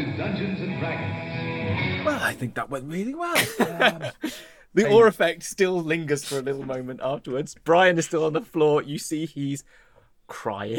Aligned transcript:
to 0.00 0.16
Dungeons 0.16 0.60
and 0.60 0.78
Dragons. 0.80 2.04
Well, 2.06 2.18
I 2.22 2.32
think 2.32 2.54
that 2.54 2.70
went 2.70 2.86
really 2.90 3.14
well. 3.14 3.36
Um, 3.60 4.02
The 4.72 4.88
awe 4.88 5.06
effect 5.06 5.42
still 5.42 5.82
lingers 5.82 6.24
for 6.24 6.38
a 6.38 6.42
little 6.42 6.64
moment 6.64 7.00
afterwards. 7.02 7.56
Brian 7.64 7.98
is 7.98 8.06
still 8.06 8.24
on 8.24 8.34
the 8.34 8.40
floor. 8.40 8.82
You 8.82 8.98
see 8.98 9.26
he's 9.26 9.64
crying 10.28 10.78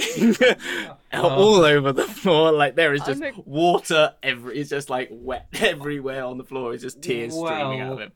all 1.13 1.65
over 1.65 1.91
the 1.91 2.05
floor. 2.05 2.53
Like 2.53 2.75
there 2.75 2.93
is 2.93 3.01
just 3.01 3.21
I'm 3.21 3.33
a- 3.37 3.41
water 3.45 4.13
every. 4.23 4.59
It's 4.59 4.69
just 4.69 4.89
like 4.89 5.09
wet 5.11 5.47
everywhere 5.59 6.23
on 6.23 6.37
the 6.37 6.45
floor. 6.45 6.73
It's 6.73 6.83
just 6.83 7.01
tears 7.01 7.33
streaming 7.33 7.81
out 7.81 7.93
of 7.93 7.99
him. 7.99 8.11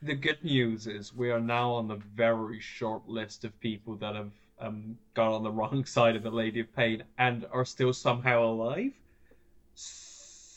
The 0.00 0.14
good 0.14 0.44
news 0.44 0.86
is 0.86 1.12
we 1.12 1.32
are 1.32 1.40
now 1.40 1.72
on 1.72 1.88
the 1.88 1.96
very 2.14 2.60
short 2.60 3.08
list 3.08 3.44
of 3.44 3.58
people 3.58 3.96
that 3.96 4.14
have 4.14 4.30
um, 4.60 4.96
got 5.14 5.32
on 5.34 5.42
the 5.42 5.50
wrong 5.50 5.84
side 5.86 6.14
of 6.14 6.22
the 6.22 6.30
Lady 6.30 6.60
of 6.60 6.72
Pain 6.76 7.02
and 7.18 7.46
are 7.52 7.64
still 7.64 7.92
somehow 7.92 8.44
alive. 8.44 8.92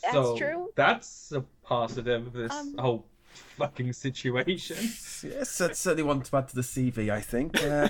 That's 0.02 0.14
So 0.14 0.38
true. 0.38 0.70
That's 0.76 1.32
a 1.32 1.42
positive 1.64 2.28
of 2.28 2.34
this 2.34 2.52
Um, 2.52 2.76
whole 2.78 3.06
fucking 3.58 3.94
situation. 3.94 4.78
yes, 5.24 5.58
that's 5.58 5.80
certainly 5.80 6.04
one 6.04 6.22
to 6.22 6.38
add 6.38 6.48
to 6.50 6.56
the 6.56 6.62
CV. 6.62 7.10
I 7.12 7.22
think. 7.22 7.62
Uh, 7.62 7.90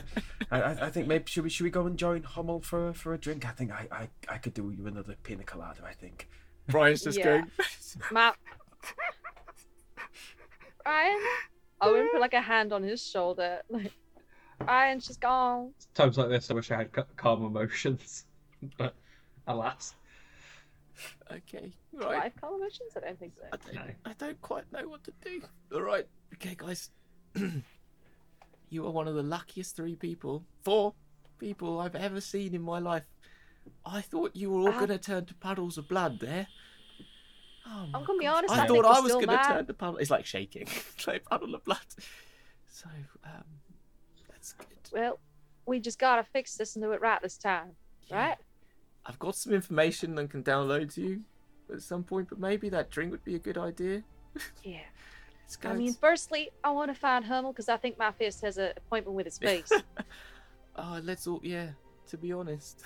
I, 0.52 0.62
I 0.62 0.86
I 0.88 0.90
think 0.90 1.08
maybe 1.08 1.26
should 1.28 1.44
we 1.44 1.50
should 1.50 1.64
we 1.64 1.70
go 1.70 1.86
and 1.86 1.98
join 1.98 2.24
Hummel 2.24 2.62
for 2.62 2.94
for 2.94 3.14
a 3.14 3.18
drink? 3.18 3.46
I 3.48 3.52
think 3.52 3.72
I 3.72 3.88
I, 3.92 4.10
I 4.28 4.38
could 4.38 4.54
do 4.54 4.72
you 4.76 4.88
another 4.88 5.16
pina 5.24 5.44
colada. 5.44 5.82
I 5.86 5.94
think. 5.94 6.28
Brian's 6.68 7.04
just 7.04 7.18
Yeah. 7.18 7.26
going. 7.26 7.52
Matt. 8.12 8.36
Ryan. 10.86 11.20
Owen 11.82 12.10
put 12.12 12.20
like 12.22 12.34
a 12.34 12.42
hand 12.42 12.74
on 12.74 12.84
his 12.84 13.02
shoulder. 13.06 13.62
Like, 13.70 13.92
Ryan, 14.60 15.00
she's 15.00 15.18
gone. 15.18 15.74
Times 15.94 16.18
like 16.18 16.30
this, 16.30 16.52
I 16.52 16.54
wish 16.54 16.70
I 16.72 16.78
had 16.78 16.92
calm 17.16 17.46
emotions, 17.46 18.26
but 18.78 18.94
alas. 19.48 19.96
Okay, 21.32 21.72
right. 21.94 22.20
Life 22.20 22.34
calm 22.40 22.56
emotions? 22.56 22.92
I 22.96 23.00
don't 23.02 23.20
think 23.20 23.34
so. 23.36 23.46
I 23.52 23.74
don't, 23.74 23.96
I 24.06 24.14
don't 24.18 24.42
quite 24.42 24.72
know 24.72 24.88
what 24.88 25.04
to 25.06 25.14
do. 25.24 25.42
All 25.74 25.82
right, 25.82 26.08
okay, 26.36 26.56
guys. 26.58 26.90
you 28.70 28.86
are 28.86 28.92
one 28.92 29.08
of 29.08 29.16
the 29.16 29.24
luckiest 29.24 29.76
three 29.76 29.96
people, 29.96 30.44
four 30.64 30.94
people 31.40 31.80
I've 31.80 31.96
ever 31.96 32.22
seen 32.22 32.54
in 32.54 32.62
my 32.62 32.80
life. 32.80 33.04
I 33.86 34.02
thought 34.02 34.36
you 34.36 34.52
were 34.52 34.60
all 34.62 34.70
Ah. 34.70 34.78
going 34.78 34.90
to 34.90 34.98
turn 34.98 35.26
to 35.26 35.34
puddles 35.36 35.78
of 35.78 35.88
blood 35.88 36.20
there. 36.20 36.48
Oh 37.72 37.88
I'm 37.94 38.04
gonna 38.04 38.18
be 38.18 38.26
honest, 38.26 38.52
I 38.54 38.64
I 38.64 38.68
thought 38.68 38.86
I 38.86 39.00
was 39.00 39.12
going 39.12 39.28
to 39.28 39.34
mad. 39.36 39.48
turn 39.54 39.66
to 39.68 39.74
puddle. 39.76 39.98
It's 39.98 40.10
like 40.10 40.26
shaking, 40.26 40.64
it's 40.64 41.06
like 41.08 41.24
puddle 41.26 41.54
of 41.54 41.64
blood. 41.64 41.78
So, 42.68 42.90
um, 43.24 43.44
that's 44.30 44.54
good. 44.54 44.68
Well, 44.92 45.20
we 45.68 45.80
just 45.80 46.00
gotta 46.00 46.24
fix 46.24 46.56
this 46.56 46.76
and 46.76 46.84
do 46.84 46.92
it 46.94 47.02
right 47.02 47.22
this 47.22 47.38
time. 47.38 47.72
Yeah. 48.08 48.30
Right? 48.30 48.38
I've 49.06 49.20
got 49.20 49.36
some 49.36 49.54
information 49.54 50.18
and 50.18 50.30
can 50.30 50.44
download 50.44 50.94
to 50.96 51.02
you 51.02 51.22
at 51.74 51.82
some 51.82 52.04
point, 52.04 52.30
but 52.30 52.40
maybe 52.40 52.70
that 52.70 52.90
drink 52.90 53.12
would 53.12 53.24
be 53.24 53.36
a 53.36 53.40
good 53.40 53.58
idea. 53.58 54.04
Yeah. 54.64 54.80
Let's 55.44 55.56
go. 55.56 55.70
I 55.70 55.74
mean, 55.74 55.94
firstly, 55.96 56.52
I 56.64 56.70
want 56.72 56.94
to 56.94 57.00
find 57.00 57.26
Hummel 57.26 57.52
because 57.52 57.70
I 57.70 57.78
think 57.78 57.98
my 57.98 58.12
fist 58.12 58.42
has 58.42 58.58
an 58.60 58.72
appointment 58.78 59.16
with 59.16 59.26
his 59.26 59.38
face. 59.48 59.72
Oh, 60.76 61.00
let's 61.04 61.26
all 61.26 61.40
yeah. 61.44 61.70
To 62.10 62.18
be 62.18 62.32
honest, 62.32 62.84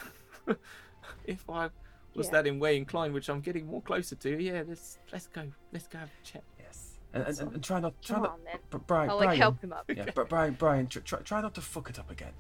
if 1.26 1.50
I 1.50 1.70
was 2.16 2.28
Yeah. 2.28 2.32
that 2.32 2.48
in 2.48 2.60
way 2.60 2.78
inclined, 2.78 3.14
which 3.14 3.30
I'm 3.30 3.42
getting 3.42 3.68
more 3.68 3.82
closer 3.82 4.16
to, 4.16 4.42
yeah, 4.42 4.64
let's 4.66 4.98
let's 5.12 5.28
go. 5.28 5.44
Let's 5.74 5.88
go 5.88 6.00
have 6.00 6.08
a 6.10 6.26
chat. 6.26 6.44
Yes. 6.58 6.92
And, 7.14 7.24
and, 7.28 7.40
and, 7.42 7.54
and 7.56 7.64
try 7.64 7.80
not 7.82 8.02
try 8.02 8.16
Come 8.16 8.24
not 8.24 8.32
on, 8.32 8.40
then. 8.46 8.60
Br- 8.70 8.78
Brian 8.78 9.10
I'll 9.10 9.18
like 9.18 9.26
Brian. 9.26 9.40
help 9.42 9.62
him 9.62 9.74
up. 9.74 9.84
Yeah, 9.94 10.06
but 10.16 10.30
Brian 10.30 10.54
Brian 10.54 10.88
tr- 10.88 11.00
try 11.02 11.20
try 11.20 11.42
not 11.42 11.54
to 11.56 11.62
fuck 11.62 11.90
it 11.90 12.00
up 12.00 12.10
again. 12.10 12.32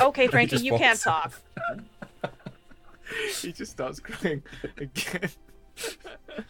Okay, 0.00 0.26
Frankie, 0.28 0.56
you 0.58 0.76
can't 0.78 0.98
talk. 1.00 1.32
he 3.42 3.52
just 3.52 3.72
starts 3.72 4.00
crying 4.00 4.42
again. 4.76 5.30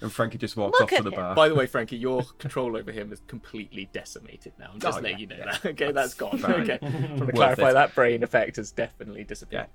And 0.00 0.12
Frankie 0.12 0.38
just 0.38 0.56
walks 0.56 0.78
Look 0.80 0.92
off 0.92 0.98
to 0.98 1.02
the 1.04 1.10
him. 1.10 1.16
bar. 1.16 1.34
By 1.34 1.48
the 1.48 1.54
way, 1.54 1.66
Frankie, 1.66 1.96
your 1.96 2.22
control 2.38 2.76
over 2.76 2.92
him 2.92 3.12
is 3.12 3.20
completely 3.26 3.88
decimated 3.92 4.52
now. 4.58 4.70
I'm 4.72 4.78
just 4.80 4.98
Oh, 4.98 5.00
letting 5.00 5.18
yeah, 5.18 5.20
you 5.20 5.26
know 5.26 5.36
yeah. 5.38 5.58
that. 5.62 5.64
Okay, 5.72 5.92
that's 5.92 6.14
gone. 6.14 6.38
Fine. 6.38 6.70
Okay, 6.70 6.78
to 6.78 7.32
clarify, 7.32 7.70
it. 7.70 7.72
that 7.74 7.94
brain 7.94 8.22
effect 8.22 8.56
has 8.56 8.70
definitely 8.70 9.24
disappeared. 9.24 9.66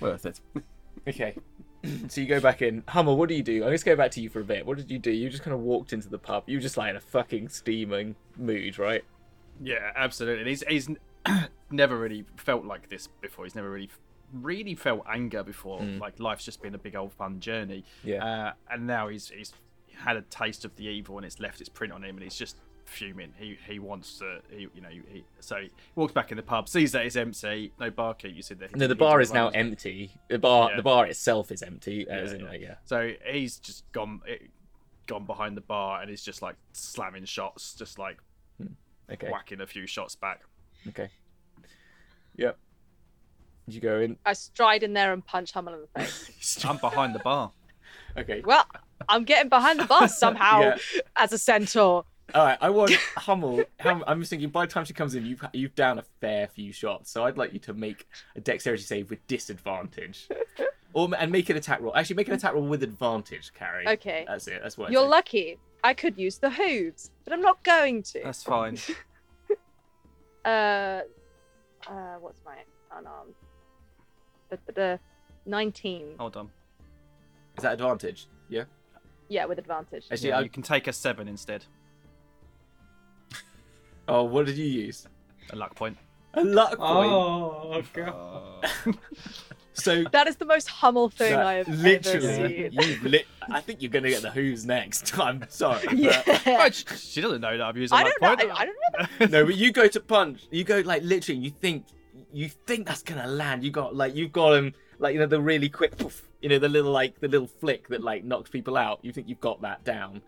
Worth 0.00 0.26
it. 0.26 0.40
Okay. 1.08 1.34
So 2.08 2.20
you 2.20 2.26
go 2.26 2.40
back 2.40 2.62
in. 2.62 2.84
Hummel, 2.88 3.16
what 3.16 3.28
do 3.28 3.34
you 3.34 3.42
do? 3.42 3.64
I'm 3.64 3.72
just 3.72 3.84
go 3.86 3.96
back 3.96 4.10
to 4.12 4.20
you 4.20 4.28
for 4.28 4.40
a 4.40 4.44
bit. 4.44 4.66
What 4.66 4.76
did 4.76 4.90
you 4.90 4.98
do? 4.98 5.10
You 5.10 5.30
just 5.30 5.42
kind 5.42 5.54
of 5.54 5.60
walked 5.60 5.92
into 5.92 6.08
the 6.08 6.18
pub. 6.18 6.44
You 6.46 6.58
were 6.58 6.62
just 6.62 6.76
like 6.76 6.90
in 6.90 6.96
a 6.96 7.00
fucking 7.00 7.48
steaming 7.48 8.16
mood, 8.36 8.78
right? 8.78 9.02
Yeah, 9.62 9.90
absolutely. 9.96 10.44
He's 10.50 10.62
he's 10.68 10.88
never 11.70 11.96
really 11.98 12.26
felt 12.36 12.64
like 12.64 12.90
this 12.90 13.08
before. 13.22 13.44
He's 13.46 13.54
never 13.54 13.70
really 13.70 13.88
really 14.32 14.74
felt 14.74 15.04
anger 15.08 15.42
before. 15.42 15.80
Like 15.82 16.18
life's 16.20 16.44
just 16.44 16.62
been 16.62 16.74
a 16.74 16.78
big 16.78 16.96
old 16.96 17.12
fun 17.12 17.40
journey. 17.40 17.84
Yeah. 18.04 18.24
Uh, 18.24 18.52
and 18.70 18.86
now 18.86 19.08
he's 19.08 19.28
he's 19.30 19.52
had 19.94 20.16
a 20.16 20.22
taste 20.22 20.64
of 20.64 20.74
the 20.76 20.84
evil 20.86 21.16
and 21.18 21.26
it's 21.26 21.40
left 21.40 21.60
its 21.60 21.68
print 21.68 21.92
on 21.92 22.02
him 22.02 22.16
and 22.16 22.22
he's 22.22 22.36
just 22.36 22.56
fuming. 22.86 23.32
He 23.38 23.56
he 23.68 23.78
wants 23.78 24.18
to 24.18 24.40
he 24.50 24.62
you 24.74 24.80
know 24.80 24.88
he 24.88 25.24
so 25.40 25.56
he 25.56 25.70
walks 25.94 26.12
back 26.12 26.30
in 26.30 26.36
the 26.36 26.42
pub, 26.42 26.68
sees 26.68 26.92
that 26.92 27.04
it's 27.06 27.16
empty, 27.16 27.72
no 27.78 27.90
barkeep. 27.90 28.34
You 28.34 28.42
said 28.42 28.58
that. 28.60 28.74
No, 28.74 28.86
the 28.86 28.94
bar 28.94 29.20
is 29.20 29.32
now 29.32 29.48
empty. 29.48 30.12
The 30.28 30.38
bar, 30.38 30.70
Yeah. 30.70 30.76
the 30.76 30.82
bar 30.82 31.06
itself 31.06 31.50
is 31.52 31.62
empty. 31.62 32.08
as 32.08 32.32
Yeah, 32.32 32.38
yeah. 32.38 32.44
like, 32.48 32.60
yeah. 32.60 32.74
So 32.84 33.12
he's 33.30 33.58
just 33.58 33.90
gone 33.92 34.20
eh, 34.28 34.36
gone 35.06 35.26
behind 35.26 35.56
the 35.56 35.60
bar 35.62 36.00
and 36.00 36.08
he's 36.10 36.22
just 36.22 36.40
like 36.42 36.56
slamming 36.72 37.24
shots, 37.26 37.74
just 37.74 37.98
like 37.98 38.18
Okay. 39.12 39.28
whacking 39.30 39.60
a 39.60 39.66
few 39.66 39.86
shots 39.86 40.14
back. 40.14 40.42
Okay. 40.88 41.10
Yep. 42.36 42.56
You 43.74 43.80
go 43.80 44.00
in. 44.00 44.16
I 44.24 44.32
stride 44.34 44.82
in 44.82 44.92
there 44.92 45.12
and 45.12 45.24
punch 45.24 45.52
Hummel 45.52 45.74
in 45.74 45.80
the 45.80 46.00
face. 46.00 46.64
I'm 46.68 46.78
behind 46.78 47.14
the 47.14 47.18
bar. 47.20 47.52
Okay. 48.16 48.42
well, 48.44 48.66
I'm 49.08 49.24
getting 49.24 49.48
behind 49.48 49.78
the 49.80 49.84
bus 49.84 50.18
somehow 50.24 50.60
Yeah. 50.60 50.78
as 51.16 51.32
a 51.32 51.38
centaur. 51.38 52.04
All 52.34 52.44
right. 52.44 52.58
I 52.60 52.70
want 52.70 52.92
Hummel. 53.16 53.64
Hum, 53.80 54.04
I'm 54.06 54.20
just 54.20 54.30
thinking. 54.30 54.50
By 54.50 54.66
the 54.66 54.72
time 54.72 54.84
she 54.84 54.92
comes 54.92 55.14
in, 55.14 55.26
you've 55.26 55.44
you've 55.52 55.74
down 55.74 55.98
a 55.98 56.04
fair 56.20 56.46
few 56.48 56.72
shots. 56.72 57.10
So 57.10 57.24
I'd 57.24 57.36
like 57.36 57.52
you 57.52 57.58
to 57.60 57.74
make 57.74 58.06
a 58.36 58.40
dexterity 58.40 58.82
save 58.84 59.10
with 59.10 59.26
disadvantage, 59.26 60.28
or 60.92 61.08
and 61.18 61.32
make 61.32 61.50
an 61.50 61.56
attack 61.56 61.80
roll. 61.80 61.96
Actually, 61.96 62.16
make 62.16 62.28
an 62.28 62.34
attack 62.34 62.54
roll 62.54 62.62
with 62.66 62.82
advantage, 62.84 63.52
Carrie. 63.52 63.86
Okay. 63.88 64.24
That's 64.28 64.46
it. 64.46 64.60
That's 64.62 64.78
what. 64.78 64.92
You're 64.92 65.02
think. 65.02 65.10
lucky. 65.10 65.58
I 65.82 65.94
could 65.94 66.18
use 66.18 66.38
the 66.38 66.50
hooves, 66.50 67.10
but 67.24 67.32
I'm 67.32 67.40
not 67.42 67.64
going 67.64 68.02
to. 68.04 68.20
That's 68.22 68.42
fine. 68.44 68.76
Uh, 70.44 71.00
uh, 71.88 72.14
what's 72.20 72.40
my 72.44 72.56
unarmed? 72.96 73.34
Da-da-da. 74.50 74.96
19. 75.46 76.14
Hold 76.18 76.36
on. 76.36 76.50
Is 77.56 77.62
that 77.62 77.74
advantage? 77.74 78.26
Yeah. 78.48 78.64
Yeah, 79.28 79.44
with 79.46 79.58
advantage. 79.58 80.06
Actually, 80.10 80.28
Yeah, 80.30 80.38
I, 80.38 80.40
you 80.42 80.48
can 80.48 80.62
take 80.62 80.86
a 80.86 80.92
seven 80.92 81.28
instead. 81.28 81.64
oh, 84.08 84.24
what 84.24 84.46
did 84.46 84.56
you 84.56 84.66
use? 84.66 85.06
A 85.52 85.56
luck 85.56 85.74
point. 85.74 85.96
A 86.34 86.44
luck 86.44 86.76
oh, 86.78 87.70
point. 87.72 87.86
Oh 87.96 88.04
god. 88.04 88.70
Uh, 88.86 88.92
so 89.72 90.04
That 90.12 90.26
is 90.26 90.36
the 90.36 90.44
most 90.44 90.68
Hummel 90.68 91.08
thing 91.08 91.32
that- 91.32 91.46
I 91.46 91.54
have 91.54 91.68
ever 91.68 91.76
literally, 91.76 92.70
seen. 92.70 92.72
you 93.02 93.08
lit. 93.08 93.26
I 93.50 93.60
think 93.60 93.80
you're 93.80 93.90
gonna 93.90 94.10
get 94.10 94.22
the 94.22 94.30
who's 94.30 94.66
next. 94.66 95.18
I'm 95.18 95.44
sorry. 95.48 95.86
but- 95.86 95.96
Yeah. 95.96 96.22
Right, 96.46 96.74
sh- 96.74 96.84
she 96.98 97.20
doesn't 97.20 97.40
know 97.40 97.56
that 97.56 97.64
I've 97.66 97.76
used 97.76 97.92
a 97.92 97.96
I 97.96 98.02
luck 98.02 98.12
don't 98.20 98.38
know. 98.38 98.46
point. 98.46 98.58
I, 98.58 98.62
I 98.62 98.66
don't 98.66 99.32
know. 99.32 99.38
no, 99.38 99.46
but 99.46 99.56
you 99.56 99.72
go 99.72 99.88
to 99.88 100.00
punch. 100.00 100.42
You 100.50 100.64
go 100.64 100.80
like 100.80 101.02
literally. 101.02 101.40
You 101.40 101.50
think 101.50 101.86
you 102.32 102.48
think 102.48 102.86
that's 102.86 103.02
gonna 103.02 103.26
land. 103.26 103.64
You 103.64 103.70
got 103.70 103.94
like 103.94 104.14
you've 104.14 104.32
got 104.32 104.54
him 104.54 104.74
like 104.98 105.14
you 105.14 105.20
know 105.20 105.26
the 105.26 105.40
really 105.40 105.68
quick, 105.68 105.96
poof, 105.96 106.28
you 106.40 106.48
know 106.48 106.58
the 106.58 106.68
little 106.68 106.92
like 106.92 107.20
the 107.20 107.28
little 107.28 107.46
flick 107.46 107.88
that 107.88 108.02
like 108.02 108.24
knocks 108.24 108.50
people 108.50 108.76
out. 108.76 109.00
You 109.02 109.12
think 109.12 109.28
you've 109.28 109.40
got 109.40 109.62
that 109.62 109.84
down 109.84 110.22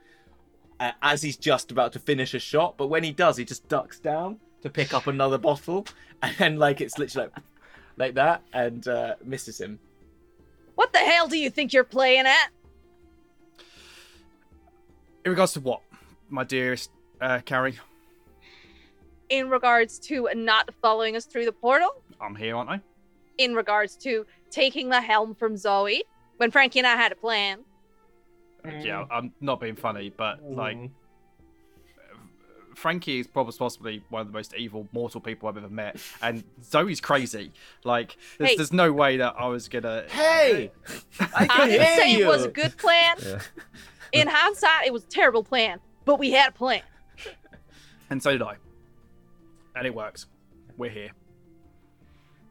uh, 0.80 0.92
as 1.00 1.22
he's 1.22 1.36
just 1.36 1.70
about 1.70 1.92
to 1.92 2.00
finish 2.00 2.34
a 2.34 2.40
shot, 2.40 2.76
but 2.76 2.88
when 2.88 3.04
he 3.04 3.12
does, 3.12 3.36
he 3.36 3.44
just 3.44 3.68
ducks 3.68 4.00
down 4.00 4.40
to 4.62 4.70
pick 4.70 4.92
up 4.92 5.06
another 5.06 5.38
bottle, 5.38 5.86
and 6.38 6.58
like 6.58 6.80
it's 6.80 6.98
literally 6.98 7.28
like 7.28 7.44
like 7.96 8.14
that, 8.14 8.42
and 8.52 8.88
uh, 8.88 9.14
misses 9.24 9.60
him. 9.60 9.78
What 10.74 10.92
the 10.92 10.98
hell 10.98 11.28
do 11.28 11.38
you 11.38 11.50
think 11.50 11.72
you're 11.72 11.84
playing 11.84 12.26
at? 12.26 12.48
In 15.24 15.30
regards 15.30 15.52
to 15.52 15.60
what, 15.60 15.82
my 16.30 16.42
dearest 16.42 16.90
uh, 17.20 17.40
Carrie? 17.44 17.78
In 19.32 19.48
regards 19.48 19.98
to 20.00 20.28
not 20.34 20.68
following 20.82 21.16
us 21.16 21.24
through 21.24 21.46
the 21.46 21.52
portal? 21.52 21.88
I'm 22.20 22.34
here, 22.34 22.54
aren't 22.54 22.68
I? 22.68 22.80
In 23.38 23.54
regards 23.54 23.96
to 23.96 24.26
taking 24.50 24.90
the 24.90 25.00
helm 25.00 25.34
from 25.34 25.56
Zoe? 25.56 26.04
When 26.36 26.50
Frankie 26.50 26.80
and 26.80 26.86
I 26.86 26.96
had 26.96 27.12
a 27.12 27.14
plan. 27.14 27.60
Yeah, 28.82 29.06
I'm 29.10 29.32
not 29.40 29.58
being 29.58 29.74
funny, 29.74 30.12
but 30.14 30.42
like 30.44 30.76
Mm. 30.76 30.90
Frankie 32.74 33.20
is 33.20 33.26
probably 33.26 33.56
possibly 33.56 34.02
one 34.10 34.20
of 34.20 34.26
the 34.26 34.32
most 34.34 34.54
evil 34.54 34.86
mortal 34.92 35.20
people 35.20 35.48
I've 35.48 35.56
ever 35.56 35.68
met, 35.70 35.96
and 36.20 36.44
Zoe's 36.62 37.00
crazy. 37.00 37.52
Like, 37.84 38.16
there's, 38.36 38.50
Hey. 38.50 38.56
there's 38.56 38.72
no 38.72 38.92
way 38.92 39.16
that 39.16 39.34
I 39.38 39.46
was 39.46 39.68
gonna. 39.68 40.04
Hey, 40.10 40.70
I 41.20 41.24
I 41.36 41.46
can 41.46 41.68
didn't 41.68 41.86
hear 41.86 41.96
say 41.96 42.12
you. 42.18 42.24
it 42.24 42.28
was 42.28 42.44
a 42.44 42.48
good 42.50 42.76
plan. 42.76 43.16
Yeah. 43.22 43.38
In 44.12 44.28
hindsight, 44.28 44.86
it 44.86 44.92
was 44.92 45.04
a 45.04 45.08
terrible 45.08 45.42
plan. 45.42 45.80
But 46.04 46.18
we 46.18 46.32
had 46.32 46.50
a 46.50 46.52
plan. 46.52 46.82
And 48.10 48.22
so 48.22 48.32
did 48.32 48.42
I. 48.42 48.56
And 49.74 49.86
it 49.86 49.94
works. 49.94 50.26
We're 50.76 50.90
here. 50.90 51.10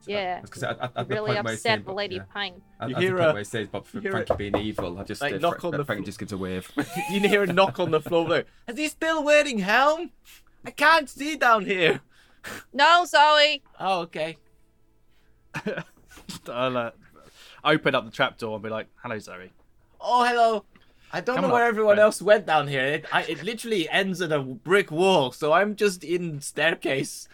Yeah. 0.08 0.42
Because 0.42 0.64
at, 0.64 0.80
at, 0.80 0.92
at 0.96 1.10
really 1.10 1.34
point 1.34 1.44
where 1.44 1.54
he's 1.54 1.60
upset 1.60 1.62
saying, 1.62 1.82
Bob- 1.84 1.96
lady 1.96 2.16
yeah. 2.16 2.22
of 2.22 2.34
pain. 2.34 2.62
At, 2.80 2.90
You 2.90 2.96
hear 2.96 3.18
a- 3.18 3.34
where 3.34 3.38
he 3.38 3.44
says 3.44 3.68
Bob 3.68 3.86
you 3.86 4.00
for 4.00 4.02
hear 4.02 4.12
Frankie 4.12 4.36
being 4.36 4.58
evil, 4.58 4.98
I 5.00 5.04
just 5.04 5.22
like, 5.22 5.36
uh, 5.36 5.38
knock 5.38 5.62
Fra- 5.62 5.70
on 5.72 5.78
the 5.78 5.86
Frankie 5.86 6.02
flo- 6.02 6.06
just 6.08 6.20
gives 6.20 6.32
a 6.32 6.38
wave. 6.38 6.72
you 7.12 7.20
hear 7.20 7.44
a 7.44 7.48
knock 7.54 7.80
on 7.80 7.92
the 7.92 8.02
floor 8.02 8.26
below. 8.26 8.44
Is 8.68 8.78
he 8.78 8.88
still 8.88 9.24
wearing 9.24 9.60
helm? 9.60 10.12
I 10.66 10.72
can't 10.72 11.10
see 11.10 11.36
down 11.38 11.66
here. 11.66 12.02
No, 12.74 13.06
Zoe. 13.06 13.62
Oh, 13.80 14.02
okay. 14.02 14.38
I'll 16.48 16.78
uh, 16.78 16.92
open 17.64 17.94
up 17.94 18.06
the 18.06 18.12
trapdoor 18.12 18.56
and 18.56 18.64
be 18.64 18.70
like, 18.70 18.88
"Hello, 19.04 19.20
Zoe." 19.20 19.52
Oh, 20.00 20.24
hello. 20.24 20.66
I 21.14 21.20
don't 21.22 21.36
Come 21.36 21.44
know 21.44 21.48
on, 21.50 21.54
where 21.54 21.66
everyone 21.68 21.96
friend. 21.96 22.06
else 22.06 22.22
went 22.22 22.46
down 22.46 22.68
here. 22.68 22.86
It, 22.86 23.06
I, 23.12 23.24
it 23.24 23.44
literally 23.44 23.90
ends 23.90 24.22
at 24.22 24.32
a 24.32 24.40
brick 24.40 24.92
wall, 24.92 25.32
so 25.32 25.52
I'm 25.52 25.76
just 25.76 26.04
in 26.04 26.40
staircase. 26.42 27.28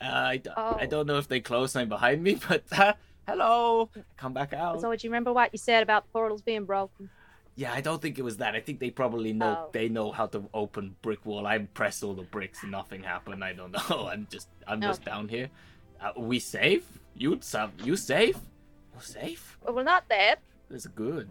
Uh, 0.00 0.04
I, 0.12 0.36
d- 0.38 0.50
I 0.56 0.82
Oh. 0.82 0.86
don't 0.86 1.06
know 1.06 1.16
if 1.18 1.28
they 1.28 1.40
closed 1.40 1.72
something 1.72 1.88
behind 1.88 2.22
me, 2.22 2.38
but 2.48 2.64
uh, 2.72 2.92
hello. 3.26 3.88
Come 4.18 4.34
back 4.34 4.52
out. 4.52 4.80
Zoe, 4.80 4.96
do 4.96 5.06
you 5.06 5.10
remember 5.10 5.32
what 5.32 5.50
you 5.52 5.58
said 5.58 5.82
about 5.82 6.10
portals 6.12 6.42
being 6.42 6.64
broken? 6.64 7.08
Yeah, 7.56 7.72
I 7.72 7.80
don't 7.80 8.02
think 8.02 8.18
it 8.18 8.22
was 8.22 8.38
that. 8.38 8.54
I 8.56 8.60
think 8.60 8.80
they 8.80 8.90
probably 8.90 9.32
know 9.32 9.66
Oh. 9.66 9.70
they 9.72 9.88
know 9.88 10.10
how 10.10 10.26
to 10.26 10.44
open 10.52 10.96
brick 11.02 11.24
wall. 11.24 11.46
I 11.46 11.58
pressed 11.58 12.02
all 12.02 12.12
the 12.12 12.24
bricks 12.24 12.62
and 12.62 12.72
nothing 12.72 13.04
happened. 13.04 13.44
I 13.44 13.52
don't 13.52 13.70
know. 13.90 14.08
I'm 14.08 14.26
just 14.28 14.48
I'm 14.66 14.80
just 14.82 15.04
down 15.04 15.28
here. 15.28 15.48
Uh, 16.00 16.10
we 16.18 16.40
safe? 16.40 16.84
You 17.16 17.38
some 17.40 17.70
you 17.84 17.96
safe? 17.96 18.36
You 18.94 19.00
safe? 19.00 19.56
Well, 19.62 19.76
we're 19.76 19.84
not 19.84 20.08
dead. 20.08 20.38
That's 20.68 20.88
good. 20.88 21.28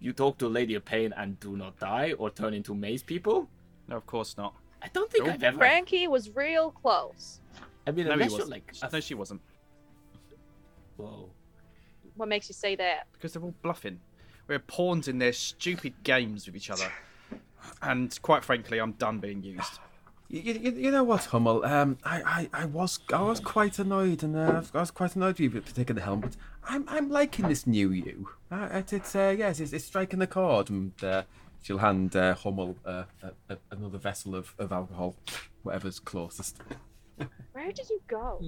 You 0.00 0.12
talk 0.12 0.38
to 0.38 0.48
lady 0.48 0.74
of 0.74 0.84
pain 0.84 1.14
and 1.16 1.38
do 1.40 1.56
not 1.56 1.78
die 1.78 2.12
or 2.18 2.30
turn 2.30 2.52
into 2.54 2.74
maze 2.74 3.02
people? 3.02 3.48
No, 3.88 3.96
of 3.96 4.06
course 4.06 4.36
not. 4.36 4.54
I 4.82 4.88
don't 4.92 5.10
think 5.10 5.24
Nope. 5.24 5.34
I've 5.34 5.42
ever. 5.42 5.58
Frankie 5.58 6.06
was 6.08 6.34
real 6.34 6.70
close. 6.70 7.40
I 7.86 7.90
mean, 7.90 8.06
No, 8.06 8.10
he 8.16 8.22
unless 8.22 8.36
you're 8.38 8.46
like. 8.46 8.72
a- 8.82 8.90
No, 8.92 9.00
she 9.00 9.14
wasn't. 9.14 9.40
Whoa. 10.96 11.30
What 12.16 12.28
makes 12.28 12.48
you 12.48 12.54
say 12.54 12.76
that? 12.76 13.06
Because 13.12 13.32
they're 13.32 13.42
all 13.42 13.54
bluffing. 13.62 14.00
We're 14.46 14.58
pawns 14.58 15.08
in 15.08 15.18
their 15.18 15.32
stupid 15.32 15.94
games 16.02 16.46
with 16.46 16.54
each 16.54 16.70
other. 16.70 16.90
And 17.82 18.16
quite 18.22 18.44
frankly, 18.44 18.78
I'm 18.78 18.92
done 18.92 19.18
being 19.20 19.42
used. 19.42 19.78
You, 20.28 20.40
you, 20.52 20.70
you 20.72 20.90
know 20.90 21.04
what, 21.04 21.24
Hummel? 21.26 21.64
Um, 21.64 21.98
I, 22.04 22.48
I, 22.52 22.62
I 22.62 22.64
was 22.66 22.98
I 23.12 23.22
was 23.22 23.40
quite 23.40 23.78
annoyed, 23.78 24.22
and 24.22 24.36
uh, 24.36 24.62
I 24.74 24.80
was 24.80 24.90
quite 24.90 25.16
annoyed 25.16 25.38
with 25.38 25.54
you 25.54 25.60
for 25.60 25.74
taking 25.74 25.96
the 25.96 26.02
helm. 26.02 26.30
But 26.64 26.72
I'm 26.72 26.88
I'm 26.88 27.10
liking 27.10 27.48
this 27.48 27.66
new 27.66 27.90
you. 27.90 28.28
Uh, 28.50 28.68
it, 28.72 28.92
it's 28.92 29.14
uh, 29.14 29.34
yes, 29.36 29.60
it's, 29.60 29.72
it's 29.72 29.84
striking 29.84 30.18
the 30.18 30.26
chord, 30.26 30.70
and 30.70 30.92
uh, 31.02 31.22
she'll 31.62 31.78
hand 31.78 32.16
uh, 32.16 32.34
Hummel 32.34 32.76
uh, 32.84 33.04
a, 33.22 33.54
a, 33.54 33.58
another 33.70 33.98
vessel 33.98 34.34
of, 34.34 34.54
of 34.58 34.72
alcohol, 34.72 35.16
whatever's 35.62 35.98
closest. 35.98 36.58
Where 37.52 37.72
did 37.72 37.88
you 37.88 38.00
go? 38.06 38.40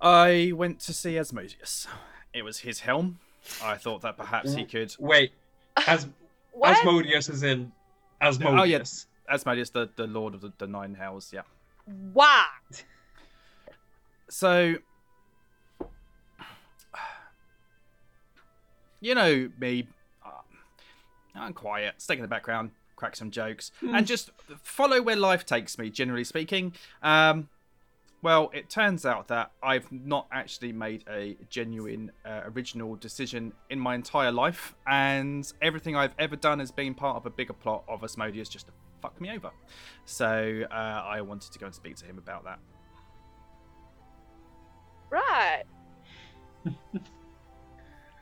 I 0.00 0.52
went 0.54 0.80
to 0.80 0.92
see 0.92 1.18
Asmodeus. 1.18 1.86
It 2.32 2.42
was 2.42 2.60
his 2.60 2.80
helm. 2.80 3.18
I 3.62 3.76
thought 3.76 4.00
that 4.02 4.16
perhaps 4.16 4.54
he 4.54 4.64
could. 4.64 4.94
Wait, 4.98 5.32
as 5.86 6.06
What? 6.54 6.78
Asmodeus 6.78 7.28
is 7.28 7.42
in 7.42 7.72
Asmodeus. 8.20 9.06
Asmodeus, 9.28 9.70
the, 9.70 9.90
the 9.96 10.06
Lord 10.06 10.34
of 10.34 10.40
the, 10.40 10.52
the 10.58 10.66
Nine 10.66 10.94
Hells, 10.94 11.32
yeah. 11.32 11.42
What? 12.12 12.84
So, 14.28 14.76
you 19.04 19.14
know 19.14 19.50
me, 19.60 19.86
uh, 20.24 20.30
I'm 21.34 21.52
quiet, 21.52 22.00
stick 22.00 22.18
in 22.18 22.22
the 22.22 22.28
background, 22.28 22.70
crack 22.96 23.14
some 23.16 23.30
jokes, 23.30 23.70
and 23.82 24.06
just 24.06 24.30
follow 24.62 25.02
where 25.02 25.16
life 25.16 25.44
takes 25.44 25.76
me. 25.78 25.90
Generally 25.90 26.24
speaking, 26.24 26.72
um, 27.02 27.50
well, 28.22 28.50
it 28.54 28.70
turns 28.70 29.04
out 29.04 29.28
that 29.28 29.50
I've 29.62 29.92
not 29.92 30.26
actually 30.32 30.72
made 30.72 31.04
a 31.06 31.36
genuine, 31.50 32.12
uh, 32.24 32.40
original 32.46 32.96
decision 32.96 33.52
in 33.68 33.78
my 33.78 33.94
entire 33.94 34.32
life, 34.32 34.74
and 34.86 35.52
everything 35.60 35.96
I've 35.96 36.14
ever 36.18 36.36
done 36.36 36.58
has 36.60 36.70
been 36.70 36.94
part 36.94 37.16
of 37.16 37.26
a 37.26 37.30
bigger 37.30 37.52
plot 37.52 37.84
of 37.86 38.02
Asmodeus 38.02 38.48
just 38.48 38.68
to 38.68 38.72
fuck 39.02 39.20
me 39.20 39.30
over. 39.32 39.50
So 40.06 40.62
uh, 40.70 40.74
I 40.74 41.20
wanted 41.20 41.52
to 41.52 41.58
go 41.58 41.66
and 41.66 41.74
speak 41.74 41.96
to 41.96 42.06
him 42.06 42.16
about 42.16 42.44
that. 42.44 42.58
Right. 45.10 45.64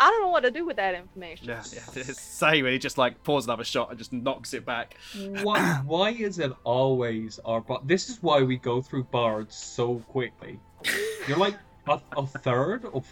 I 0.03 0.11
don't 0.11 0.23
know 0.23 0.29
what 0.31 0.41
to 0.41 0.51
do 0.51 0.67
with 0.67 0.77
that 0.77 0.95
information. 0.95 1.47
Yeah, 1.49 1.63
yeah. 1.73 2.03
Say 2.13 2.61
when 2.63 2.73
he 2.73 2.79
just 2.79 2.99
like 2.99 3.23
pours 3.23 3.45
another 3.45 3.63
shot 3.63 3.91
and 3.91 3.99
just 3.99 4.13
knocks 4.13 4.53
it 4.53 4.65
back. 4.67 4.97
why, 5.43 5.81
why 5.87 6.11
is 6.11 6.41
it 6.41 6.53
always 6.65 7.39
our 7.45 7.61
bar? 7.61 7.81
This 7.85 8.09
is 8.11 8.21
why 8.21 8.43
we 8.43 8.57
go 8.57 8.83
through 8.83 9.05
bards 9.05 9.55
so 9.55 9.97
quickly. 10.09 10.59
You're 11.29 11.39
like 11.39 11.57
a, 11.89 12.01
a 12.17 12.27
third 12.27 12.85
of. 12.87 13.07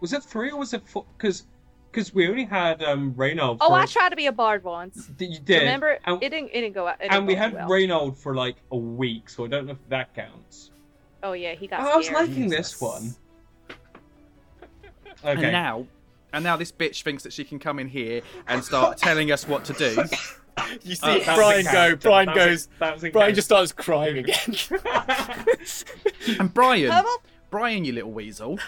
Was 0.00 0.12
it 0.12 0.22
three 0.22 0.52
or 0.52 0.60
was 0.60 0.74
it 0.74 0.86
four? 0.86 1.04
Because 1.18 1.46
because 1.90 2.14
we 2.14 2.28
only 2.28 2.44
had 2.44 2.84
um 2.84 3.12
Reynold. 3.16 3.58
Oh, 3.60 3.70
for, 3.70 3.74
I 3.74 3.86
tried 3.86 4.10
to 4.10 4.16
be 4.16 4.26
a 4.26 4.32
bard 4.32 4.62
once. 4.62 5.10
You 5.18 5.40
did. 5.40 5.60
Remember, 5.60 5.98
and, 6.04 6.22
it 6.22 6.28
didn't. 6.30 6.50
It 6.50 6.60
didn't 6.60 6.74
go 6.74 6.86
out. 6.86 6.96
it 7.00 7.04
didn't 7.04 7.14
and 7.16 7.26
we 7.26 7.34
had 7.34 7.54
well. 7.54 7.68
Reynold 7.68 8.16
for 8.16 8.36
like 8.36 8.56
a 8.70 8.76
week, 8.76 9.28
so 9.28 9.44
I 9.44 9.48
don't 9.48 9.66
know 9.66 9.72
if 9.72 9.88
that 9.88 10.14
counts. 10.14 10.70
Oh 11.24 11.32
yeah, 11.32 11.54
he 11.54 11.66
got 11.66 11.80
Oh, 11.80 11.94
I 11.94 11.96
was 11.96 12.06
scared. 12.06 12.28
liking 12.28 12.48
this 12.48 12.70
Jesus. 12.72 12.80
one. 12.80 13.16
And 15.24 15.38
Okay. 15.38 15.50
now, 15.50 15.86
and 16.32 16.42
now 16.44 16.56
this 16.56 16.72
bitch 16.72 17.02
thinks 17.02 17.22
that 17.22 17.32
she 17.32 17.44
can 17.44 17.58
come 17.58 17.78
in 17.78 17.88
here 17.88 18.22
and 18.48 18.62
start 18.64 18.96
telling 18.98 19.30
us 19.32 19.46
what 19.48 19.64
to 19.66 19.72
do. 19.74 19.96
You 20.82 20.94
see 20.94 21.22
Uh, 21.22 21.34
Brian 21.34 21.64
go. 21.64 21.96
Brian 21.96 22.26
That 22.26 22.34
goes. 22.34 22.68
that 22.78 22.94
was 22.94 23.04
Brian 23.12 23.34
just 23.34 23.46
starts 23.48 23.72
crying 23.72 24.18
again. 24.18 24.56
And 26.38 26.52
Brian, 26.52 27.04
Brian, 27.50 27.84
you 27.84 27.92
little 27.92 28.10
weasel. 28.12 28.58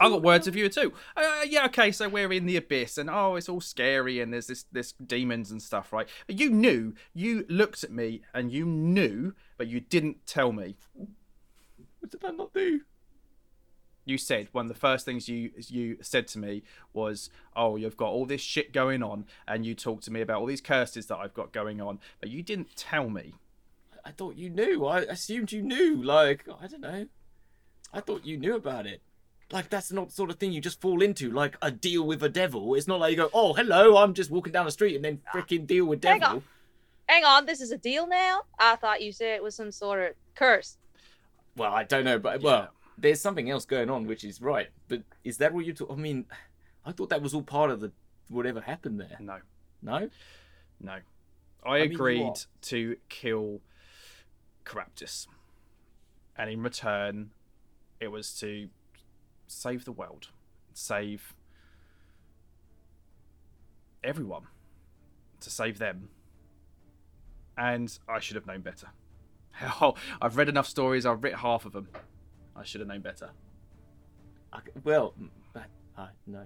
I 0.00 0.08
do 0.08 0.10
got 0.10 0.22
words 0.22 0.46
of 0.46 0.56
you 0.56 0.68
too. 0.68 0.92
Uh, 1.16 1.42
yeah, 1.48 1.66
okay, 1.66 1.92
so 1.92 2.08
we're 2.08 2.32
in 2.32 2.46
the 2.46 2.56
abyss, 2.56 2.98
and 2.98 3.08
oh, 3.10 3.36
it's 3.36 3.48
all 3.48 3.60
scary, 3.60 4.20
and 4.20 4.32
there's 4.32 4.46
this 4.48 4.64
this 4.72 4.92
demons 4.92 5.50
and 5.50 5.62
stuff, 5.62 5.92
right? 5.92 6.08
You 6.28 6.50
knew, 6.50 6.94
you 7.14 7.44
looked 7.48 7.84
at 7.84 7.90
me, 7.92 8.22
and 8.34 8.50
you 8.52 8.64
knew, 8.66 9.34
but 9.56 9.68
you 9.68 9.80
didn't 9.80 10.26
tell 10.26 10.52
me. 10.52 10.76
What 12.00 12.10
did 12.10 12.24
I 12.24 12.30
not 12.30 12.52
do? 12.52 12.80
You 14.04 14.18
said 14.18 14.48
one 14.52 14.66
of 14.66 14.68
the 14.68 14.78
first 14.78 15.04
things 15.04 15.28
you 15.28 15.50
you 15.68 15.98
said 16.00 16.26
to 16.28 16.38
me 16.38 16.62
was, 16.92 17.30
"Oh, 17.54 17.76
you've 17.76 17.96
got 17.96 18.10
all 18.10 18.26
this 18.26 18.40
shit 18.40 18.72
going 18.72 19.02
on," 19.02 19.26
and 19.46 19.64
you 19.64 19.74
talked 19.74 20.04
to 20.04 20.10
me 20.10 20.20
about 20.20 20.40
all 20.40 20.46
these 20.46 20.60
curses 20.60 21.06
that 21.06 21.18
I've 21.18 21.34
got 21.34 21.52
going 21.52 21.80
on, 21.80 22.00
but 22.20 22.30
you 22.30 22.42
didn't 22.42 22.76
tell 22.76 23.08
me. 23.08 23.34
I 24.04 24.10
thought 24.10 24.36
you 24.36 24.50
knew. 24.50 24.84
I 24.84 25.00
assumed 25.00 25.52
you 25.52 25.62
knew. 25.62 26.02
Like, 26.02 26.44
I 26.60 26.66
don't 26.66 26.80
know. 26.80 27.06
I 27.92 28.00
thought 28.00 28.26
you 28.26 28.36
knew 28.36 28.56
about 28.56 28.86
it. 28.86 29.00
Like, 29.52 29.68
that's 29.68 29.92
not 29.92 30.08
the 30.08 30.14
sort 30.14 30.30
of 30.30 30.38
thing 30.38 30.50
you 30.50 30.60
just 30.60 30.80
fall 30.80 31.02
into, 31.02 31.30
like 31.30 31.56
a 31.60 31.70
deal 31.70 32.04
with 32.04 32.22
a 32.22 32.28
devil. 32.28 32.74
It's 32.74 32.88
not 32.88 33.00
like 33.00 33.10
you 33.10 33.16
go, 33.18 33.30
oh, 33.34 33.52
hello, 33.52 33.98
I'm 33.98 34.14
just 34.14 34.30
walking 34.30 34.52
down 34.52 34.64
the 34.64 34.72
street 34.72 34.96
and 34.96 35.04
then 35.04 35.20
ah, 35.28 35.36
freaking 35.36 35.66
deal 35.66 35.84
with 35.84 36.00
devil." 36.00 36.12
Hang 36.12 36.20
devil. 36.20 36.36
on. 36.38 36.44
Hang 37.08 37.24
on, 37.24 37.46
this 37.46 37.60
is 37.60 37.70
a 37.70 37.76
deal 37.76 38.06
now. 38.06 38.42
I 38.58 38.76
thought 38.76 39.02
you 39.02 39.12
said 39.12 39.34
it 39.34 39.42
was 39.42 39.54
some 39.54 39.70
sort 39.70 40.00
of 40.00 40.14
curse. 40.34 40.78
Well, 41.56 41.72
I 41.72 41.84
don't 41.84 42.04
know, 42.04 42.18
but, 42.18 42.42
well, 42.42 42.70
there's 43.02 43.20
something 43.20 43.50
else 43.50 43.64
going 43.66 43.90
on, 43.90 44.06
which 44.06 44.24
is 44.24 44.40
right. 44.40 44.68
But 44.88 45.02
is 45.24 45.36
that 45.38 45.52
what 45.52 45.66
you 45.66 45.74
talk? 45.74 45.90
I 45.90 45.96
mean, 45.96 46.24
I 46.86 46.92
thought 46.92 47.10
that 47.10 47.20
was 47.20 47.34
all 47.34 47.42
part 47.42 47.70
of 47.70 47.80
the 47.80 47.92
whatever 48.28 48.60
happened 48.62 48.98
there. 49.00 49.16
No, 49.20 49.38
No? 49.82 50.08
no. 50.80 50.98
I, 51.64 51.80
mean, 51.82 51.90
you 51.90 51.96
agreed 51.96 52.22
are. 52.22 52.34
to 52.62 52.96
kill 53.08 53.60
Caraptus, 54.64 55.26
and 56.36 56.48
in 56.50 56.62
return, 56.62 57.30
it 58.00 58.08
was 58.08 58.32
to 58.40 58.68
save 59.46 59.84
the 59.84 59.92
world, 59.92 60.28
save 60.72 61.34
everyone, 64.02 64.46
to 65.40 65.50
save 65.50 65.78
them. 65.78 66.08
And 67.56 67.96
I 68.08 68.18
should 68.18 68.36
have 68.36 68.46
known 68.46 68.62
better. 68.62 68.88
Hell, 69.52 69.96
I've 70.22 70.36
read 70.36 70.48
enough 70.48 70.66
stories. 70.66 71.04
I've 71.04 71.22
written 71.22 71.38
half 71.40 71.64
of 71.64 71.72
them. 71.72 71.88
I 72.56 72.64
should 72.64 72.80
have 72.80 72.88
known 72.88 73.00
better. 73.00 73.30
I, 74.52 74.60
well, 74.84 75.14
but, 75.52 75.64
I, 75.96 76.08
no. 76.26 76.44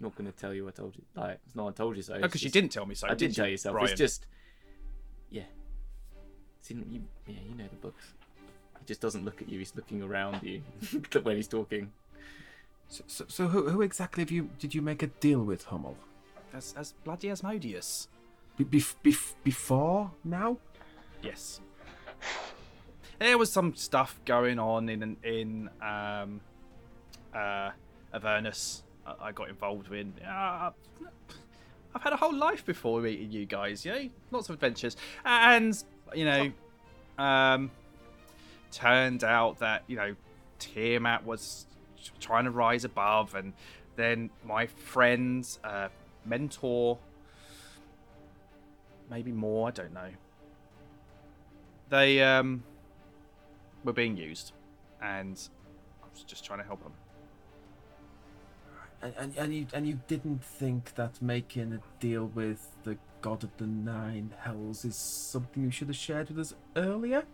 Not 0.00 0.16
going 0.16 0.30
to 0.30 0.36
tell 0.36 0.52
you 0.52 0.66
I 0.66 0.72
told 0.72 0.96
you. 0.96 1.02
Like, 1.14 1.38
it's 1.46 1.54
not 1.54 1.68
I 1.68 1.72
told 1.72 1.96
you 1.96 2.02
so. 2.02 2.14
No, 2.14 2.22
because 2.22 2.42
you 2.42 2.50
didn't 2.50 2.70
tell 2.70 2.86
me 2.86 2.94
so. 2.94 3.06
I 3.06 3.10
did 3.10 3.28
did 3.28 3.36
tell 3.36 3.46
you, 3.46 3.52
yourself. 3.52 3.74
Brian? 3.74 3.90
It's 3.90 3.98
just, 3.98 4.26
yeah. 5.30 5.42
It's 6.58 6.70
in, 6.70 6.84
you, 6.90 7.02
yeah, 7.26 7.40
you 7.48 7.54
know 7.54 7.68
the 7.68 7.76
books. 7.76 8.14
He 8.80 8.86
just 8.86 9.00
doesn't 9.00 9.24
look 9.24 9.40
at 9.42 9.48
you. 9.48 9.58
He's 9.58 9.74
looking 9.76 10.02
around 10.02 10.42
you 10.42 10.62
when 11.22 11.36
he's 11.36 11.46
talking. 11.48 11.92
So, 12.88 13.04
so, 13.06 13.24
so 13.28 13.48
who, 13.48 13.68
who 13.70 13.82
exactly 13.82 14.22
have 14.22 14.30
you 14.30 14.50
did 14.58 14.74
you 14.74 14.82
make 14.82 15.02
a 15.02 15.06
deal 15.06 15.42
with, 15.42 15.64
Hummel? 15.66 15.96
as, 16.52 16.74
as 16.76 16.92
bloody 17.04 17.30
Asmodeus. 17.30 18.08
Be, 18.56 18.64
bef 18.64 18.94
bef 19.02 19.34
before 19.42 20.10
now? 20.24 20.58
Yes. 21.22 21.60
There 23.22 23.38
was 23.38 23.52
some 23.52 23.72
stuff 23.76 24.18
going 24.24 24.58
on 24.58 24.88
in 24.88 25.16
in 25.22 25.70
um, 25.80 26.40
uh, 27.32 27.70
Avernus. 28.12 28.82
I, 29.06 29.28
I 29.28 29.32
got 29.32 29.48
involved 29.48 29.92
in. 29.92 30.12
Uh, 30.26 30.72
I've 31.94 32.02
had 32.02 32.14
a 32.14 32.16
whole 32.16 32.34
life 32.34 32.66
before 32.66 33.00
meeting 33.00 33.30
you 33.30 33.46
guys. 33.46 33.86
Know, 33.86 34.08
lots 34.32 34.48
of 34.48 34.54
adventures, 34.54 34.96
and 35.24 35.80
you 36.12 36.24
know, 36.24 36.52
um, 37.16 37.70
turned 38.72 39.22
out 39.22 39.60
that 39.60 39.84
you 39.86 39.94
know 39.94 40.16
Tiamat 40.58 41.24
was 41.24 41.66
trying 42.18 42.46
to 42.46 42.50
rise 42.50 42.84
above, 42.84 43.36
and 43.36 43.52
then 43.94 44.30
my 44.44 44.66
friends, 44.66 45.60
uh, 45.62 45.90
mentor, 46.24 46.98
maybe 49.08 49.30
more, 49.30 49.68
I 49.68 49.70
don't 49.70 49.94
know. 49.94 50.10
They 51.88 52.20
um 52.20 52.64
were 53.84 53.92
being 53.92 54.16
used, 54.16 54.52
and 55.02 55.48
I 56.02 56.06
was 56.12 56.22
just 56.22 56.44
trying 56.44 56.60
to 56.60 56.64
help 56.64 56.82
them. 56.82 56.92
And, 59.02 59.14
and, 59.18 59.36
and 59.36 59.54
you 59.54 59.66
and 59.72 59.86
you 59.86 60.00
didn't 60.06 60.44
think 60.44 60.94
that 60.94 61.20
making 61.20 61.72
a 61.72 61.80
deal 62.00 62.26
with 62.26 62.70
the 62.84 62.96
god 63.20 63.42
of 63.42 63.50
the 63.56 63.66
nine 63.66 64.32
hells 64.38 64.84
is 64.84 64.96
something 64.96 65.64
you 65.64 65.70
should 65.70 65.88
have 65.88 65.96
shared 65.96 66.28
with 66.28 66.38
us 66.38 66.54
earlier? 66.76 67.24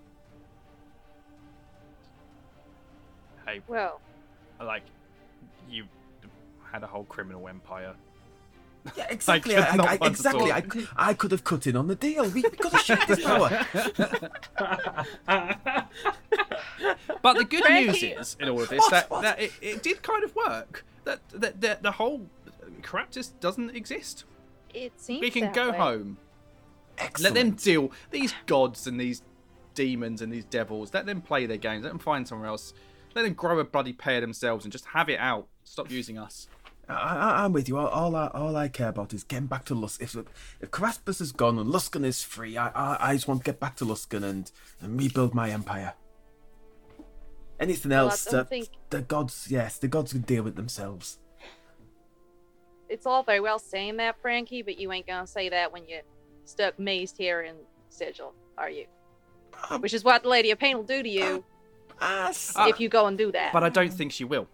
Hey, 3.47 3.61
Well, 3.67 4.01
like 4.61 4.83
you 5.71 5.87
had 6.71 6.83
a 6.83 6.87
whole 6.87 7.05
criminal 7.05 7.49
empire. 7.49 7.95
Yeah, 8.97 9.07
exactly. 9.11 9.55
Like, 9.57 9.81
I, 9.81 9.99
I, 10.01 10.07
exactly. 10.07 10.53
I. 10.53 10.63
I 10.97 11.15
could 11.15 11.31
have 11.33 11.45
cut 11.45 11.67
in 11.67 11.77
on 11.77 11.89
the 11.89 11.95
deal. 11.95 12.25
We, 12.25 12.43
we 12.43 12.51
could 12.51 12.73
have 12.73 12.81
shared 12.83 13.07
this 13.09 13.23
power. 13.25 13.67
But 17.23 17.37
the 17.37 17.45
good 17.45 17.65
news 17.69 18.03
is 18.03 18.37
in 18.41 18.49
all 18.49 18.63
of 18.63 18.69
this 18.69 18.79
What? 18.81 18.91
that, 18.91 19.11
What? 19.11 19.23
that 19.23 19.41
it, 19.41 19.53
it 19.61 19.83
did 19.83 20.03
kind 20.03 20.23
of 20.25 20.35
work. 20.37 20.85
That 21.05 21.21
that, 21.31 21.61
that 21.61 21.83
the 21.83 21.93
whole 21.93 22.27
Caraptus 22.83 23.33
doesn't 23.41 23.75
exist. 23.75 24.25
it 24.75 24.93
seems 25.01 25.21
We 25.21 25.31
can 25.31 25.43
that 25.47 25.55
go 25.55 25.71
way. 25.71 25.77
home. 25.79 26.19
Excellent. 26.99 27.35
Let 27.35 27.41
them 27.43 27.51
deal. 27.53 27.93
These 28.11 28.35
gods 28.47 28.87
and 28.87 29.01
these 29.01 29.23
demons 29.75 30.23
and 30.23 30.33
these 30.33 30.45
devils. 30.45 30.93
Let 30.95 31.07
them 31.07 31.21
play 31.21 31.47
their 31.47 31.57
games. 31.57 31.83
Let 31.85 31.91
them 31.91 31.99
find 31.99 32.27
somewhere 32.27 32.49
else. 32.49 32.73
Let 33.15 33.23
them 33.23 33.35
grow 33.35 33.59
a 33.59 33.65
bloody 33.65 33.93
pair 33.93 34.21
themselves 34.21 34.65
and 34.65 34.73
just 34.73 34.87
have 34.87 35.09
it 35.09 35.19
out. 35.19 35.47
Stop 35.65 35.91
using 35.91 36.19
us. 36.19 36.49
I, 36.89 36.95
I, 37.17 37.45
I'm 37.45 37.53
with 37.53 37.69
you. 37.69 37.77
All, 37.77 37.89
all, 37.89 38.17
I, 38.17 38.29
all 38.29 38.57
I 38.57 38.69
care 38.69 38.89
about 38.89 39.13
is 39.13 39.23
getting 39.23 39.47
back 39.47 39.65
to 39.67 39.75
Lus. 39.75 39.99
If 40.01 40.17
if 40.61 40.71
Caraptus 40.71 41.21
is 41.21 41.33
gone 41.33 41.59
and 41.59 41.71
Luskan 41.71 42.05
is 42.05 42.23
free, 42.23 42.57
I, 42.57 42.69
I, 42.69 43.11
I 43.11 43.15
just 43.15 43.29
want 43.29 43.41
to 43.41 43.45
get 43.45 43.61
back 43.61 43.77
to 43.77 43.85
Luskan 43.85 44.23
and, 44.25 44.51
and 44.81 44.99
rebuild 44.99 45.35
my 45.35 45.51
empire. 45.51 45.95
Anything 47.61 47.91
Well, 47.91 48.07
else, 48.11 48.25
don't 48.25 48.39
the, 48.39 48.45
think- 48.45 48.69
the 48.91 49.03
gods, 49.03 49.49
yes, 49.51 49.79
the 49.79 49.89
gods 49.89 50.13
can 50.13 50.23
deal 50.23 50.45
with 50.45 50.57
themselves. 50.57 51.19
It's 52.89 53.05
all 53.05 53.23
very 53.23 53.41
well 53.41 53.59
saying 53.59 53.99
that, 53.99 54.17
Frankie, 54.23 54.63
but 54.63 54.79
you 54.79 54.91
ain't 54.93 55.07
gonna 55.07 55.27
say 55.27 55.49
that 55.51 55.71
when 55.73 55.87
you're 55.87 56.01
stuck 56.47 56.79
mazed 56.79 57.19
here 57.19 57.43
in 57.43 57.55
Sigil, 57.91 58.33
are 58.57 58.71
you? 58.71 58.87
Um, 59.69 59.83
Which 59.83 59.93
is 59.93 60.05
what 60.05 60.23
the 60.23 60.29
Lady 60.31 60.51
of 60.53 60.59
Pain 60.59 60.77
will 60.77 60.85
do 60.85 61.03
to 61.03 61.09
you 61.09 61.45
s- 62.01 62.55
Uh, 62.57 62.67
if 62.69 62.81
you 62.81 62.89
go 62.89 63.07
and 63.07 63.19
do 63.19 63.31
that. 63.33 63.53
But 63.53 63.63
I 63.65 63.69
don't 63.69 63.93
think 63.93 64.13
she 64.13 64.25
will. 64.25 64.49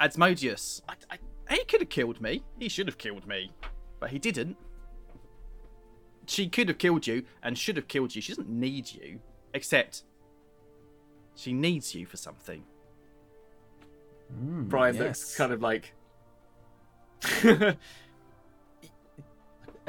Asmodeus, 0.00 0.82
I, 0.88 0.94
I, 1.10 1.54
he 1.54 1.64
could 1.64 1.80
have 1.80 1.88
killed 1.88 2.20
me. 2.20 2.44
He 2.58 2.68
should 2.68 2.86
have 2.86 2.98
killed 2.98 3.26
me, 3.26 3.52
but 4.00 4.10
he 4.10 4.18
didn't. 4.18 4.56
She 6.26 6.48
could 6.48 6.68
have 6.68 6.78
killed 6.78 7.06
you 7.06 7.24
and 7.42 7.56
should 7.56 7.76
have 7.76 7.88
killed 7.88 8.14
you. 8.14 8.22
She 8.22 8.32
doesn't 8.32 8.48
need 8.50 8.92
you, 8.92 9.20
except 9.54 10.04
she 11.34 11.52
needs 11.52 11.94
you 11.94 12.04
for 12.04 12.16
something. 12.16 12.64
mm, 14.32 14.68
Brian 14.68 14.94
yes. 14.94 15.04
looks 15.04 15.36
kind 15.36 15.52
of 15.52 15.62
like. 15.62 15.94
I 17.34 17.76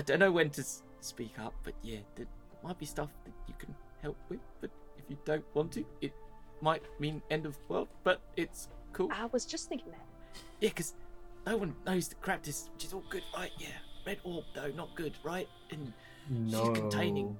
don't 0.05 0.19
know 0.19 0.31
when 0.31 0.49
to 0.51 0.63
speak 1.01 1.37
up, 1.39 1.53
but 1.63 1.73
yeah, 1.83 1.99
there 2.15 2.25
might 2.63 2.79
be 2.79 2.85
stuff 2.85 3.09
that 3.25 3.33
you 3.47 3.53
can 3.59 3.75
help 4.01 4.17
with. 4.29 4.39
But 4.61 4.71
if 4.97 5.03
you 5.09 5.17
don't 5.25 5.43
want 5.53 5.73
to, 5.73 5.85
it 6.01 6.13
might 6.61 6.83
mean 6.99 7.21
end 7.29 7.45
of 7.45 7.57
world. 7.67 7.89
But 8.03 8.21
it's 8.37 8.69
cool. 8.93 9.10
I 9.12 9.25
was 9.27 9.46
just 9.46 9.69
thinking 9.69 9.91
that. 9.91 10.05
Yeah, 10.60 10.69
because 10.69 10.93
no 11.46 11.58
one 11.58 11.75
knows 11.86 12.08
the 12.08 12.15
Craptis, 12.15 12.72
which 12.74 12.86
is 12.86 12.93
all 12.93 13.03
good, 13.10 13.24
right? 13.36 13.51
Yeah, 13.58 13.67
red 14.05 14.19
orb 14.24 14.46
though, 14.53 14.72
not 14.75 14.96
good, 14.96 15.13
right? 15.24 15.48
And 15.72 15.93
no. 16.29 16.72
containing- 16.74 17.38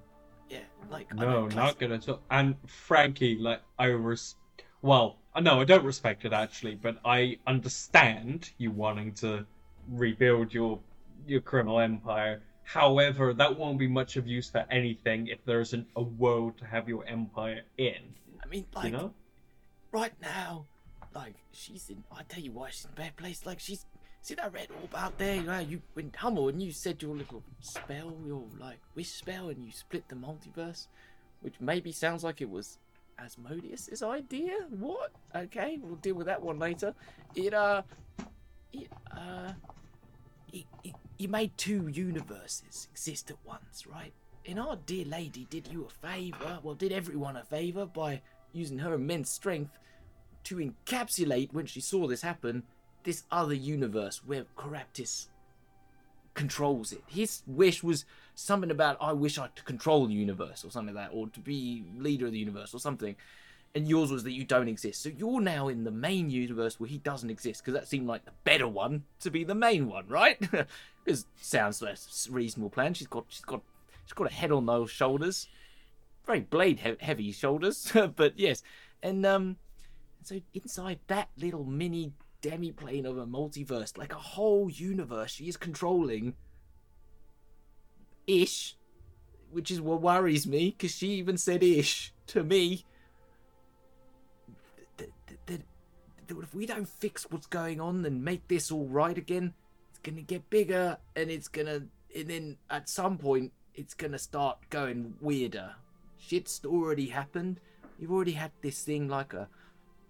yeah, 0.50 0.60
like 0.90 1.08
I 1.12 1.16
No, 1.16 1.48
know 1.48 1.48
not 1.56 1.78
good 1.78 1.92
at 1.92 2.10
all. 2.10 2.22
And 2.32 2.56
Frankie, 2.68 3.38
like 3.38 3.62
I 3.78 3.86
res, 3.88 4.36
well, 4.82 5.18
uh, 5.36 5.42
no, 5.42 5.62
I 5.62 5.64
don't 5.64 5.84
respect 5.86 6.26
it 6.26 6.34
actually, 6.34 6.76
but 6.76 7.00
I 7.06 7.38
understand 7.46 8.52
you 8.58 8.72
wanting 8.72 9.14
to 9.16 9.46
rebuild 9.90 10.54
your 10.54 10.80
your 11.28 11.42
criminal 11.42 11.80
empire. 11.80 12.42
However, 12.64 13.34
that 13.34 13.58
won't 13.58 13.78
be 13.78 13.88
much 13.88 14.16
of 14.16 14.26
use 14.28 14.50
for 14.50 14.66
anything 14.72 15.28
if 15.28 15.44
there 15.46 15.60
isn't 15.60 15.88
a 15.96 16.02
world 16.02 16.58
to 16.60 16.66
have 16.66 16.88
your 16.90 17.06
empire 17.06 17.62
in. 17.78 18.16
I 18.44 18.48
mean, 18.48 18.66
like 18.74 18.86
You 18.86 18.92
know? 18.92 19.14
right 19.92 20.14
now, 20.22 20.66
like 21.14 21.36
she's 21.52 21.90
in. 21.90 22.04
I 22.12 22.24
tell 22.24 22.44
you 22.44 22.52
why 22.52 22.70
she's 22.70 22.86
in 22.86 22.92
a 22.92 22.96
bad 22.96 23.16
place. 23.16 23.46
Like 23.46 23.60
she's 23.60 23.86
see 24.22 24.36
that 24.36 24.54
red 24.54 24.68
orb 24.82 24.94
out 24.96 25.18
there. 25.18 25.36
You 25.36 25.44
know, 25.44 25.60
you 25.60 25.82
went 25.96 26.16
Hummel 26.16 26.50
and 26.50 26.62
you 26.62 26.72
said 26.72 27.02
your 27.02 27.16
little 27.16 27.44
spell, 27.60 28.14
your 28.26 28.44
like 28.60 28.80
wish 28.96 29.10
spell, 29.10 29.50
and 29.50 29.64
you 29.64 29.72
split 29.72 30.08
the 30.08 30.16
multiverse, 30.16 30.88
which 31.42 31.56
maybe 31.60 31.92
sounds 31.92 32.24
like 32.24 32.42
it 32.42 32.50
was 32.50 32.78
Asmodeus's 33.18 34.04
idea. 34.04 34.56
What? 34.70 35.12
Okay, 35.36 35.80
we'll 35.82 35.96
deal 35.96 36.16
with 36.16 36.28
that 36.28 36.42
one 36.42 36.60
later. 36.60 36.94
It 37.36 37.54
uh, 37.54 37.82
it 38.74 38.88
uh, 39.12 39.54
you 41.18 41.28
made 41.28 41.58
two 41.58 41.88
universes 41.88 42.88
exist 42.92 43.30
at 43.30 43.38
once, 43.46 43.86
right? 43.86 44.14
And 44.46 44.60
our 44.60 44.78
dear 44.86 45.06
lady 45.06 45.46
did 45.50 45.68
you 45.68 45.86
a 45.86 46.08
favour, 46.08 46.60
well, 46.64 46.74
did 46.74 46.92
everyone 46.92 47.36
a 47.36 47.44
favour 47.44 47.86
by 47.86 48.22
using 48.54 48.80
her 48.80 48.94
immense 48.94 49.30
strength 49.30 49.78
to 50.46 50.58
encapsulate, 50.58 51.54
when 51.54 51.66
she 51.66 51.82
saw 51.82 52.08
this 52.08 52.22
happen, 52.22 52.64
this 53.04 53.24
other 53.32 53.54
universe 53.54 54.22
where 54.26 54.46
Caraptus 54.58 55.28
controls 56.34 56.92
it. 56.92 57.04
His 57.08 57.44
wish 57.48 57.84
was 57.84 58.06
something 58.36 58.72
about, 58.72 58.98
I 59.02 59.14
wish 59.14 59.38
I 59.38 59.48
could 59.48 59.66
control 59.66 60.08
the 60.08 60.14
universe, 60.14 60.64
or 60.64 60.72
something 60.72 60.96
like 60.96 61.10
that, 61.10 61.16
or 61.16 61.28
to 61.30 61.40
be 61.40 61.84
leader 61.98 62.28
of 62.28 62.32
the 62.32 62.40
universe, 62.40 62.74
or 62.74 62.80
something. 62.80 63.16
And 63.76 63.88
yours 63.88 64.12
was 64.12 64.24
that 64.24 64.32
you 64.32 64.46
don't 64.46 64.68
exist. 64.68 65.04
So 65.04 65.10
you're 65.10 65.42
now 65.42 65.68
in 65.68 65.84
the 65.84 65.92
main 65.92 66.30
universe 66.30 66.80
where 66.80 66.90
he 66.90 66.98
doesn't 66.98 67.30
exist, 67.30 67.62
because 67.62 67.80
that 67.80 67.88
seemed 67.88 68.08
like 68.08 68.26
the 68.26 68.32
better 68.44 68.68
one 68.68 69.04
to 69.20 69.30
be 69.30 69.44
the 69.44 69.56
main 69.56 69.88
one, 69.88 70.08
right? 70.08 70.40
Because 71.06 71.26
sounds 71.42 71.82
like 71.82 71.98
reasonable 72.30 72.70
plan. 72.70 72.94
She's 72.94 73.08
got, 73.08 73.26
she's 73.30 73.46
got, 73.46 73.62
she's 74.06 74.14
got 74.14 74.30
a 74.30 74.34
head 74.34 74.52
on 74.52 74.66
those 74.66 74.92
shoulders 74.92 75.48
very 76.30 76.42
blade 76.42 76.80
he- 76.82 76.96
heavy 77.00 77.32
shoulders, 77.32 77.92
but 78.16 78.38
yes. 78.38 78.62
And 79.02 79.26
um, 79.26 79.58
so 80.24 80.40
inside 80.54 81.00
that 81.08 81.30
little 81.38 81.64
mini 81.64 82.14
demi 82.42 82.72
plane 82.72 83.06
of 83.06 83.18
a 83.18 83.26
multiverse, 83.26 83.98
like 83.98 84.14
a 84.14 84.18
whole 84.18 84.70
universe, 84.70 85.32
she 85.32 85.48
is 85.48 85.58
controlling. 85.58 86.36
Ish, 88.28 88.76
which 89.52 89.72
is 89.72 89.82
what 89.82 90.02
worries 90.02 90.46
me, 90.46 90.76
because 90.78 90.96
she 90.96 91.08
even 91.14 91.38
said 91.38 91.64
ish 91.64 92.14
to 92.28 92.44
me. 92.44 92.86
Th- 94.98 95.10
th- 95.28 95.40
th- 95.48 95.62
th- 96.28 96.40
If 96.40 96.54
we 96.54 96.66
don't 96.66 96.88
fix 96.88 97.30
what's 97.30 97.48
going 97.48 97.82
on 97.82 98.06
and 98.06 98.24
make 98.24 98.48
this 98.48 98.72
all 98.72 98.88
right 98.88 99.18
again, 99.18 99.54
it's 99.90 100.00
gonna 100.00 100.22
get 100.22 100.50
bigger, 100.50 100.98
and 101.16 101.32
it's 101.32 101.48
gonna, 101.48 101.88
and 102.16 102.28
then 102.28 102.58
at 102.70 102.88
some 102.88 103.18
point, 103.18 103.52
it's 103.74 103.96
gonna 103.96 104.20
start 104.20 104.58
going 104.70 105.16
weirder 105.22 105.76
shit's 106.20 106.62
already 106.66 107.08
happened. 107.08 107.60
You've 107.98 108.12
already 108.12 108.34
had 108.34 108.52
this 108.62 108.84
thing 108.84 109.08
like 109.08 109.34
a, 109.34 109.48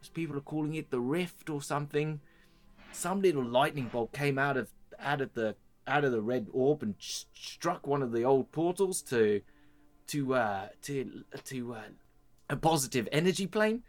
people 0.07 0.37
are 0.37 0.41
calling 0.41 0.75
it, 0.75 0.91
the 0.91 0.99
rift 0.99 1.49
or 1.49 1.61
something. 1.61 2.21
Some 2.91 3.21
little 3.21 3.43
lightning 3.43 3.89
bolt 3.91 4.13
came 4.13 4.39
out 4.39 4.55
of 4.55 4.69
out 4.97 5.21
of 5.21 5.33
the 5.33 5.55
out 5.87 6.05
of 6.05 6.11
the 6.11 6.21
red 6.21 6.47
orb 6.53 6.83
and 6.83 6.95
sh- 6.97 7.23
struck 7.33 7.85
one 7.87 8.01
of 8.01 8.11
the 8.11 8.23
old 8.23 8.51
portals 8.51 9.01
to 9.01 9.41
to 10.07 10.33
uh 10.33 10.67
to 10.83 11.23
to 11.45 11.73
uh, 11.73 11.81
a 12.49 12.55
positive 12.55 13.07
energy 13.11 13.45
plane, 13.47 13.83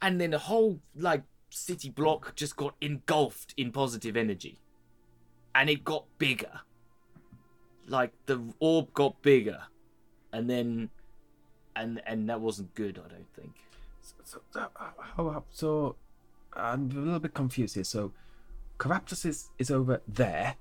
and 0.00 0.20
then 0.20 0.30
the 0.30 0.38
whole 0.38 0.80
like 0.94 1.22
city 1.50 1.88
block 1.88 2.34
just 2.34 2.56
got 2.56 2.74
engulfed 2.80 3.54
in 3.56 3.72
positive 3.72 4.16
energy, 4.16 4.60
and 5.54 5.70
it 5.70 5.84
got 5.84 6.04
bigger. 6.18 6.60
Like 7.88 8.12
the 8.26 8.42
orb 8.58 8.92
got 8.94 9.22
bigger, 9.22 9.62
and 10.32 10.50
then 10.50 10.90
and 11.74 12.00
and 12.06 12.28
that 12.28 12.40
wasn't 12.40 12.74
good. 12.74 13.00
I 13.04 13.08
don't 13.08 13.32
think. 13.34 13.54
So, 14.24 14.40
so, 14.50 14.68
how, 15.16 15.44
so 15.50 15.96
I'm 16.54 16.90
a 16.90 16.94
little 16.94 17.20
bit 17.20 17.34
confused 17.34 17.74
here. 17.74 17.84
So, 17.84 18.12
Caraptus 18.78 19.24
is, 19.24 19.50
is 19.58 19.70
over 19.70 20.02
there. 20.06 20.56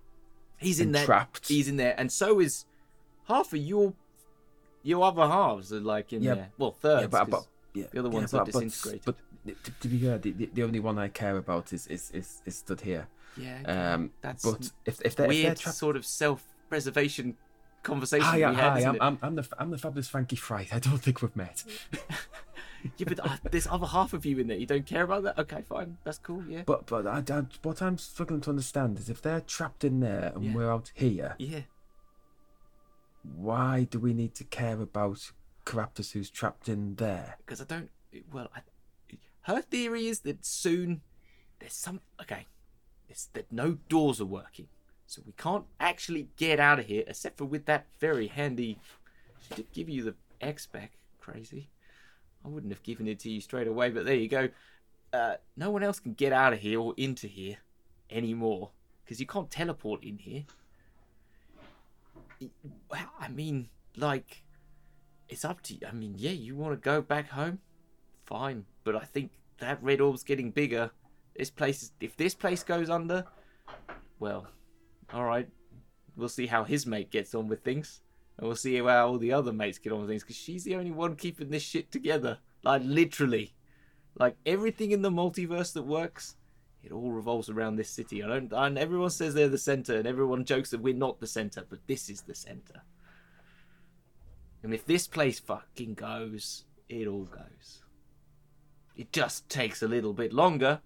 He's 0.58 0.80
in 0.80 0.92
there. 0.92 1.06
trapped. 1.06 1.48
He's 1.48 1.68
in 1.68 1.78
there, 1.78 1.96
and 1.98 2.12
so 2.12 2.40
is 2.40 2.66
half 3.28 3.54
of 3.54 3.60
your 3.60 3.94
your 4.84 5.04
other 5.04 5.28
halves 5.28 5.74
are 5.74 5.80
like 5.80 6.14
in 6.14 6.22
Yeah. 6.22 6.36
there. 6.36 6.52
Well, 6.58 6.72
thirds. 6.72 7.02
yeah, 7.02 7.08
but, 7.08 7.30
but 7.30 7.48
yeah, 7.74 7.86
the 7.92 8.00
other 8.00 8.10
yeah, 8.10 8.16
ones 8.16 8.32
but, 8.32 8.42
are 8.42 8.46
disintegrated. 8.46 9.02
But, 9.06 9.16
to, 9.64 9.72
to 9.72 9.88
be 9.88 10.00
fair, 10.00 10.18
the, 10.18 10.32
the, 10.32 10.64
only 10.64 10.80
one 10.80 10.98
I 10.98 11.08
care 11.08 11.38
about 11.38 11.74
is 11.74 11.88
is 11.88 12.10
is, 12.12 12.42
is 12.46 12.56
stood 12.56 12.82
here. 12.82 13.08
yeah. 13.38 13.94
Um, 13.94 14.12
that's 14.22 14.44
but 14.44 14.62
if 14.62 14.72
if 14.86 14.98
they're, 14.98 15.08
if 15.08 15.16
they're 15.16 15.28
weird 15.28 15.58
trapped, 15.58 15.78
sort 15.78 15.96
of 15.96 16.06
self-preservation 16.06 17.36
conversation 17.84 18.26
hi, 18.26 18.38
we 18.38 18.44
hi, 18.44 18.54
had. 18.54 18.78
isn't 18.78 18.90
I'm? 18.90 19.02
I'm 19.02 19.18
I'm 19.22 19.36
the 19.36 19.48
I'm 19.60 19.72
the 19.72 19.78
fabulous 19.78 20.08
Frankie 20.08 20.36
Fright. 20.36 20.74
I 20.74 20.80
don't 20.80 20.98
think 20.98 21.22
we've 21.22 21.36
met. 21.36 21.64
Yeah, 22.98 23.06
but 23.08 23.20
uh, 23.20 23.38
there's 23.50 23.68
other 23.68 23.88
half 23.88 24.14
of 24.14 24.26
you 24.26 24.38
in 24.40 24.48
there. 24.48 24.58
You 24.58 24.66
don't 24.68 24.86
care 24.86 25.04
about 25.04 25.24
that? 25.24 25.40
Okay, 25.40 25.64
fine. 25.68 25.98
That's 26.04 26.20
cool, 26.20 26.44
yeah. 26.48 26.64
But 26.66 26.86
but 26.86 27.08
I, 27.08 27.24
I, 27.36 27.44
what 27.64 27.82
I'm 27.82 27.98
struggling 27.98 28.42
to 28.42 28.52
understand 28.52 29.00
is 29.00 29.10
if 29.10 29.22
they're 29.22 29.42
trapped 29.42 29.84
in 29.84 30.00
there 30.02 30.32
and 30.36 30.44
Yeah. 30.46 30.54
we're 30.54 30.72
out 30.72 30.92
here, 30.94 31.36
Yeah. 31.40 31.62
why 33.24 33.86
do 33.90 34.00
we 34.00 34.14
need 34.14 34.36
to 34.36 34.44
care 34.44 34.80
about 34.82 35.32
Caraptus 35.66 36.12
who's 36.12 36.30
trapped 36.30 36.70
in 36.70 36.96
there? 36.96 37.38
because 37.46 37.60
I 37.62 37.66
don't. 37.66 37.90
Well, 38.32 38.50
I, 38.56 38.62
her 39.42 39.62
theory 39.62 40.08
is 40.08 40.20
that 40.22 40.46
soon 40.46 41.02
there's 41.60 41.74
some. 41.74 42.02
Okay, 42.22 42.46
it's 43.10 43.26
that 43.34 43.52
no 43.52 43.78
doors 43.90 44.22
are 44.22 44.26
working, 44.26 44.68
so 45.08 45.22
we 45.26 45.34
can't 45.38 45.66
actually 45.80 46.30
get 46.38 46.60
out 46.60 46.80
of 46.80 46.86
here 46.86 47.04
except 47.08 47.38
for 47.38 47.46
with 47.46 47.66
that 47.66 47.88
very 48.00 48.28
handy. 48.28 48.80
She 49.42 49.56
did 49.56 49.72
give 49.74 49.90
you 49.90 50.04
the 50.04 50.16
X 50.40 50.66
back, 50.68 50.92
crazy. 51.20 51.70
I 52.46 52.48
wouldn't 52.48 52.72
have 52.72 52.84
given 52.84 53.08
it 53.08 53.20
to 53.20 53.30
you 53.32 53.42
straight 53.42 53.68
away, 53.68 53.90
but 53.90 54.06
there 54.06 54.16
you 54.16 54.28
go. 54.28 54.50
Uh, 55.12 55.36
no 55.58 55.72
one 55.72 55.82
else 55.82 56.00
can 56.00 56.14
get 56.14 56.32
out 56.32 56.54
of 56.54 56.60
here 56.60 56.80
or 56.80 56.94
into 56.98 57.28
here 57.28 57.58
anymore 58.12 58.72
because 59.04 59.20
you 59.20 59.26
can't 59.26 59.50
teleport 59.50 60.04
in 60.04 60.18
here. 60.18 60.44
I 63.20 63.30
mean, 63.30 63.70
like, 63.96 64.44
it's 65.30 65.46
up 65.46 65.62
to 65.64 65.74
you. 65.74 65.80
I 65.88 65.92
mean, 65.92 66.16
yeah, 66.18 66.32
you 66.32 66.56
want 66.56 66.74
to 66.74 66.78
go 66.78 67.02
back 67.02 67.30
home, 67.30 67.60
fine. 68.26 68.66
But 68.84 68.96
I 68.96 69.06
think 69.06 69.32
that 69.60 69.82
red 69.82 70.02
orb's 70.02 70.24
getting 70.24 70.52
bigger. 70.52 70.92
This 71.36 71.50
place, 71.50 71.84
is, 71.84 71.92
if 72.00 72.16
this 72.16 72.36
place 72.36 72.64
goes 72.64 72.90
under, 72.90 73.26
well, 74.20 74.48
all 75.14 75.24
right. 75.24 75.48
We'll 76.18 76.30
see 76.30 76.48
how 76.48 76.64
his 76.64 76.86
mate 76.86 77.12
gets 77.12 77.36
on 77.36 77.50
with 77.50 77.62
things, 77.64 78.02
and 78.38 78.48
we'll 78.48 78.56
see 78.56 78.78
how 78.78 79.08
all 79.08 79.18
the 79.18 79.34
other 79.34 79.54
mates 79.54 79.78
get 79.78 79.94
on 79.94 80.02
with 80.02 80.10
things. 80.10 80.24
Because 80.24 80.36
she's 80.36 80.64
the 80.64 80.76
only 80.76 80.92
one 80.92 81.16
keeping 81.16 81.50
this 81.50 81.64
shit 81.64 81.92
together. 81.92 82.40
Like 82.64 82.82
literally, 82.84 83.54
like 84.18 84.36
everything 84.46 84.92
in 84.92 85.02
the 85.02 85.12
multiverse 85.12 85.74
that 85.74 85.84
works, 85.84 86.36
it 86.84 86.92
all 86.92 87.12
revolves 87.12 87.50
around 87.50 87.76
this 87.76 87.90
city. 87.90 88.24
I 88.24 88.28
don't. 88.28 88.52
And 88.52 88.78
everyone 88.78 89.10
says 89.10 89.34
they're 89.34 89.48
the 89.48 89.58
center, 89.58 89.98
and 89.98 90.08
everyone 90.08 90.46
jokes 90.46 90.72
that 90.72 90.82
we're 90.82 90.94
not 90.94 91.20
the 91.20 91.28
center, 91.28 91.64
but 91.68 91.80
this 91.88 92.10
is 92.10 92.22
the 92.22 92.36
center. 92.36 92.84
And 94.64 94.74
if 94.74 94.86
this 94.86 95.08
place 95.08 95.40
fucking 95.40 95.94
goes, 95.94 96.66
it 96.90 97.08
all 97.08 97.26
goes. 97.26 97.82
It 98.96 99.12
just 99.12 99.48
takes 99.50 99.82
a 99.82 99.88
little 99.88 100.14
bit 100.14 100.34
longer, 100.34 100.82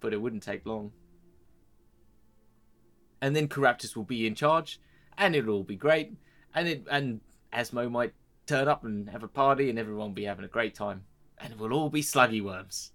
but 0.00 0.12
it 0.12 0.20
wouldn't 0.20 0.42
take 0.42 0.66
long. 0.66 0.92
And 3.20 3.36
then 3.36 3.48
Caraptus 3.48 3.96
will 3.96 4.04
be 4.04 4.26
in 4.26 4.34
charge, 4.34 4.80
and 5.16 5.36
it'll 5.36 5.54
all 5.54 5.62
be 5.62 5.76
great. 5.76 6.12
And 6.54 6.68
it 6.68 6.84
and 6.90 7.20
Asmo 7.52 7.90
might 7.90 8.12
turn 8.46 8.68
up 8.68 8.84
and 8.84 9.08
have 9.10 9.22
a 9.22 9.28
party, 9.28 9.70
and 9.70 9.78
everyone 9.78 10.08
will 10.08 10.14
be 10.14 10.24
having 10.24 10.44
a 10.44 10.48
great 10.48 10.74
time. 10.74 11.04
And 11.38 11.58
we'll 11.58 11.72
all 11.72 11.90
be 11.90 12.02
sluggy 12.02 12.42
worms. 12.42 12.92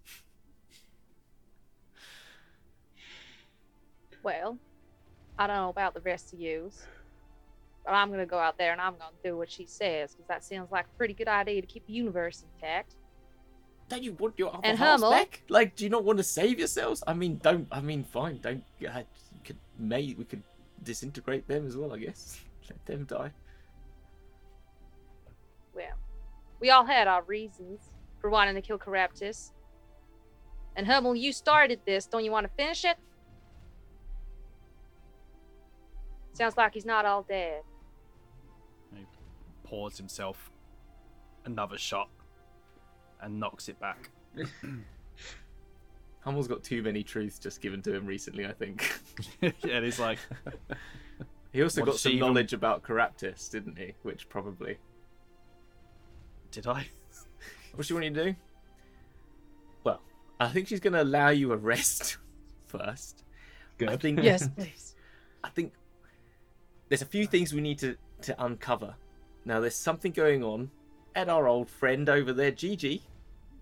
Well, 4.23 4.57
I 5.37 5.47
don't 5.47 5.55
know 5.57 5.69
about 5.69 5.93
the 5.93 6.01
rest 6.01 6.33
of 6.33 6.39
yous, 6.39 6.85
but 7.85 7.91
I'm 7.91 8.09
gonna 8.09 8.25
go 8.25 8.37
out 8.39 8.57
there 8.57 8.71
and 8.71 8.81
I'm 8.81 8.93
gonna 8.93 9.11
do 9.23 9.37
what 9.37 9.49
she 9.49 9.65
says 9.65 10.11
because 10.13 10.27
that 10.27 10.43
sounds 10.43 10.71
like 10.71 10.85
a 10.85 10.97
pretty 10.97 11.13
good 11.13 11.27
idea 11.27 11.61
to 11.61 11.67
keep 11.67 11.85
the 11.87 11.93
universe 11.93 12.43
intact. 12.55 12.95
Don't 13.89 14.03
you 14.03 14.13
want 14.13 14.33
your 14.37 14.49
other 14.49 14.59
And 14.65 14.77
halves 14.77 15.01
Hummel? 15.01 15.11
back? 15.17 15.43
Like, 15.47 15.75
do 15.75 15.85
you 15.85 15.89
not 15.89 16.03
want 16.03 16.17
to 16.17 16.23
save 16.23 16.59
yourselves? 16.59 17.03
I 17.07 17.13
mean, 17.13 17.39
don't. 17.41 17.67
I 17.71 17.79
mean, 17.79 18.03
fine. 18.03 18.39
Don't. 18.39 18.63
Uh, 18.85 19.03
could 19.45 19.57
may 19.79 20.13
we 20.17 20.25
could 20.25 20.43
disintegrate 20.83 21.47
them 21.47 21.65
as 21.65 21.77
well. 21.77 21.93
I 21.93 21.99
guess 21.99 22.41
let 22.69 22.85
them 22.85 23.05
die. 23.05 23.31
Well, 25.77 25.95
we 26.59 26.71
all 26.71 26.83
had 26.85 27.07
our 27.07 27.21
reasons 27.23 27.91
for 28.19 28.31
wanting 28.31 28.55
to 28.55 28.61
kill 28.61 28.79
Caraptus. 28.79 29.51
And 30.75 30.87
Hummel, 30.87 31.15
you 31.15 31.31
started 31.31 31.79
this. 31.85 32.07
Don't 32.07 32.25
you 32.25 32.31
want 32.31 32.47
to 32.47 32.51
finish 32.57 32.83
it? 32.83 32.97
Sounds 36.33 36.57
like 36.57 36.73
he's 36.73 36.85
not 36.85 37.05
all 37.05 37.21
dead. 37.23 37.61
He 38.95 39.05
pours 39.63 39.97
himself 39.97 40.51
another 41.45 41.77
shot 41.77 42.09
and 43.21 43.39
knocks 43.39 43.69
it 43.69 43.79
back. 43.79 44.09
Hummel's 46.21 46.47
got 46.47 46.63
too 46.63 46.81
many 46.81 47.03
truths 47.03 47.37
just 47.39 47.61
given 47.61 47.81
to 47.83 47.93
him 47.93 48.05
recently. 48.05 48.45
I 48.47 48.51
think 48.53 48.99
yeah, 49.41 49.51
and 49.69 49.85
he's 49.85 49.99
like, 49.99 50.19
he 51.53 51.61
also 51.63 51.81
What 51.81 51.87
got 51.87 51.95
some 51.99 52.11
she 52.11 52.17
even- 52.17 52.27
knowledge 52.27 52.53
about 52.53 52.83
Caraptus, 52.83 53.49
didn't 53.51 53.77
he? 53.77 53.93
Which 54.03 54.27
probably. 54.27 54.77
"Did 56.57 56.65
I?" 56.65 56.87
What's 57.75 57.87
she 57.87 57.93
want 57.93 58.05
you 58.05 58.13
to 58.15 58.23
do? 58.31 58.35
Well, 59.83 60.01
I 60.39 60.47
think 60.47 60.67
she's 60.67 60.79
going 60.79 60.93
to 60.93 61.03
allow 61.03 61.29
you 61.29 61.53
a 61.53 61.55
rest 61.55 62.17
first. 62.65 63.25
Good. 63.77 63.89
I 63.89 63.95
think 63.97 64.23
Yes, 64.23 64.47
please. 64.57 64.95
I 65.43 65.49
think 65.49 65.73
there's 66.89 67.03
a 67.03 67.05
few 67.05 67.27
things 67.27 67.53
we 67.53 67.61
need 67.61 67.77
to, 67.77 67.95
to 68.23 68.43
uncover. 68.43 68.95
Now, 69.45 69.59
there's 69.59 69.75
something 69.75 70.11
going 70.11 70.43
on 70.43 70.71
at 71.15 71.29
our 71.29 71.47
old 71.47 71.69
friend 71.69 72.09
over 72.09 72.33
there, 72.33 72.49
Gigi. 72.49 73.03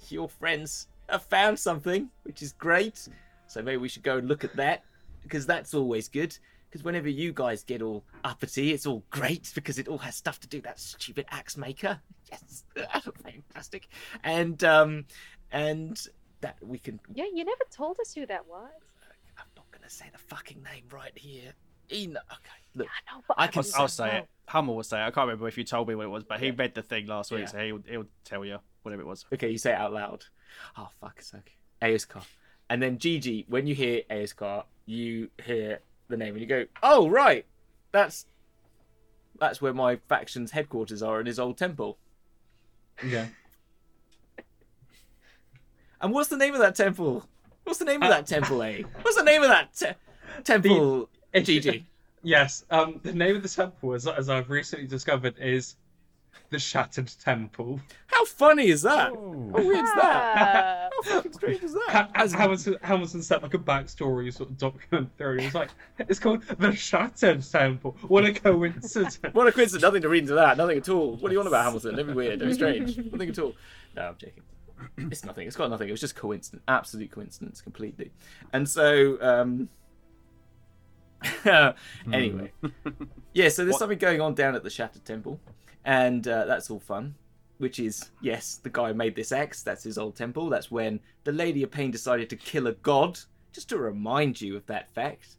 Your 0.07 0.29
friends 0.29 0.87
have 1.09 1.23
found 1.23 1.59
something, 1.59 2.09
which 2.23 2.41
is 2.41 2.53
great. 2.53 3.09
So 3.47 3.61
maybe 3.61 3.75
we 3.75 3.89
should 3.89 4.03
go 4.03 4.19
and 4.19 4.29
look 4.29 4.45
at 4.45 4.55
that, 4.55 4.83
because 5.21 5.45
that's 5.45 5.73
always 5.73 6.07
good. 6.07 6.37
Because 6.75 6.83
whenever 6.83 7.07
you 7.07 7.31
guys 7.31 7.63
get 7.63 7.81
all 7.81 8.03
uppity, 8.25 8.73
it's 8.73 8.85
all 8.85 9.01
great 9.09 9.49
because 9.55 9.79
it 9.79 9.87
all 9.87 9.99
has 9.99 10.13
stuff 10.13 10.41
to 10.41 10.47
do 10.49 10.57
with 10.57 10.65
that 10.65 10.77
stupid 10.77 11.25
axe 11.31 11.55
maker. 11.55 12.01
Yes, 12.29 12.65
fantastic. 13.23 13.87
And 14.25 14.61
um, 14.65 15.05
and 15.53 15.97
that 16.41 16.57
we 16.61 16.77
can 16.77 16.99
Yeah, 17.13 17.23
you 17.33 17.45
never 17.45 17.63
told 17.71 17.97
us 18.01 18.13
who 18.13 18.25
that 18.25 18.45
was. 18.45 18.67
I'm 19.37 19.45
not 19.55 19.71
gonna 19.71 19.89
say 19.89 20.07
the 20.11 20.17
fucking 20.17 20.61
name 20.63 20.83
right 20.91 21.13
here. 21.17 21.53
Eno- 21.89 22.19
okay, 22.29 22.59
look, 22.75 22.87
I 22.89 23.15
know, 23.15 23.23
but 23.25 23.39
I 23.39 23.43
I 23.43 23.47
can- 23.47 23.63
can 23.63 23.71
I'll, 23.75 23.81
I'll 23.83 23.87
say 23.87 24.17
it. 24.17 24.25
Hummel 24.49 24.75
will 24.75 24.83
say 24.83 24.97
it. 25.01 25.03
I 25.07 25.11
can't 25.11 25.27
remember 25.27 25.47
if 25.47 25.57
you 25.57 25.63
told 25.63 25.87
me 25.87 25.95
what 25.95 26.03
it 26.03 26.09
was, 26.09 26.25
but 26.25 26.41
he 26.41 26.47
Yeah. 26.47 26.53
read 26.57 26.75
the 26.75 26.81
thing 26.81 27.05
last 27.05 27.31
week, 27.31 27.39
Yeah. 27.41 27.45
so 27.45 27.57
he'll, 27.59 27.79
he'll 27.87 28.07
tell 28.25 28.43
you 28.43 28.59
whatever 28.83 29.01
it 29.01 29.07
was. 29.07 29.23
Okay, 29.33 29.49
you 29.49 29.57
say 29.57 29.71
it 29.71 29.75
out 29.77 29.93
loud. 29.93 30.25
Oh, 30.77 30.89
fuck's 30.99 31.31
sake. 31.31 31.57
Aoskar. 31.81 32.23
And 32.69 32.81
then 32.83 32.97
Gigi, 32.97 33.45
when 33.47 33.65
you 33.65 33.75
hear 33.75 34.01
Aoskar, 34.09 34.65
you 34.85 35.29
hear 35.41 35.79
the 36.07 36.17
name 36.17 36.33
and 36.35 36.41
you 36.41 36.47
go, 36.47 36.65
oh, 36.83 37.09
right. 37.09 37.45
That's 37.91 38.25
that's 39.39 39.61
where 39.61 39.73
my 39.73 39.97
faction's 40.07 40.51
headquarters 40.51 41.01
are 41.03 41.19
in 41.19 41.25
his 41.25 41.39
old 41.39 41.57
temple. 41.57 41.97
Yeah. 43.05 43.27
And 46.01 46.13
what's 46.13 46.29
the 46.29 46.37
name 46.37 46.53
of 46.53 46.59
that 46.59 46.75
temple? 46.75 47.25
What's 47.63 47.79
the 47.79 47.85
name 47.85 48.03
of 48.03 48.07
Uh, 48.07 48.15
that 48.17 48.27
temple, 48.27 48.61
A? 48.63 48.81
What's 49.01 49.17
the 49.17 49.23
name 49.23 49.41
of 49.41 49.49
that 49.49 49.73
te- 49.73 50.41
temple, 50.43 51.09
It's- 51.33 51.45
Gigi? 51.47 51.85
Yes. 52.21 52.65
Um. 52.69 52.99
The 53.03 53.13
name 53.13 53.35
of 53.37 53.43
the 53.43 53.49
temple, 53.49 53.93
as, 53.93 54.05
as 54.07 54.29
I've 54.29 54.49
recently 54.49 54.87
discovered, 54.87 55.35
is 55.39 55.75
the 56.49 56.59
Shattered 56.59 57.11
Temple. 57.23 57.79
How 58.07 58.25
funny 58.25 58.67
is 58.67 58.81
that? 58.81 59.11
Oh. 59.13 59.51
How 59.55 59.63
weird's 59.63 59.93
that? 59.95 60.84
How 61.03 61.11
fucking 61.15 61.33
strange 61.33 61.63
is 61.63 61.73
that? 61.73 61.85
Ha- 61.89 62.09
As 62.15 62.31
Hamilton, 62.33 62.77
Hamilton 62.81 63.21
set 63.21 63.43
like 63.43 63.53
a 63.53 63.57
backstory 63.59 64.33
sort 64.33 64.49
of 64.49 64.57
documentary. 64.57 65.09
through. 65.17 65.37
It 65.39 65.45
was 65.45 65.55
like 65.55 65.69
it's 65.99 66.19
called 66.19 66.43
the 66.43 66.73
Shattered 66.75 67.43
Temple. 67.43 67.97
What 68.07 68.25
a 68.25 68.33
coincidence! 68.33 69.19
What 69.33 69.47
a 69.47 69.51
coincidence. 69.51 69.81
Nothing 69.83 70.01
to 70.03 70.09
read 70.09 70.23
into 70.23 70.35
that. 70.35 70.57
Nothing 70.57 70.77
at 70.77 70.89
all. 70.89 71.15
What 71.17 71.29
do 71.29 71.33
you 71.33 71.39
want 71.39 71.47
about 71.47 71.65
Hamilton? 71.65 71.95
Don't 71.95 72.07
be 72.07 72.13
weird. 72.13 72.39
Don't 72.39 72.49
be 72.49 72.53
strange. 72.55 72.97
Nothing 72.97 73.29
at 73.29 73.39
all. 73.39 73.53
No, 73.95 74.01
I'm 74.09 74.17
joking. 74.17 74.43
It's 74.97 75.23
nothing. 75.25 75.47
It's 75.47 75.55
got 75.55 75.69
nothing. 75.69 75.87
It 75.87 75.91
was 75.91 76.01
just 76.01 76.15
coincidence. 76.15 76.61
Absolute 76.67 77.09
coincidence, 77.11 77.61
completely. 77.61 78.11
And 78.53 78.67
so, 78.67 79.17
um... 79.21 79.69
anyway. 82.13 82.51
Yeah, 83.33 83.49
so 83.49 83.63
there's 83.63 83.73
What- 83.73 83.79
something 83.79 83.97
going 83.97 84.21
on 84.21 84.33
down 84.35 84.55
at 84.55 84.63
the 84.63 84.69
Shattered 84.69 85.05
Temple. 85.05 85.39
And 85.83 86.27
uh, 86.27 86.45
that's 86.45 86.69
all 86.69 86.79
fun. 86.79 87.15
Which 87.57 87.79
is, 87.79 88.11
yes, 88.21 88.59
the 88.61 88.69
guy 88.69 88.91
made 88.91 89.15
this 89.15 89.31
axe. 89.31 89.63
That's 89.63 89.83
his 89.83 89.97
old 89.97 90.15
temple. 90.15 90.49
That's 90.49 90.69
when 90.69 90.99
the 91.23 91.31
Lady 91.31 91.63
of 91.63 91.71
Pain 91.71 91.91
decided 91.91 92.29
to 92.29 92.35
kill 92.35 92.67
a 92.67 92.73
god. 92.73 93.19
Just 93.53 93.69
to 93.69 93.77
remind 93.77 94.41
you 94.41 94.57
of 94.57 94.65
that 94.65 94.93
fact. 94.93 95.37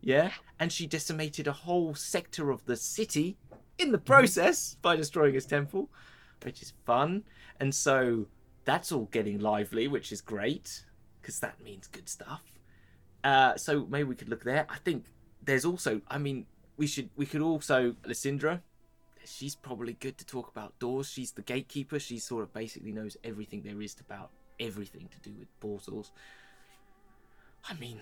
Yeah? 0.00 0.32
And 0.58 0.72
she 0.72 0.86
decimated 0.86 1.46
a 1.46 1.52
whole 1.52 1.94
sector 1.94 2.50
of 2.50 2.64
the 2.64 2.76
city 2.76 3.36
in 3.78 3.92
the 3.92 3.98
process 3.98 4.76
by 4.82 4.96
destroying 4.96 5.34
his 5.34 5.46
temple, 5.46 5.88
which 6.42 6.60
is 6.62 6.72
fun. 6.84 7.22
And 7.60 7.72
so 7.72 8.26
that's 8.64 8.90
all 8.90 9.08
getting 9.12 9.38
lively, 9.38 9.88
which 9.88 10.10
is 10.10 10.20
great 10.20 10.84
because 11.20 11.38
that 11.40 11.62
means 11.62 11.86
good 11.86 12.08
stuff. 12.08 12.42
Uh, 13.22 13.56
so 13.56 13.86
maybe 13.88 14.04
we 14.04 14.16
could 14.16 14.28
look 14.28 14.42
there. 14.42 14.66
I 14.68 14.78
think 14.78 15.04
there's 15.40 15.64
also, 15.64 16.00
I 16.08 16.18
mean, 16.18 16.46
we 16.76 16.86
should, 16.86 17.10
we 17.16 17.26
could 17.26 17.42
also, 17.42 17.94
Lysindra, 18.04 18.60
she's 19.24 19.54
probably 19.54 19.94
good 19.94 20.18
to 20.18 20.26
talk 20.26 20.48
about 20.48 20.78
doors. 20.78 21.08
She's 21.08 21.32
the 21.32 21.42
gatekeeper. 21.42 21.98
She 21.98 22.18
sort 22.18 22.42
of 22.42 22.52
basically 22.52 22.92
knows 22.92 23.16
everything 23.24 23.62
there 23.62 23.80
is 23.80 23.96
about 24.00 24.30
everything 24.58 25.08
to 25.10 25.30
do 25.30 25.34
with 25.38 25.48
portals. 25.60 26.12
I 27.68 27.74
mean, 27.74 28.00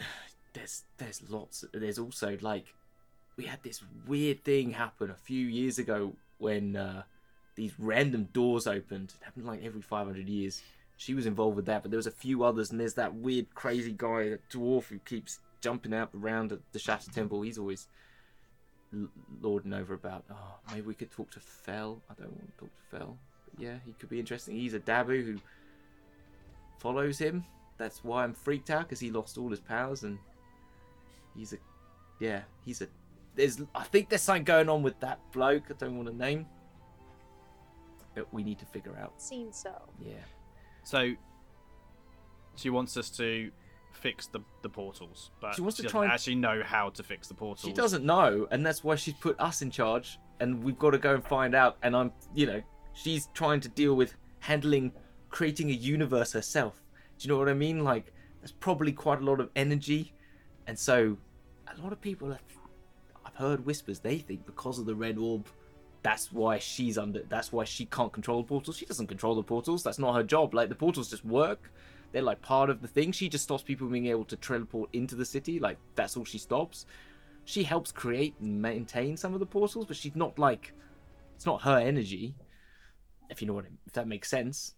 there's 0.53 0.85
there's 0.99 1.23
lots. 1.29 1.65
There's 1.73 1.99
also 1.99 2.37
like 2.41 2.67
we 3.37 3.45
had 3.45 3.63
this 3.63 3.83
weird 4.07 4.45
thing 4.45 4.73
happen 4.73 5.11
a 5.11 5.15
few 5.15 5.47
years 5.47 5.79
ago 5.79 6.15
when 6.39 6.77
uh, 6.77 7.03
these 7.55 7.73
random 7.79 8.29
doors 8.33 8.67
opened. 8.67 9.15
It 9.21 9.25
happened 9.25 9.47
like 9.47 9.65
every 9.65 9.83
500 9.83 10.29
years. 10.29 10.63
She 10.97 11.15
was 11.15 11.25
involved 11.25 11.57
with 11.57 11.67
that, 11.67 11.83
but 11.83 11.91
there 11.91 11.99
was 11.99 12.07
a 12.07 12.11
few 12.11 12.45
others, 12.45 12.71
and 12.71 12.79
there's 12.79 12.95
that 12.95 13.15
weird, 13.15 13.55
crazy 13.55 13.95
guy, 13.97 14.29
that 14.29 14.47
dwarf 14.51 14.85
who 14.85 14.99
keeps 14.99 15.39
jumping 15.63 15.95
out 15.95 16.11
around 16.15 16.59
the 16.73 16.79
Shatter 16.79 17.11
Temple. 17.11 17.41
He's 17.41 17.57
always 17.57 17.89
lording 19.41 19.73
over 19.73 19.95
about, 19.95 20.25
oh, 20.31 20.55
maybe 20.71 20.83
we 20.83 20.95
could 20.95 21.11
talk 21.11 21.31
to 21.33 21.41
Fell. 21.41 22.01
I 22.11 22.15
don't 22.15 22.31
want 22.31 22.53
to 22.53 22.59
talk 22.59 22.71
to 22.77 22.97
Fell. 22.97 23.19
But 23.45 23.63
yeah, 23.63 23.75
he 23.85 23.93
could 23.93 24.09
be 24.09 24.19
interesting. 24.19 24.57
He's 24.57 24.75
a 24.75 24.81
Dabus 24.81 25.25
who 25.25 25.39
follows 26.79 27.19
him. 27.19 27.45
That's 27.79 28.05
why 28.05 28.25
I'm 28.25 28.35
freaked 28.35 28.71
out, 28.71 28.83
because 28.83 29.01
he 29.01 29.11
lost 29.11 29.39
all 29.39 29.49
his 29.51 29.61
powers, 29.61 30.03
and 30.03 30.19
he's 31.37 31.53
a, 31.53 31.57
yeah, 32.19 32.43
he's 32.65 32.83
a, 32.83 32.89
there's, 33.37 33.63
I 33.75 33.85
think 33.85 34.09
there's 34.09 34.23
something 34.23 34.45
going 34.45 34.69
on 34.69 34.83
with 34.83 34.99
that 35.01 35.19
bloke 35.33 35.65
I 35.71 35.75
don't 35.79 35.97
want 35.97 36.09
to 36.09 36.17
name. 36.17 36.47
But 38.15 38.33
we 38.35 38.43
need 38.43 38.59
to 38.59 38.67
figure 38.67 38.99
out. 39.01 39.23
Seems 39.23 39.57
so. 39.57 39.73
Yeah. 40.05 40.15
So 40.83 41.13
she 42.57 42.69
wants 42.69 42.97
us 42.97 43.09
to 43.11 43.51
fix 43.93 44.27
the 44.27 44.41
the 44.63 44.69
portals, 44.69 45.31
but 45.41 45.55
She 45.55 45.61
wants 45.63 45.77
to 45.77 45.83
doesn't 45.83 45.93
try 45.93 46.05
and- 46.05 46.13
actually 46.13 46.37
know 46.37 46.63
how 46.65 46.91
to 46.91 47.03
fix 47.03 47.29
the 47.29 47.35
portals. 47.35 47.65
She 47.69 47.73
doesn't 47.73 48.05
know, 48.05 48.47
and 48.51 48.65
that's 48.65 48.83
why 48.85 48.95
she's 48.97 49.15
put 49.15 49.39
us 49.41 49.63
in 49.63 49.71
charge, 49.71 50.19
and 50.41 50.63
we've 50.63 50.79
got 50.79 50.91
to 50.91 50.99
go 50.99 51.15
and 51.15 51.25
find 51.25 51.55
out. 51.55 51.77
And 51.83 51.97
I'm, 51.97 52.13
you 52.35 52.47
know, 52.47 52.63
she's 52.93 53.29
trying 53.35 53.61
to 53.61 53.69
deal 53.69 53.95
with 53.95 54.15
handling, 54.41 54.93
creating 55.29 55.71
a 55.71 55.75
universe 55.75 56.33
herself. 56.33 56.83
Do 57.19 57.27
you 57.29 57.33
know 57.35 57.39
what 57.39 57.49
I 57.49 57.55
mean? 57.55 57.85
Like, 57.85 58.13
there's 58.41 58.53
probably 58.53 58.93
quite 58.93 59.21
a 59.21 59.25
lot 59.25 59.41
of 59.41 59.51
energy, 59.57 60.13
and 60.67 60.79
so 60.79 61.17
a 61.67 61.81
lot 61.83 61.93
of 61.93 62.01
people 62.01 62.31
have. 62.31 62.41
I've 63.25 63.35
heard 63.37 63.67
whispers. 63.67 64.01
They 64.01 64.19
think 64.19 64.47
because 64.47 64.79
of 64.79 64.87
the 64.87 64.95
red 64.95 65.19
orb, 65.19 65.47
that's 66.03 66.33
why 66.33 66.59
she's 66.59 66.97
under. 66.97 67.23
That's 67.29 67.53
why 67.53 67.65
she 67.65 67.85
can't 67.87 68.13
control 68.13 68.43
the 68.43 68.49
portals. 68.49 68.77
She 68.79 68.87
doesn't 68.87 69.07
control 69.09 69.35
the 69.35 69.43
portals. 69.43 69.83
That's 69.83 69.99
not 69.99 70.15
her 70.15 70.23
job. 70.23 70.55
Like 70.55 70.69
the 70.71 70.75
portals 70.75 71.11
just 71.11 71.25
work. 71.25 71.71
They're 72.13 72.23
like 72.23 72.43
part 72.43 72.71
of 72.71 72.83
the 72.83 72.89
thing. 72.89 73.13
She 73.13 73.29
just 73.29 73.45
stops 73.45 73.63
people 73.63 73.89
being 73.89 74.07
able 74.07 74.25
to 74.27 74.37
teleport 74.37 74.91
into 74.93 75.15
the 75.15 75.25
city. 75.25 75.59
Like 75.59 75.79
that's 75.95 76.17
all 76.17 76.25
she 76.25 76.39
stops 76.39 76.87
she 77.47 77.63
helps 77.65 77.91
create 77.91 78.35
and 78.39 78.61
maintain 78.63 79.17
some 79.17 79.33
of 79.35 79.41
the 79.41 79.47
portals, 79.47 79.87
but 79.87 79.97
she's 79.97 80.15
not 80.15 80.39
like 80.39 80.73
it's 81.35 81.47
not 81.47 81.63
her 81.63 81.79
energy. 81.79 82.35
If 83.29 83.41
you 83.41 83.49
know 83.49 83.55
what 83.55 83.65
I- 83.65 83.79
if 83.87 83.93
that 83.95 84.07
makes 84.07 84.29
sense. 84.29 84.75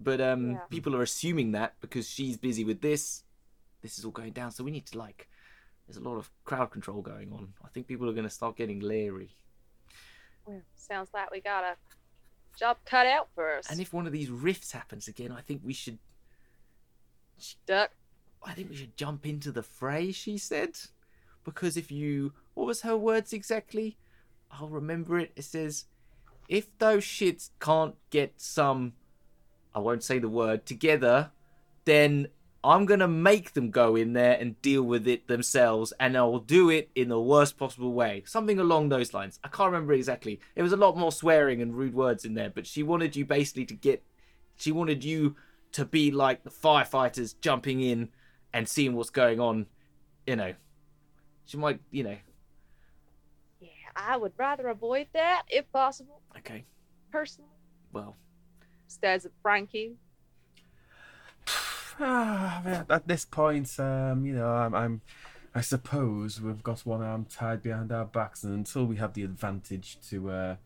But 0.00 0.20
um 0.20 0.52
Yeah. 0.52 0.58
people 0.70 0.96
are 0.96 1.02
assuming 1.02 1.52
that 1.52 1.74
because 1.80 2.08
she's 2.08 2.36
busy 2.36 2.64
with 2.64 2.80
this, 2.80 3.22
this 3.82 3.98
is 3.98 4.04
all 4.04 4.10
going 4.10 4.32
down. 4.32 4.50
So 4.50 4.64
we 4.64 4.70
need 4.70 4.86
to 4.86 4.98
like 4.98 5.28
there's 5.86 5.98
a 5.98 6.00
lot 6.00 6.16
of 6.16 6.30
crowd 6.44 6.70
control 6.70 7.02
going 7.02 7.30
on. 7.32 7.52
I 7.62 7.68
think 7.68 7.86
people 7.86 8.08
are 8.08 8.14
gonna 8.14 8.30
start 8.30 8.56
getting 8.56 8.80
leery. 8.80 9.36
Well, 10.46 10.62
sounds 10.74 11.10
like 11.14 11.30
we 11.30 11.40
got 11.40 11.64
a 11.64 11.76
job 12.58 12.78
cut 12.86 13.06
out 13.06 13.28
for 13.34 13.56
us. 13.58 13.70
And 13.70 13.78
if 13.80 13.92
one 13.92 14.06
of 14.06 14.12
these 14.12 14.30
rifts 14.30 14.72
happens 14.72 15.06
again, 15.06 15.30
I 15.30 15.42
think 15.42 15.60
we 15.62 15.74
should 15.74 15.98
Duck. 17.66 17.90
I 18.42 18.52
think 18.52 18.70
we 18.70 18.76
should 18.76 18.96
jump 18.96 19.26
into 19.26 19.50
the 19.50 19.62
fray, 19.62 20.12
she 20.12 20.38
said. 20.38 20.78
Because 21.44 21.76
if 21.76 21.90
you. 21.90 22.32
What 22.54 22.66
was 22.66 22.82
her 22.82 22.96
words 22.96 23.32
exactly? 23.32 23.98
I'll 24.50 24.68
remember 24.68 25.18
it. 25.18 25.32
It 25.34 25.44
says, 25.44 25.86
if 26.48 26.76
those 26.78 27.04
shits 27.04 27.50
can't 27.60 27.96
get 28.10 28.34
some. 28.36 28.92
I 29.74 29.80
won't 29.80 30.04
say 30.04 30.18
the 30.18 30.28
word. 30.28 30.66
Together, 30.66 31.30
then 31.84 32.28
I'm 32.62 32.86
gonna 32.86 33.08
make 33.08 33.52
them 33.52 33.70
go 33.70 33.96
in 33.96 34.14
there 34.14 34.38
and 34.38 34.60
deal 34.62 34.82
with 34.82 35.06
it 35.06 35.26
themselves, 35.26 35.92
and 36.00 36.16
I 36.16 36.22
will 36.22 36.38
do 36.38 36.70
it 36.70 36.90
in 36.94 37.08
the 37.08 37.20
worst 37.20 37.58
possible 37.58 37.92
way. 37.92 38.22
Something 38.24 38.58
along 38.58 38.88
those 38.88 39.12
lines. 39.12 39.38
I 39.44 39.48
can't 39.48 39.72
remember 39.72 39.92
exactly. 39.92 40.40
It 40.56 40.62
was 40.62 40.72
a 40.72 40.76
lot 40.78 40.96
more 40.96 41.12
swearing 41.12 41.60
and 41.60 41.76
rude 41.76 41.94
words 41.94 42.24
in 42.24 42.34
there, 42.34 42.50
but 42.50 42.66
she 42.66 42.82
wanted 42.82 43.16
you 43.16 43.26
basically 43.26 43.66
to 43.66 43.74
get. 43.74 44.02
She 44.56 44.72
wanted 44.72 45.04
you 45.04 45.36
to 45.74 45.84
be 45.84 46.10
like 46.10 46.42
the 46.44 46.50
firefighters 46.50 47.34
jumping 47.40 47.80
in 47.80 48.08
and 48.52 48.68
seeing 48.68 48.94
what's 48.94 49.10
going 49.10 49.40
on. 49.40 49.66
You 50.26 50.36
know, 50.36 50.54
she 51.44 51.56
might. 51.56 51.80
You 51.90 52.04
know. 52.04 52.16
Yeah, 53.60 53.68
I 53.94 54.16
would 54.16 54.32
rather 54.36 54.68
avoid 54.68 55.08
that 55.12 55.42
if 55.48 55.70
possible, 55.72 56.20
Okay. 56.38 56.64
personally. 57.10 57.50
Well, 57.92 58.16
Stares 58.88 59.24
at 59.26 59.32
Frankie. 59.42 59.96
Ah, 62.00 62.84
at 62.90 63.06
this 63.06 63.24
point, 63.24 63.78
um, 63.78 64.26
you 64.26 64.34
know, 64.34 64.48
I'm, 64.48 64.74
I'm, 64.74 65.00
I 65.54 65.60
suppose 65.60 66.40
we've 66.40 66.60
got 66.62 66.80
one 66.80 67.02
arm 67.02 67.24
tied 67.24 67.62
behind 67.62 67.92
our 67.92 68.04
backs, 68.04 68.42
and 68.42 68.52
until 68.52 68.84
we 68.84 68.96
have 68.96 69.12
the 69.14 69.22
advantage 69.22 69.98
to, 70.08 70.28
uh, 70.28 70.54
to 70.54 70.58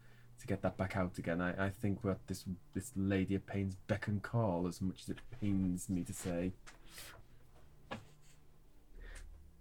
get 0.48 0.62
that 0.62 0.76
back 0.76 0.96
out 0.96 1.18
again, 1.18 1.40
I, 1.40 1.66
I 1.66 1.70
think 1.70 2.02
we're 2.02 2.12
at 2.12 2.26
this, 2.26 2.44
this 2.74 2.92
lady 2.96 3.34
of 3.34 3.46
pain's 3.46 3.76
beck 3.86 4.08
and 4.08 4.22
call, 4.22 4.66
as 4.66 4.80
much 4.80 5.02
as 5.02 5.10
it 5.10 5.18
pains 5.40 5.88
me 5.88 6.02
to 6.04 6.12
say. 6.12 6.52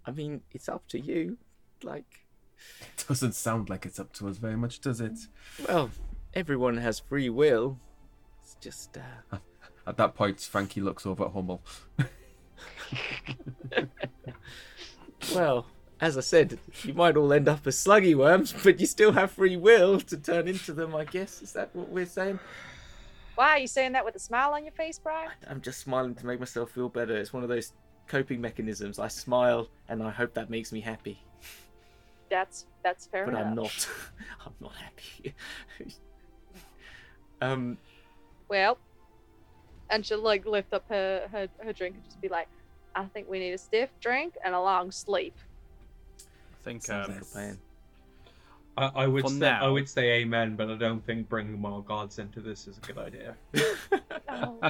I 0.04 0.10
mean, 0.10 0.40
it's 0.50 0.68
up 0.68 0.88
to 0.88 0.98
you. 0.98 1.36
Like, 1.82 2.26
it 2.80 3.04
Doesn't 3.06 3.34
sound 3.34 3.68
like 3.68 3.84
it's 3.84 4.00
up 4.00 4.12
to 4.14 4.28
us 4.28 4.38
very 4.38 4.56
much, 4.56 4.80
does 4.80 5.00
it? 5.00 5.18
well, 5.68 5.90
everyone 6.34 6.78
has 6.78 6.98
free 6.98 7.28
will. 7.28 7.78
It's 8.42 8.56
just. 8.60 8.96
Uh... 8.96 9.36
At 9.86 9.96
that 9.96 10.14
point, 10.14 10.40
Frankie 10.40 10.82
looks 10.82 11.06
over 11.06 11.24
at 11.24 11.32
Hummel. 11.32 11.62
Well, 15.34 15.66
as 16.00 16.16
I 16.16 16.20
said, 16.20 16.58
you 16.84 16.94
might 16.94 17.16
all 17.16 17.32
end 17.32 17.48
up 17.48 17.66
as 17.66 17.76
sluggy 17.76 18.14
worms, 18.14 18.54
but 18.62 18.78
you 18.80 18.86
still 18.86 19.12
have 19.12 19.32
free 19.32 19.56
will 19.56 20.00
to 20.00 20.16
turn 20.16 20.46
into 20.48 20.72
them, 20.72 20.94
I 20.94 21.04
guess. 21.04 21.42
Is 21.42 21.52
that 21.52 21.74
what 21.74 21.88
we're 21.88 22.06
saying? 22.06 22.38
Why 23.34 23.50
are 23.50 23.58
you 23.58 23.66
saying 23.68 23.92
that 23.92 24.04
with 24.04 24.16
a 24.16 24.18
smile 24.20 24.52
on 24.52 24.64
your 24.64 24.72
face, 24.72 24.98
Brian? 24.98 25.30
I'm 25.48 25.60
just 25.60 25.80
smiling 25.80 26.14
to 26.16 26.26
make 26.26 26.38
myself 26.40 26.70
feel 26.70 26.88
better. 26.88 27.16
It's 27.16 27.32
one 27.32 27.42
of 27.42 27.48
those 27.48 27.72
coping 28.06 28.40
mechanisms. 28.40 28.98
I 28.98 29.08
smile 29.08 29.68
and 29.88 30.02
I 30.02 30.10
hope 30.10 30.34
that 30.34 30.50
makes 30.50 30.72
me 30.72 30.80
happy. 30.80 31.20
That's 32.30 32.66
that's 32.84 33.06
fair 33.06 33.24
But 33.24 33.34
enough. 33.34 33.46
I'm 33.46 33.54
not. 33.54 33.88
I'm 34.46 34.52
not 34.60 34.72
happy. 34.74 35.34
um, 37.40 37.78
Well, 38.48 38.78
and 39.90 40.04
she'll 40.04 40.22
like 40.22 40.44
lift 40.44 40.72
up 40.72 40.84
her, 40.88 41.28
her 41.32 41.48
her 41.64 41.72
drink 41.72 41.94
and 41.96 42.04
just 42.04 42.20
be 42.20 42.28
like, 42.28 42.48
"I 42.94 43.04
think 43.06 43.28
we 43.30 43.38
need 43.38 43.52
a 43.52 43.58
stiff 43.58 43.88
drink 44.00 44.34
and 44.44 44.54
a 44.54 44.60
long 44.60 44.90
sleep." 44.90 45.34
I 46.68 46.78
think 46.78 46.90
um, 46.90 47.12
like 47.12 47.22
a 47.22 47.24
plan. 47.24 47.58
I, 48.76 48.90
I 48.94 49.06
would 49.06 49.22
For 49.22 49.30
say, 49.30 49.38
now. 49.38 49.66
I 49.66 49.68
would 49.68 49.88
say 49.88 50.12
amen, 50.20 50.54
but 50.54 50.70
I 50.70 50.76
don't 50.76 51.04
think 51.04 51.28
bringing 51.28 51.58
more 51.60 51.82
gods 51.82 52.18
into 52.18 52.40
this 52.40 52.68
is 52.68 52.78
a 52.78 52.80
good 52.80 52.98
idea. 52.98 53.34
Oh, 54.30 54.60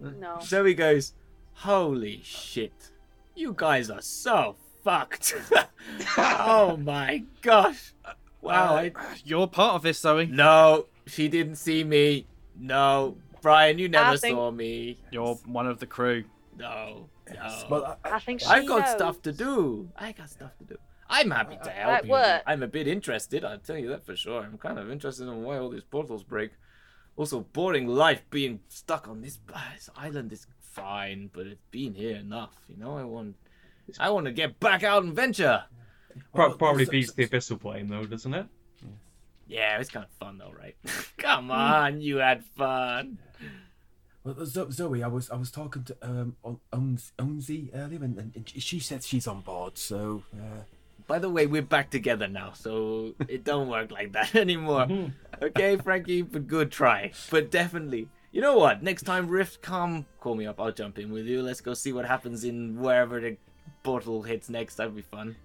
no, 0.00 0.10
no. 0.18 0.38
Zoe 0.42 0.74
goes, 0.74 1.12
Holy 1.52 2.20
shit. 2.24 2.90
You 3.34 3.54
guys 3.56 3.90
are 3.90 4.00
so 4.00 4.56
fucked. 4.82 5.34
oh 6.18 6.76
my 6.78 7.22
gosh. 7.42 7.92
Wow. 8.40 8.76
I... 8.76 8.92
You're 9.24 9.46
part 9.46 9.74
of 9.74 9.82
this, 9.82 10.00
Zoe. 10.00 10.26
No, 10.26 10.86
she 11.06 11.28
didn't 11.28 11.56
see 11.56 11.84
me. 11.84 12.26
No. 12.58 13.16
Brian, 13.40 13.78
you 13.78 13.88
never 13.88 14.16
think- 14.16 14.34
saw 14.34 14.50
me. 14.50 14.98
You're 15.10 15.34
one 15.44 15.66
of 15.66 15.78
the 15.78 15.86
crew. 15.86 16.24
No. 16.58 17.08
No. 17.32 17.62
Well, 17.70 17.98
I, 18.04 18.12
I 18.12 18.18
think 18.20 18.40
she 18.40 18.46
I've 18.46 18.66
got 18.66 18.80
knows. 18.80 18.90
stuff 18.90 19.22
to 19.22 19.32
do. 19.32 19.88
I 19.96 20.12
got 20.12 20.30
stuff 20.30 20.56
to 20.58 20.64
do. 20.64 20.76
I'm 21.08 21.30
happy 21.30 21.58
to 21.62 21.70
help 21.70 21.92
Like 21.92 22.04
you. 22.04 22.10
what? 22.10 22.42
I'm 22.46 22.62
a 22.62 22.66
bit 22.68 22.86
interested, 22.88 23.44
I'll 23.44 23.58
tell 23.58 23.78
you 23.78 23.88
that 23.88 24.04
for 24.04 24.16
sure. 24.16 24.42
I'm 24.42 24.58
kind 24.58 24.78
of 24.78 24.90
interested 24.90 25.28
in 25.28 25.42
why 25.42 25.58
all 25.58 25.70
these 25.70 25.84
portals 25.84 26.22
break. 26.24 26.50
Also, 27.16 27.40
boring 27.40 27.86
life 27.86 28.22
being 28.30 28.60
stuck 28.68 29.08
on 29.08 29.22
this, 29.22 29.38
this 29.74 29.88
island 29.96 30.32
is 30.32 30.46
fine, 30.60 31.30
but 31.32 31.46
it's 31.46 31.62
been 31.70 31.94
here 31.94 32.16
enough. 32.16 32.54
You 32.68 32.76
know, 32.76 32.96
I 32.98 33.04
want, 33.04 33.36
I 33.98 34.10
want 34.10 34.26
to 34.26 34.32
get 34.32 34.60
back 34.60 34.82
out 34.82 35.02
and 35.04 35.14
venture. 35.14 35.64
Pro- 36.34 36.54
probably 36.54 36.84
so- 36.84 36.90
beats 36.90 37.12
the 37.12 37.26
abyssal 37.26 37.58
plane, 37.60 37.88
though, 37.88 38.04
doesn't 38.04 38.34
it? 38.34 38.46
Yeah, 39.48 39.78
it's 39.78 39.90
kind 39.90 40.04
of 40.04 40.10
fun 40.18 40.38
though, 40.38 40.50
right? 40.58 40.74
Come 41.18 41.52
on, 41.52 42.00
you 42.00 42.16
had 42.16 42.42
fun. 42.56 43.18
Well, 44.24 44.44
Zo- 44.44 44.70
Zoe, 44.70 45.04
I 45.04 45.06
was 45.06 45.30
I 45.30 45.36
was 45.36 45.52
talking 45.52 45.84
to 45.84 45.96
um 46.02 46.36
On- 46.42 46.58
Onzi 46.72 47.70
earlier, 47.72 48.02
and, 48.02 48.18
and 48.18 48.48
she 48.56 48.80
said 48.80 49.04
she's 49.04 49.28
on 49.28 49.42
board. 49.42 49.78
So 49.78 50.24
uh, 50.34 50.62
By 51.06 51.18
the 51.20 51.30
way, 51.30 51.46
we're 51.46 51.62
back 51.62 51.90
together 51.90 52.26
now, 52.26 52.52
so 52.52 53.14
it 53.28 53.44
don't 53.44 53.68
work 53.76 53.90
like 53.92 54.12
that 54.12 54.34
anymore. 54.44 54.86
okay, 55.40 55.76
Frankie, 55.76 56.22
but 56.22 56.46
good 56.48 56.72
try. 56.72 57.12
But 57.30 57.50
definitely, 57.50 58.08
you 58.32 58.40
know 58.40 58.56
what? 58.58 58.82
Next 58.82 59.02
time 59.02 59.28
Rift 59.28 59.62
come, 59.62 60.06
call 60.20 60.34
me 60.34 60.46
up. 60.46 60.60
I'll 60.60 60.72
jump 60.72 60.98
in 60.98 61.12
with 61.12 61.26
you. 61.26 61.42
Let's 61.42 61.60
go 61.60 61.74
see 61.74 61.92
what 61.92 62.04
happens 62.06 62.44
in 62.44 62.80
wherever 62.80 63.20
the 63.20 63.36
portal 63.84 64.22
hits 64.22 64.48
next. 64.50 64.76
That'd 64.76 64.96
be 64.96 65.02
fun. 65.02 65.36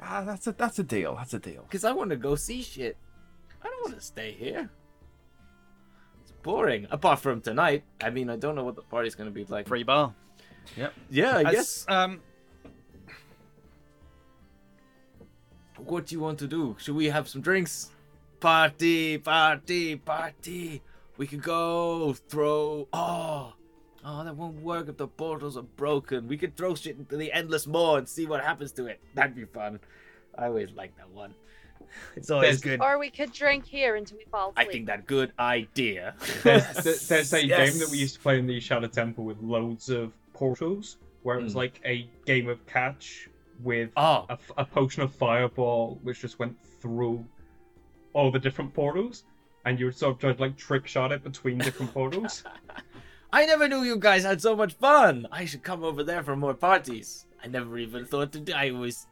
ah, 0.00 0.22
that's 0.22 0.46
a 0.46 0.52
that's 0.52 0.78
a 0.78 0.84
deal. 0.84 1.16
That's 1.16 1.34
a 1.34 1.38
deal. 1.40 1.66
Cause 1.70 1.84
I 1.84 1.92
want 1.92 2.10
to 2.10 2.16
go 2.16 2.36
see 2.36 2.62
shit. 2.62 2.96
I 3.62 3.68
don't 3.68 3.82
want 3.82 3.96
to 3.98 4.04
stay 4.04 4.32
here. 4.32 4.70
It's 6.22 6.32
boring. 6.42 6.86
Apart 6.90 7.18
from 7.18 7.40
tonight. 7.40 7.82
I 8.00 8.10
mean, 8.10 8.30
I 8.30 8.36
don't 8.36 8.54
know 8.54 8.64
what 8.64 8.76
the 8.76 8.82
party's 8.82 9.14
gonna 9.16 9.30
be 9.30 9.44
like. 9.44 9.66
Free 9.66 9.82
bar. 9.82 10.14
Yeah, 11.10 11.36
I 11.36 11.42
As- 11.42 11.54
guess. 11.54 11.84
Um, 11.88 12.20
What 15.86 16.06
do 16.06 16.14
you 16.14 16.20
want 16.20 16.38
to 16.40 16.46
do? 16.46 16.76
Should 16.78 16.94
we 16.96 17.06
have 17.06 17.28
some 17.28 17.40
drinks? 17.40 17.90
Party, 18.40 19.18
party, 19.18 19.96
party. 19.96 20.82
We 21.16 21.26
could 21.26 21.42
go 21.42 22.14
throw. 22.28 22.88
Oh, 22.92 23.52
oh, 24.04 24.24
that 24.24 24.34
won't 24.36 24.60
work 24.62 24.88
if 24.88 24.96
the 24.96 25.06
portals 25.08 25.56
are 25.56 25.62
broken. 25.62 26.26
We 26.28 26.36
could 26.38 26.56
throw 26.56 26.74
shit 26.74 26.96
into 26.96 27.16
the 27.16 27.32
endless 27.32 27.66
maw 27.66 27.96
and 27.96 28.08
see 28.08 28.26
what 28.26 28.42
happens 28.42 28.72
to 28.72 28.86
it. 28.86 29.00
That'd 29.14 29.34
be 29.36 29.44
fun. 29.44 29.80
I 30.38 30.46
always 30.46 30.72
like 30.72 30.96
that 30.96 31.10
one. 31.10 31.34
It's 32.14 32.30
always 32.30 32.60
There's- 32.60 32.78
good. 32.78 32.84
Or 32.84 32.98
we 32.98 33.10
could 33.10 33.32
drink 33.32 33.64
here 33.66 33.96
until 33.96 34.16
we 34.18 34.24
fall 34.30 34.50
asleep. 34.50 34.58
I 34.58 34.62
asleep. 34.62 34.72
think 34.72 34.86
that 34.86 35.06
good 35.06 35.32
idea. 35.40 36.14
There's, 36.44 36.64
th- 36.84 37.00
there's 37.08 37.32
a 37.32 37.44
Yes. 37.44 37.70
game 37.70 37.80
that 37.80 37.88
we 37.90 37.98
used 37.98 38.14
to 38.14 38.20
play 38.20 38.38
in 38.38 38.46
the 38.46 38.60
Shadow 38.60 38.86
Temple 38.86 39.24
with 39.24 39.40
loads 39.42 39.90
of 39.90 40.12
portals, 40.32 40.98
where 41.24 41.36
it 41.38 41.42
was 41.42 41.54
Mm. 41.54 41.56
like 41.56 41.80
a 41.84 42.08
game 42.26 42.48
of 42.48 42.64
catch 42.66 43.28
with 43.62 43.90
Oh, 43.96 44.26
a, 44.28 44.38
a 44.58 44.64
potion 44.64 45.02
of 45.02 45.14
fireball, 45.14 45.98
which 46.02 46.20
just 46.20 46.38
went 46.38 46.56
through 46.80 47.24
all 48.12 48.30
the 48.30 48.38
different 48.38 48.74
portals, 48.74 49.24
and 49.64 49.78
you 49.78 49.86
would 49.86 49.96
sort 49.96 50.14
of 50.14 50.18
try 50.20 50.32
to 50.32 50.40
like 50.40 50.56
trick 50.56 50.86
shot 50.86 51.12
it 51.12 51.22
between 51.22 51.58
different 51.58 51.92
portals. 51.92 52.44
I 53.32 53.46
never 53.46 53.68
knew 53.68 53.82
you 53.82 53.96
guys 53.96 54.24
had 54.24 54.42
so 54.42 54.56
much 54.56 54.74
fun. 54.74 55.26
I 55.30 55.44
should 55.44 55.62
come 55.62 55.84
over 55.84 56.02
there 56.02 56.22
for 56.24 56.34
more 56.34 56.54
parties. 56.54 57.26
I 57.42 57.46
never 57.46 57.78
even 57.78 58.04
thought 58.04 58.32
to 58.32 58.40
do. 58.40 58.52
I 58.52 58.70
always, 58.70 59.06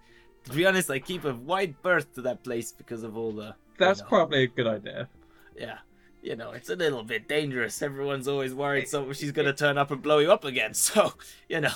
to 0.45 0.53
be 0.53 0.67
honest, 0.67 0.91
I 0.91 0.99
keep 0.99 1.25
a 1.25 1.35
wide 1.35 1.81
berth 1.83 2.13
to 2.15 2.23
that 2.23 2.43
place 2.43 2.73
because 2.73 3.05
of 3.05 3.17
all 3.17 3.33
the. 3.33 3.55
That's 3.79 4.01
you 4.01 4.05
know, 4.05 4.09
probably 4.09 4.43
a 4.43 4.47
good 4.49 4.67
idea. 4.67 5.09
Yeah. 5.57 5.79
You 6.21 6.35
know, 6.35 6.51
it's 6.51 6.69
a 6.69 6.75
little 6.75 7.05
bit 7.05 7.29
dangerous. 7.29 7.81
Everyone's 7.81 8.27
always 8.27 8.53
worried 8.53 8.89
so 8.89 9.13
she's 9.13 9.31
gonna 9.31 9.53
turn 9.53 9.79
up 9.79 9.93
and 9.93 10.03
blow 10.03 10.19
you 10.19 10.33
up 10.33 10.45
again. 10.45 10.75
So, 10.75 11.13
you 11.49 11.61
know. 11.61 11.71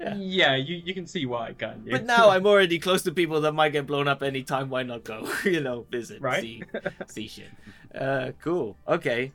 Yeah. 0.00 0.14
Yeah, 0.16 0.56
you, 0.56 0.76
you 0.84 0.94
can 0.94 1.06
see 1.06 1.26
why, 1.26 1.48
I 1.48 1.52
can't 1.52 1.84
you? 1.86 1.92
But 1.92 2.04
now 2.06 2.30
I'm 2.30 2.44
already 2.46 2.78
close 2.78 3.02
to 3.04 3.12
people 3.12 3.40
that 3.42 3.52
might 3.52 3.70
get 3.70 3.86
blown 3.86 4.08
up 4.08 4.22
anytime. 4.22 4.68
Why 4.68 4.82
not 4.82 5.04
go? 5.04 5.28
you 5.44 5.60
know, 5.60 5.86
visit, 5.90 6.20
Right. 6.20 6.40
see, 6.42 6.62
see 7.08 7.28
shit. 7.28 7.48
Uh, 7.94 8.32
cool. 8.40 8.76
Okay. 8.88 9.30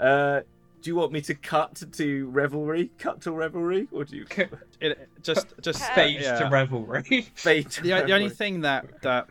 Uh, 0.00 0.40
do 0.82 0.90
you 0.90 0.96
want 0.96 1.12
me 1.12 1.20
to 1.22 1.34
cut 1.34 1.80
to 1.92 2.28
revelry? 2.30 2.90
Cut 2.98 3.20
to 3.22 3.32
revelry, 3.32 3.86
or 3.92 4.04
do 4.04 4.16
you 4.16 4.26
It, 4.80 5.08
just, 5.22 5.54
just 5.60 5.82
Stage 5.84 6.22
yeah. 6.22 6.38
to 6.38 6.48
revelry. 6.48 7.02
fade? 7.34 7.68
the, 7.70 7.88
the 8.06 8.12
only 8.12 8.30
thing 8.30 8.60
that 8.62 9.02
that 9.02 9.28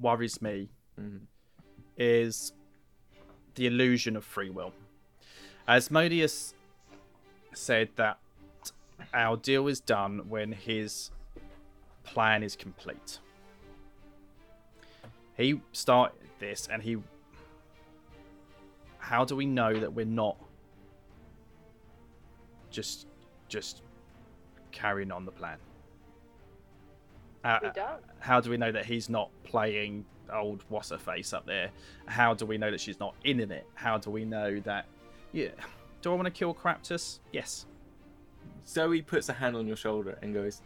worries 0.00 0.40
me 0.42 0.68
Mhm. 1.00 1.20
is 1.96 2.52
the 3.54 3.66
illusion 3.66 4.16
of 4.16 4.24
free 4.24 4.50
will. 4.50 4.72
Asmodeus 5.68 6.54
said 7.54 7.88
that 7.96 8.18
our 9.14 9.36
deal 9.36 9.68
is 9.68 9.80
done 9.80 10.22
when 10.28 10.52
his 10.52 11.10
plan 12.04 12.42
is 12.42 12.56
complete. 12.56 13.18
He 15.36 15.60
started 15.72 16.16
this 16.38 16.68
and 16.70 16.82
he 16.82 16.96
how 18.98 19.24
do 19.24 19.34
we 19.34 19.46
know 19.46 19.78
that 19.78 19.92
we're 19.92 20.06
not 20.06 20.36
just 22.70 23.06
just 23.48 23.82
carrying 24.70 25.10
on 25.10 25.24
the 25.24 25.32
plan? 25.32 25.58
Uh, 27.44 27.58
we 27.62 27.70
don't. 27.74 28.00
how 28.20 28.40
do 28.40 28.50
we 28.50 28.56
know 28.56 28.70
that 28.70 28.86
he's 28.86 29.08
not 29.08 29.30
playing 29.42 30.04
old 30.32 30.64
what's 30.68 30.90
her 30.90 30.98
face 30.98 31.32
up 31.32 31.44
there? 31.46 31.70
How 32.06 32.34
do 32.34 32.46
we 32.46 32.56
know 32.56 32.70
that 32.70 32.80
she's 32.80 33.00
not 33.00 33.14
in 33.24 33.40
it? 33.40 33.66
How 33.74 33.98
do 33.98 34.10
we 34.10 34.24
know 34.24 34.60
that? 34.60 34.86
Yeah. 35.32 35.48
Do 36.00 36.12
I 36.12 36.14
want 36.14 36.26
to 36.26 36.30
kill 36.30 36.54
Craptus? 36.54 37.20
Yes. 37.32 37.66
Zoe 38.66 39.02
puts 39.02 39.28
a 39.28 39.32
hand 39.32 39.56
on 39.56 39.66
your 39.66 39.76
shoulder 39.76 40.18
and 40.22 40.34
goes, 40.34 40.62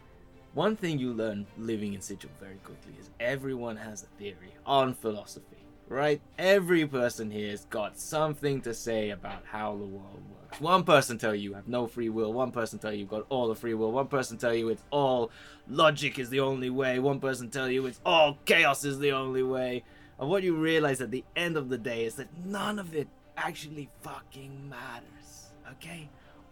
One 0.53 0.75
thing 0.75 0.99
you 0.99 1.13
learn 1.13 1.45
living 1.57 1.93
in 1.93 2.01
Sigil 2.01 2.29
very 2.39 2.57
quickly 2.63 2.93
is 2.99 3.09
everyone 3.19 3.77
has 3.77 4.03
a 4.03 4.07
theory 4.17 4.53
on 4.65 4.93
philosophy, 4.93 5.57
right? 5.87 6.21
Every 6.37 6.85
person 6.85 7.31
here 7.31 7.51
has 7.51 7.65
got 7.65 7.99
something 7.99 8.61
to 8.61 8.73
say 8.73 9.09
about 9.09 9.43
how 9.45 9.71
the 9.71 9.85
world 9.85 10.21
works. 10.31 10.61
One 10.61 10.83
person 10.83 11.17
tell 11.17 11.35
you 11.35 11.49
you 11.49 11.53
have 11.55 11.67
no 11.67 11.87
free 11.87 12.09
will, 12.09 12.33
one 12.33 12.51
person 12.51 12.79
tell 12.79 12.91
you 12.91 12.99
you've 12.99 13.09
got 13.09 13.25
all 13.29 13.47
the 13.47 13.55
free 13.55 13.73
will, 13.73 13.91
one 13.91 14.07
person 14.07 14.37
tell 14.37 14.53
you 14.53 14.69
it's 14.69 14.83
all 14.91 15.31
logic 15.67 16.19
is 16.19 16.29
the 16.29 16.39
only 16.39 16.69
way, 16.69 16.99
one 16.99 17.19
person 17.19 17.49
tell 17.49 17.69
you 17.69 17.85
it's 17.85 17.99
all 18.05 18.37
chaos 18.45 18.85
is 18.85 18.99
the 18.99 19.11
only 19.11 19.43
way. 19.43 19.83
And 20.19 20.29
what 20.29 20.43
you 20.43 20.55
realize 20.55 20.99
at 21.01 21.11
the 21.11 21.23
end 21.35 21.57
of 21.57 21.69
the 21.69 21.77
day 21.77 22.05
is 22.05 22.15
that 22.15 22.27
none 22.43 22.79
of 22.79 22.95
it 22.95 23.07
actually 23.35 23.89
fucking 24.01 24.67
matters, 24.69 25.51
okay? 25.73 26.09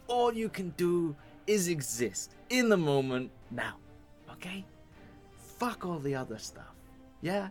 all 0.08 0.34
you 0.34 0.50
can 0.50 0.70
do 0.72 1.16
is 1.48 1.68
exist 1.68 2.36
in 2.50 2.70
the 2.70 2.78
moment 2.78 3.32
now. 3.52 3.76
Okay? 4.32 4.66
Fuck 5.58 5.86
all 5.86 6.00
the 6.00 6.16
other 6.16 6.38
stuff. 6.38 6.76
Yeah? 7.22 7.50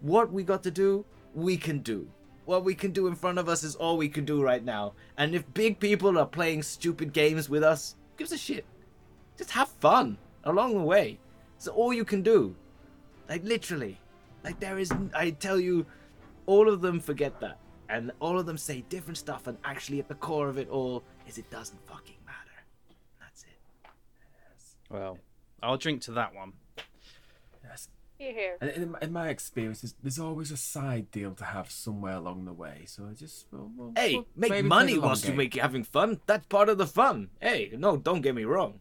What 0.00 0.32
we 0.32 0.42
got 0.42 0.62
to 0.64 0.70
do, 0.70 1.04
we 1.34 1.56
can 1.56 1.78
do. 1.78 2.08
What 2.44 2.64
we 2.64 2.74
can 2.74 2.90
do 2.90 3.06
in 3.06 3.14
front 3.14 3.38
of 3.38 3.48
us 3.48 3.64
is 3.64 3.74
all 3.74 3.96
we 3.96 4.08
can 4.08 4.24
do 4.24 4.42
right 4.42 4.62
now. 4.62 4.92
And 5.16 5.34
if 5.34 5.54
big 5.54 5.80
people 5.80 6.18
are 6.18 6.26
playing 6.26 6.62
stupid 6.62 7.12
games 7.12 7.48
with 7.48 7.62
us, 7.62 7.96
gives 8.16 8.32
a 8.32 8.38
shit. 8.38 8.66
Just 9.38 9.50
have 9.52 9.68
fun 9.68 10.18
along 10.44 10.74
the 10.74 10.82
way. 10.82 11.18
It's 11.56 11.68
all 11.68 11.92
you 11.92 12.04
can 12.04 12.22
do. 12.22 12.54
Like 13.28 13.42
literally. 13.44 13.98
Like 14.44 14.60
there 14.60 14.78
is 14.78 14.92
I 15.14 15.30
tell 15.30 15.58
you, 15.58 15.86
all 16.46 16.68
of 16.68 16.82
them 16.82 17.00
forget 17.00 17.40
that. 17.40 17.58
And 17.88 18.12
all 18.20 18.38
of 18.38 18.44
them 18.44 18.58
say 18.58 18.84
different 18.88 19.16
stuff 19.16 19.46
and 19.46 19.56
actually 19.64 19.98
at 20.00 20.08
the 20.08 20.14
core 20.14 20.48
of 20.48 20.58
it 20.58 20.68
all 20.68 21.02
is 21.26 21.38
it 21.38 21.50
doesn't 21.50 21.80
fucking. 21.86 22.16
Well, 24.94 25.18
I'll 25.62 25.76
drink 25.76 26.02
to 26.02 26.12
that 26.12 26.34
one. 26.34 26.52
Yes. 27.64 27.88
Here, 28.18 28.32
here. 28.32 28.56
And 28.60 28.70
in, 28.70 28.96
in 29.02 29.12
my 29.12 29.28
experience, 29.28 29.80
there's, 29.80 29.94
there's 30.02 30.18
always 30.20 30.52
a 30.52 30.56
side 30.56 31.10
deal 31.10 31.32
to 31.34 31.44
have 31.44 31.70
somewhere 31.70 32.14
along 32.14 32.44
the 32.44 32.52
way. 32.52 32.84
So 32.86 33.08
I 33.10 33.14
just 33.14 33.46
well, 33.50 33.70
well, 33.76 33.92
Hey, 33.96 34.14
well, 34.14 34.26
make 34.36 34.50
maybe 34.52 34.68
money 34.68 34.92
play 34.92 34.94
the 34.94 35.00
long 35.00 35.08
whilst 35.08 35.24
you 35.24 35.30
game. 35.30 35.36
make 35.38 35.54
having 35.54 35.82
fun. 35.82 36.20
That's 36.26 36.46
part 36.46 36.68
of 36.68 36.78
the 36.78 36.86
fun. 36.86 37.30
Hey, 37.40 37.72
no, 37.76 37.96
don't 37.96 38.20
get 38.20 38.36
me 38.36 38.44
wrong. 38.44 38.78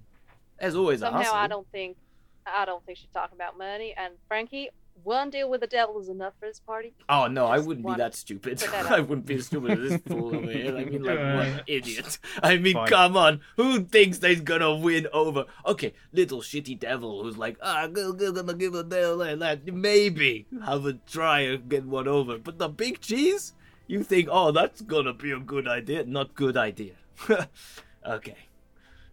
There's 0.60 0.76
always 0.76 1.02
a 1.02 1.06
Somehow 1.06 1.18
hustle. 1.20 1.36
I 1.36 1.48
don't 1.48 1.68
think 1.72 1.98
I 2.46 2.66
don't 2.66 2.86
think 2.86 3.00
she's 3.00 3.10
talking 3.14 3.36
about 3.36 3.58
money. 3.58 3.96
And 3.98 4.14
Frankie, 4.28 4.70
one 5.04 5.30
deal 5.30 5.50
with 5.50 5.62
the 5.62 5.68
devil 5.68 6.00
is 6.00 6.08
enough 6.08 6.34
for 6.40 6.48
this 6.48 6.60
party. 6.60 6.94
Oh 7.10 7.28
no, 7.28 7.46
I 7.46 7.60
wouldn't 7.60 7.86
be 7.86 7.96
that 7.96 8.16
stupid. 8.16 8.60
that 8.60 8.86
I 8.92 9.00
wouldn't 9.00 9.26
be 9.26 9.36
as 9.36 9.48
stupid 9.48 9.72
as 9.72 9.90
this 9.90 10.02
fool 10.08 10.36
over 10.36 10.50
here. 10.52 10.78
I 10.78 10.86
mean, 10.86 11.04
like, 11.04 11.18
what 11.18 11.46
an 11.48 11.62
idiot. 11.68 12.20
I 12.42 12.58
mean, 12.58 12.76
Fine. 12.76 12.88
come 12.88 13.18
on. 13.18 13.42
Who 13.58 13.84
thinks 13.84 14.20
they's 14.20 14.42
gonna 14.42 14.76
win 14.76 15.08
over? 15.12 15.46
Okay, 15.66 15.94
little 16.14 16.42
shitty 16.42 16.80
devil 16.80 17.24
who's 17.24 17.38
like, 17.38 17.58
ah, 17.62 17.82
I'm 17.84 17.94
gonna 17.94 18.14
give 18.54 18.76
a 18.76 18.84
deal 18.84 19.18
like 19.18 19.40
that. 19.40 19.66
Maybe 19.74 20.46
have 20.66 20.86
a 20.86 20.94
try 20.94 21.42
and 21.42 21.68
get 21.68 21.86
one 21.86 22.08
over. 22.08 22.38
But 22.38 22.58
the 22.58 22.70
big 22.70 23.02
cheese, 23.02 23.54
you 23.88 24.04
think, 24.04 24.30
oh, 24.32 24.52
that's 24.52 24.82
gonna 24.82 25.14
be 25.14 25.32
a 25.32 25.40
good 25.40 25.68
idea? 25.68 26.06
Not 26.06 26.34
good 26.36 26.56
idea. 26.56 26.94
okay, 28.08 28.38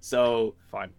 so 0.00 0.54
Fine. 0.70 0.90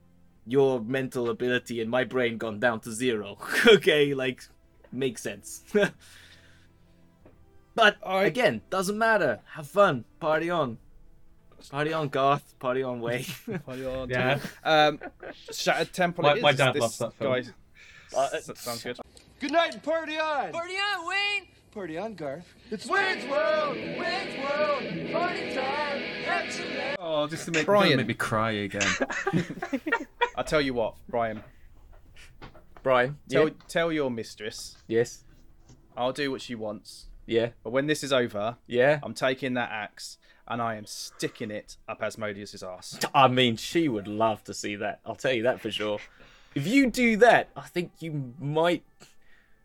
your 0.46 0.82
mental 0.82 1.30
ability 1.30 1.82
and 1.82 1.89
my 1.89 2.04
brain 2.04 2.38
gone 2.38 2.60
down 2.60 2.80
to 2.82 2.91
zero. 2.91 3.38
okay, 3.67 4.13
like 4.13 4.44
makes 4.91 5.21
sense. 5.21 5.62
but 7.75 7.97
I- 8.06 8.25
again, 8.25 8.62
doesn't 8.69 8.97
matter. 8.97 9.39
Have 9.54 9.67
fun. 9.67 10.06
Party 10.19 10.49
on. 10.49 10.77
Party 11.69 11.93
on, 11.93 12.10
Garth. 12.10 12.58
Party 12.60 12.84
on, 12.84 13.01
Way. 13.01 13.25
Yeah. 14.08 14.39
Um, 14.63 14.99
Shattered 15.51 15.93
Temple. 15.93 16.23
My- 16.23 16.39
my 16.39 16.51
dad 16.54 16.75
loves 16.75 16.97
that 16.97 17.13
film. 17.13 17.34
Guy... 17.34 17.43
Uh, 18.15 18.27
sounds 18.39 18.84
good. 18.84 18.99
Good 19.39 19.51
night 19.54 19.73
and 19.73 19.82
party 19.82 20.19
on! 20.19 20.51
Party 20.51 20.73
on, 20.73 21.08
Wayne! 21.08 21.47
Party 21.71 21.97
on, 21.97 22.13
Garth. 22.13 22.45
It's 22.69 22.86
Wayne's 22.86 23.25
World! 23.30 23.75
Wayne's 23.75 24.38
World! 24.38 25.12
Party 25.13 25.56
time! 25.56 26.01
Excellent! 26.25 26.97
Oh, 26.99 27.27
just 27.27 27.45
to 27.45 27.51
make, 27.51 27.65
Brian. 27.65 27.97
make 27.97 28.08
me 28.08 28.13
cry 28.13 28.51
again. 28.51 28.88
I'll 30.36 30.43
tell 30.43 30.62
you 30.62 30.73
what, 30.73 30.95
Brian. 31.10 31.41
Brian. 32.84 33.17
Tell 33.30 33.48
yeah? 33.48 33.54
tell 33.67 33.91
your 33.91 34.10
mistress 34.12 34.78
Yes. 34.88 35.24
I'll 35.96 36.13
do 36.13 36.32
what 36.32 36.41
she 36.41 36.56
wants. 36.56 37.08
Yeah. 37.26 37.50
But 37.63 37.72
when 37.72 37.88
this 37.88 38.04
is 38.04 38.12
over, 38.13 38.58
Yeah. 38.67 39.00
I'm 39.04 39.13
taking 39.13 39.54
that 39.56 39.70
axe 39.72 40.17
and 40.48 40.62
I 40.62 40.76
am 40.76 40.86
sticking 40.86 41.52
it 41.52 41.78
up 41.88 42.02
Asmodeus's 42.02 42.63
ass. 42.76 43.00
I 43.13 43.28
mean, 43.28 43.56
she 43.58 43.88
would 43.88 44.08
love 44.08 44.44
to 44.46 44.54
see 44.54 44.76
that. 44.78 45.00
I'll 45.06 45.15
tell 45.15 45.34
you 45.34 45.44
that 45.44 45.62
for 45.62 45.72
sure. 45.72 46.00
If 46.56 46.67
you 46.67 46.89
do 46.89 47.17
that, 47.17 47.50
I 47.56 47.62
think 47.67 47.91
you 48.00 48.34
might. 48.39 48.84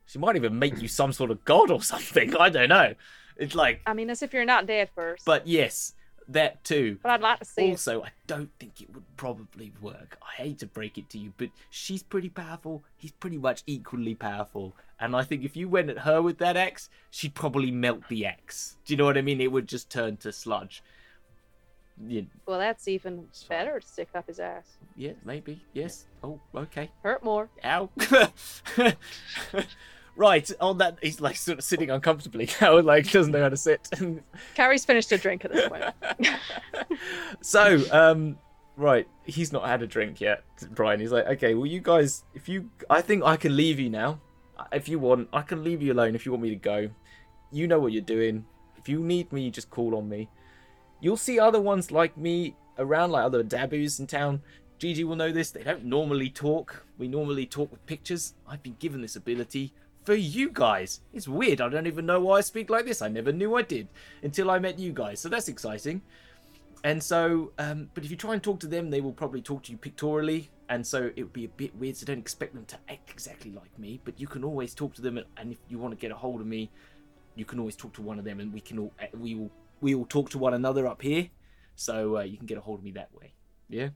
She 0.07 0.20
might 0.20 0.37
even 0.37 0.59
make 0.59 0.81
you 0.81 0.87
some 0.87 1.12
sort 1.12 1.33
of 1.33 1.44
god 1.44 1.70
or 1.70 1.83
something. 1.83 2.37
I 2.40 2.48
don't 2.48 2.68
know. 2.68 2.94
It's 3.37 3.57
like, 3.57 3.81
I 3.87 3.92
mean, 3.92 4.09
as 4.09 4.22
if 4.22 4.33
you're 4.33 4.44
not 4.44 4.66
dead 4.66 4.88
first. 4.94 5.24
But, 5.24 5.40
but 5.40 5.48
yes, 5.48 5.94
that 6.28 6.64
too. 6.64 6.98
I'd 7.04 7.20
like 7.20 7.38
to 7.40 7.44
see. 7.44 7.70
Also, 7.70 8.02
I 8.02 8.08
don't 8.26 8.50
think 8.58 8.80
it 8.80 8.92
would 8.94 9.04
probably 9.16 9.72
work. 9.80 10.18
I 10.22 10.42
hate 10.42 10.58
to 10.60 10.66
break 10.66 10.98
it 10.98 11.08
to 11.10 11.18
you, 11.18 11.32
but 11.36 11.50
she's 11.70 12.02
pretty 12.02 12.28
powerful. 12.28 12.82
He's 12.96 13.12
pretty 13.12 13.38
much 13.38 13.62
equally 13.66 14.14
powerful. 14.14 14.74
And 14.98 15.14
I 15.14 15.22
think 15.24 15.44
if 15.44 15.56
you 15.56 15.68
went 15.68 15.90
at 15.90 15.98
her 16.00 16.22
with 16.22 16.38
that 16.38 16.56
X, 16.56 16.88
she'd 17.10 17.34
probably 17.34 17.70
melt 17.70 18.08
the 18.08 18.24
X. 18.26 18.76
Do 18.84 18.92
you 18.94 18.96
know 18.96 19.04
what 19.04 19.18
I 19.18 19.22
mean? 19.22 19.40
It 19.40 19.52
would 19.52 19.68
just 19.68 19.90
turn 19.90 20.16
to 20.18 20.32
sludge. 20.32 20.82
Yeah, 22.06 22.22
Well, 22.44 22.58
that's 22.58 22.88
even 22.88 23.26
better 23.48 23.80
to 23.80 23.86
stick 23.86 24.08
up 24.14 24.26
his 24.26 24.38
ass. 24.38 24.76
yeah, 24.96 25.12
maybe. 25.24 25.62
Yes. 25.72 26.04
Oh, 26.22 26.38
okay. 26.54 26.90
Hurt 27.02 27.24
more. 27.24 27.48
Ow. 27.64 27.88
right 30.16 30.50
on 30.61 30.79
that. 30.79 30.98
He's 31.02 31.20
like 31.20 31.37
sort 31.37 31.59
of 31.59 31.64
sitting 31.64 31.90
uncomfortably 31.90 32.48
now, 32.61 32.81
like 32.81 33.11
doesn't 33.11 33.33
know 33.33 33.42
how 33.42 33.48
to 33.50 33.57
sit. 33.57 33.88
Carrie's 34.55 34.85
finished 34.85 35.12
a 35.12 35.18
drink 35.18 35.44
at 35.44 35.52
this 35.52 35.68
point. 35.68 35.85
so, 37.42 37.83
um, 37.92 38.38
right, 38.76 39.07
he's 39.24 39.52
not 39.52 39.68
had 39.68 39.83
a 39.83 39.87
drink 39.87 40.20
yet, 40.20 40.42
Brian. 40.72 40.98
He's 40.98 41.12
like, 41.12 41.26
okay, 41.26 41.55
well, 41.55 41.66
you 41.66 41.81
guys, 41.81 42.24
if 42.35 42.48
you, 42.48 42.70
I 42.90 43.02
think 43.02 43.22
I 43.22 43.37
can 43.37 43.55
leave 43.55 43.79
you 43.79 43.90
now. 43.90 44.20
If 44.72 44.88
you 44.88 44.98
want, 44.98 45.29
I 45.33 45.42
can 45.42 45.62
leave 45.62 45.83
you 45.83 45.92
alone. 45.92 46.14
If 46.14 46.24
you 46.24 46.33
want 46.33 46.42
me 46.42 46.50
to 46.50 46.57
go, 46.57 46.88
you 47.52 47.66
know 47.66 47.79
what 47.79 47.92
you're 47.92 48.02
doing. 48.02 48.46
If 48.79 48.88
you 48.88 49.00
need 49.00 49.31
me, 49.33 49.50
just 49.50 49.70
call 49.70 49.94
on 49.94 50.09
me. 50.09 50.31
You'll 51.00 51.18
see 51.18 51.38
other 51.38 51.61
ones 51.61 51.90
like 51.90 52.16
me 52.16 52.57
around, 52.79 53.11
like 53.11 53.24
other 53.24 53.44
dabus 53.44 54.00
in 54.00 54.07
town. 54.07 54.42
Gigi 54.79 55.05
will 55.05 55.16
know 55.16 55.31
this. 55.31 55.50
They 55.50 55.62
don't 55.62 55.85
normally 55.85 56.31
talk. 56.31 56.85
We 56.96 57.07
normally 57.09 57.46
talk 57.46 57.70
with 57.70 57.85
pictures. 57.87 58.35
I've 58.46 58.62
been 58.62 58.76
given 58.79 59.02
this 59.02 59.16
ability 59.16 59.74
for 60.07 60.14
you 60.14 60.51
guys. 60.51 61.01
It's 61.12 61.29
weird. 61.29 61.61
I 61.61 61.69
don't 61.69 61.87
even 61.87 62.07
know 62.07 62.21
why 62.21 62.38
I 62.38 62.40
speak 62.40 62.71
like 62.71 62.87
this. 62.87 63.03
I 63.03 63.09
never 63.09 63.33
knew 63.33 63.57
I 63.57 63.62
did 63.62 63.88
until 64.23 64.51
I 64.51 64.59
met 64.59 64.79
you 64.79 64.92
guys. 64.92 65.21
So 65.21 65.29
that's 65.29 65.49
exciting. 65.49 66.01
And 66.85 67.03
so, 67.03 67.53
um, 67.59 67.90
but 67.95 68.05
if 68.05 68.11
you 68.12 68.16
try 68.16 68.33
and 68.35 68.42
talk 68.42 68.61
to 68.61 68.69
them, 68.69 68.90
they 68.90 69.01
will 69.01 69.12
probably 69.12 69.42
talk 69.42 69.64
to 69.64 69.73
you 69.73 69.79
pictorially. 69.79 70.49
And 70.69 70.87
so 70.87 71.11
it 71.16 71.23
would 71.23 71.33
be 71.33 71.45
a 71.45 71.49
bit 71.49 71.75
weird. 71.77 71.97
So 71.97 72.07
don't 72.07 72.19
expect 72.19 72.55
them 72.55 72.64
to 72.66 72.77
act 72.88 73.11
exactly 73.11 73.51
like 73.51 73.77
me. 73.79 74.01
But 74.05 74.21
you 74.21 74.29
can 74.29 74.45
always 74.45 74.75
talk 74.75 74.95
to 74.95 75.03
them. 75.03 75.19
And 75.37 75.53
if 75.53 75.59
you 75.69 75.79
want 75.79 75.92
to 75.92 75.97
get 76.01 76.12
a 76.12 76.16
hold 76.16 76.40
of 76.40 76.47
me, 76.47 76.71
you 77.35 77.45
can 77.45 77.59
always 77.59 77.77
talk 77.77 77.92
to 77.95 78.03
one 78.03 78.19
of 78.19 78.25
them, 78.25 78.40
and 78.40 78.51
we 78.53 78.61
can 78.61 78.79
all 78.79 78.92
we 79.19 79.35
will 79.35 79.51
we 79.83 79.95
will 79.95 80.07
talk 80.07 80.31
to 80.31 80.38
one 80.38 80.55
another 80.55 80.87
up 80.87 81.03
here. 81.03 81.29
So 81.75 82.16
uh, 82.16 82.23
you 82.23 82.38
can 82.38 82.47
get 82.47 82.57
a 82.57 82.62
hold 82.62 82.79
of 82.79 82.85
me 82.85 82.92
that 82.92 83.11
way. 83.14 83.35
Yeah. 83.69 83.90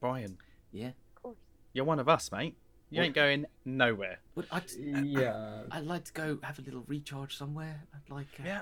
Brian, 0.00 0.38
Yeah. 0.72 0.88
Of 0.88 1.22
course. 1.22 1.36
you're 1.72 1.84
one 1.84 2.00
of 2.00 2.08
us, 2.08 2.32
mate. 2.32 2.56
You 2.90 2.98
What? 2.98 3.04
ain't 3.06 3.14
going 3.14 3.46
nowhere. 3.64 4.18
But 4.34 4.46
I'd, 4.52 4.70
Yeah. 4.72 5.62
I'd 5.70 5.84
like 5.86 6.04
to 6.04 6.12
go 6.12 6.38
have 6.42 6.58
a 6.58 6.62
little 6.62 6.84
recharge 6.86 7.36
somewhere. 7.36 7.82
I'd 7.94 8.10
like. 8.12 8.26
Uh, 8.44 8.60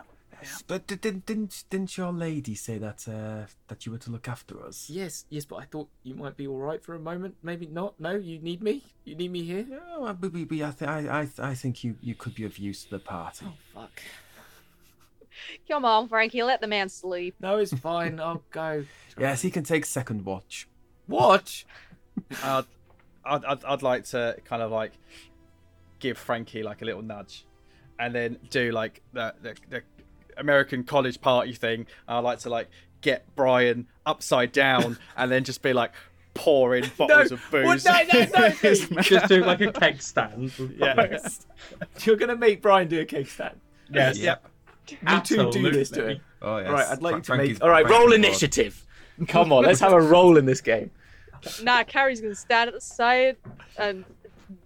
But 0.66 0.86
didn't 0.86 1.26
didn't 1.26 1.64
didn't 1.70 1.96
your 1.96 2.10
lady 2.12 2.54
say 2.54 2.78
that 2.78 3.06
uh, 3.06 3.46
that 3.68 3.84
you 3.86 3.92
were 3.92 3.98
to 3.98 4.10
look 4.10 4.28
after 4.28 4.64
us? 4.64 4.88
Yes, 4.90 5.24
yes, 5.28 5.44
but 5.44 5.56
I 5.56 5.64
thought 5.66 5.88
you 6.02 6.14
might 6.14 6.36
be 6.36 6.46
all 6.48 6.58
right 6.58 6.82
for 6.82 6.94
a 6.94 6.98
moment. 6.98 7.36
Maybe 7.42 7.66
not. 7.66 8.00
No, 8.00 8.12
you 8.16 8.38
need 8.40 8.62
me. 8.62 8.82
You 9.04 9.14
need 9.14 9.30
me 9.30 9.42
here. 9.44 9.66
No, 9.68 10.04
I- 10.06 10.12
we, 10.12 10.28
we, 10.28 10.44
we, 10.44 10.64
I, 10.64 10.70
th- 10.70 10.88
I, 10.88 11.20
I, 11.22 11.28
I 11.50 11.54
think 11.54 11.84
you, 11.84 11.96
you 12.00 12.14
could 12.14 12.34
be 12.34 12.44
of 12.44 12.58
use 12.58 12.84
to 12.84 12.90
the 12.90 12.98
party. 12.98 13.46
Oh 13.48 13.54
fuck. 13.74 14.00
Come 15.68 15.84
on, 15.84 16.08
Frankie, 16.08 16.42
let 16.42 16.60
the 16.60 16.66
man 16.66 16.88
sleep. 16.88 17.34
No, 17.40 17.58
it's 17.58 17.72
fine. 17.72 18.18
I'll 18.20 18.42
go. 18.50 18.84
Yes, 19.18 19.42
he 19.42 19.50
can 19.50 19.62
take 19.62 19.84
second 19.84 20.24
watch. 20.24 20.66
Watch. 21.06 21.66
I'd, 22.42 22.64
I'd, 23.24 23.44
I'd, 23.44 23.64
I'd 23.64 23.82
like 23.82 24.04
to 24.06 24.36
kind 24.44 24.62
of 24.62 24.70
like 24.70 24.92
give 26.00 26.18
Frankie 26.18 26.62
like 26.62 26.82
a 26.82 26.84
little 26.84 27.02
nudge, 27.02 27.44
and 27.98 28.14
then 28.14 28.38
do 28.50 28.72
like 28.72 29.02
the 29.12 29.34
the, 29.42 29.54
the 29.70 29.82
American 30.36 30.84
college 30.84 31.20
party 31.20 31.52
thing. 31.52 31.86
I'd 32.08 32.20
like 32.20 32.40
to 32.40 32.50
like 32.50 32.68
get 33.00 33.24
Brian 33.36 33.86
upside 34.06 34.52
down, 34.52 34.98
and 35.16 35.30
then 35.30 35.44
just 35.44 35.62
be 35.62 35.72
like 35.72 35.92
pouring 36.34 36.84
bottles 36.96 37.30
of 37.32 37.42
booze. 37.50 37.84
no, 37.84 37.92
no, 38.12 38.26
no, 38.38 38.44
in 38.46 38.52
his 38.52 38.90
no. 38.90 39.02
Just 39.02 39.28
do 39.28 39.44
like 39.44 39.60
a 39.60 39.70
keg 39.72 40.00
stand. 40.00 40.52
Yeah. 40.76 41.18
You're 42.00 42.16
gonna 42.16 42.36
make 42.36 42.62
Brian 42.62 42.88
do 42.88 43.00
a 43.00 43.04
cake 43.04 43.28
stand. 43.28 43.60
Yes. 43.92 44.18
Yep. 44.18 44.48
You 44.88 45.20
two 45.20 45.50
do 45.50 45.70
this 45.70 45.90
to 45.90 46.00
Absolutely. 46.00 46.14
him. 46.14 46.20
Oh 46.40 46.56
yes. 46.58 46.66
All 46.68 46.72
right, 46.74 46.86
I'd 46.88 47.02
like 47.02 47.14
you 47.16 47.20
to 47.20 47.26
Frankie's- 47.26 47.50
make. 47.56 47.62
All 47.62 47.68
right, 47.70 47.82
Frankie's 47.86 47.90
roll 47.98 48.08
bored. 48.08 48.14
initiative. 48.18 48.86
Come 49.28 49.52
on, 49.52 49.64
let's 49.64 49.78
have 49.80 49.92
a 49.92 50.00
roll 50.00 50.38
in 50.38 50.46
this 50.46 50.60
game. 50.60 50.90
Nah, 51.62 51.84
Carrie's 51.84 52.20
gonna 52.20 52.34
stand 52.34 52.68
at 52.68 52.74
the 52.74 52.80
side 52.80 53.36
and 53.76 54.04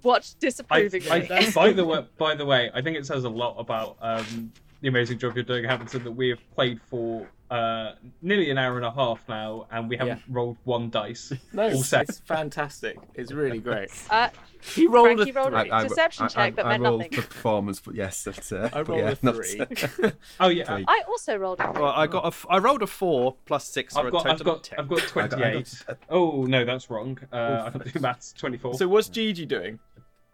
watch 0.03 0.33
I, 0.33 0.35
disapprovingly. 0.41 1.11
I, 1.11 1.51
by 1.53 1.73
the 1.73 1.85
way, 1.85 2.07
by 2.19 2.35
the 2.35 2.45
way, 2.45 2.71
I 2.75 2.83
think 2.83 2.97
it 2.97 3.07
says 3.07 3.25
a 3.25 3.29
lot 3.29 3.57
about 3.59 3.97
um, 4.01 4.53
the 4.81 4.89
amazing 4.89 5.19
job 5.19 5.35
you're 5.35 5.45
doing, 5.45 5.65
Hamilton, 5.65 6.05
that 6.05 6.13
we 6.13 6.29
have 6.31 6.39
played 6.55 6.81
for 6.83 7.27
uh, 7.51 7.93
nearly 8.23 8.51
an 8.51 8.59
hour 8.59 8.77
and 8.77 8.85
a 8.85 8.91
half 8.91 9.21
now, 9.29 9.67
and 9.71 9.89
we 9.89 9.97
haven't 9.97 10.21
rolled 10.29 10.57
one 10.65 10.91
dice. 10.91 11.33
No, 11.53 11.71
All 11.71 11.83
set. 11.83 12.09
it's 12.09 12.19
fantastic. 12.19 12.99
It's 13.15 13.31
really 13.33 13.59
great. 13.61 13.89
uh, 14.11 14.29
He 14.75 14.87
rolled 14.89 15.07
Frankie 15.19 15.31
a 15.31 15.33
rolled 15.35 15.53
three. 15.53 15.71
a 15.71 15.83
deception 15.89 16.29
check 16.29 16.57
that 16.57 16.67
I 16.67 16.71
meant 16.71 16.83
rolled 16.83 17.01
nothing. 17.03 17.13
the 17.17 17.23
performance, 17.23 17.79
but 17.81 17.95
yes, 17.95 18.25
that's, 18.25 18.51
uh, 18.53 18.69
I 18.73 18.83
but 18.83 18.89
rolled 18.89 19.01
yeah, 19.01 19.15
a 19.23 19.25
not- 19.25 19.35
three. 19.37 20.13
Oh 20.41 20.49
yeah, 20.49 20.65
Three. 20.75 20.85
I 20.89 21.03
also 21.09 21.37
rolled 21.37 21.61
a 21.61 21.73
three. 21.73 21.83
Well, 21.83 21.93
I 21.93 22.07
got 22.09 22.25
a, 22.25 22.29
f- 22.29 22.47
I 22.51 22.59
rolled 22.59 22.83
a 22.83 22.87
four 22.89 23.37
plus 23.47 23.65
six 23.65 23.95
for 23.95 24.01
I've 24.01 24.07
a 24.07 24.11
got, 24.11 24.23
total 24.25 24.33
I've 24.33 24.45
got, 24.45 24.73
of. 24.73 24.79
I've 24.81 24.89
got 24.89 24.99
I 24.99 25.01
got- 25.01 25.17
I 25.17 25.29
got- 25.29 25.31
twenty-eight. 25.31 25.85
Oh 26.11 26.45
no, 26.45 26.65
that's 26.65 26.91
wrong. 26.91 27.19
Uh, 27.33 27.63
I 27.67 27.71
can 27.71 27.81
do 27.93 28.01
maths. 28.01 28.33
Twenty-four. 28.33 28.75
so 28.75 28.89
what's 28.89 29.09
Gigi 29.09 29.47
doing? 29.47 29.79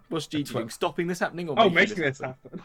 What's 0.08 0.26
Gigi 0.26 0.52
doing? 0.52 0.68
Stopping 0.70 1.06
this 1.06 1.18
happening 1.20 1.48
or 1.50 1.54
oh, 1.58 1.68
making, 1.70 1.74
making 1.74 1.96
this 2.04 2.18
this 2.18 2.26
happen. 2.26 2.62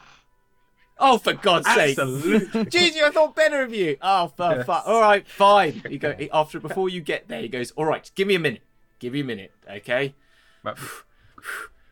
Oh, 0.99 1.17
for 1.17 1.33
God's 1.33 1.67
sake! 1.73 1.97
Absolutely. 1.99 2.65
Gigi, 2.69 3.01
I 3.01 3.09
thought 3.11 3.35
better 3.35 3.61
of 3.61 3.73
you. 3.73 3.97
Oh, 4.01 4.27
for 4.35 4.55
Yes. 4.55 4.65
fuck. 4.65 4.83
All 4.87 5.01
right, 5.01 5.27
fine. 5.27 5.83
You 5.89 5.99
go 5.99 6.15
after 6.33 6.59
before 6.59 6.89
you 6.89 7.01
get 7.01 7.27
there. 7.27 7.41
He 7.41 7.47
goes, 7.49 7.71
all 7.71 7.85
right, 7.85 8.09
give 8.15 8.27
me 8.27 8.35
a 8.35 8.39
minute. 8.39 8.63
Give 8.99 9.13
me 9.13 9.19
a 9.19 9.23
minute, 9.23 9.53
okay? 9.69 10.15
Right, 10.63 10.75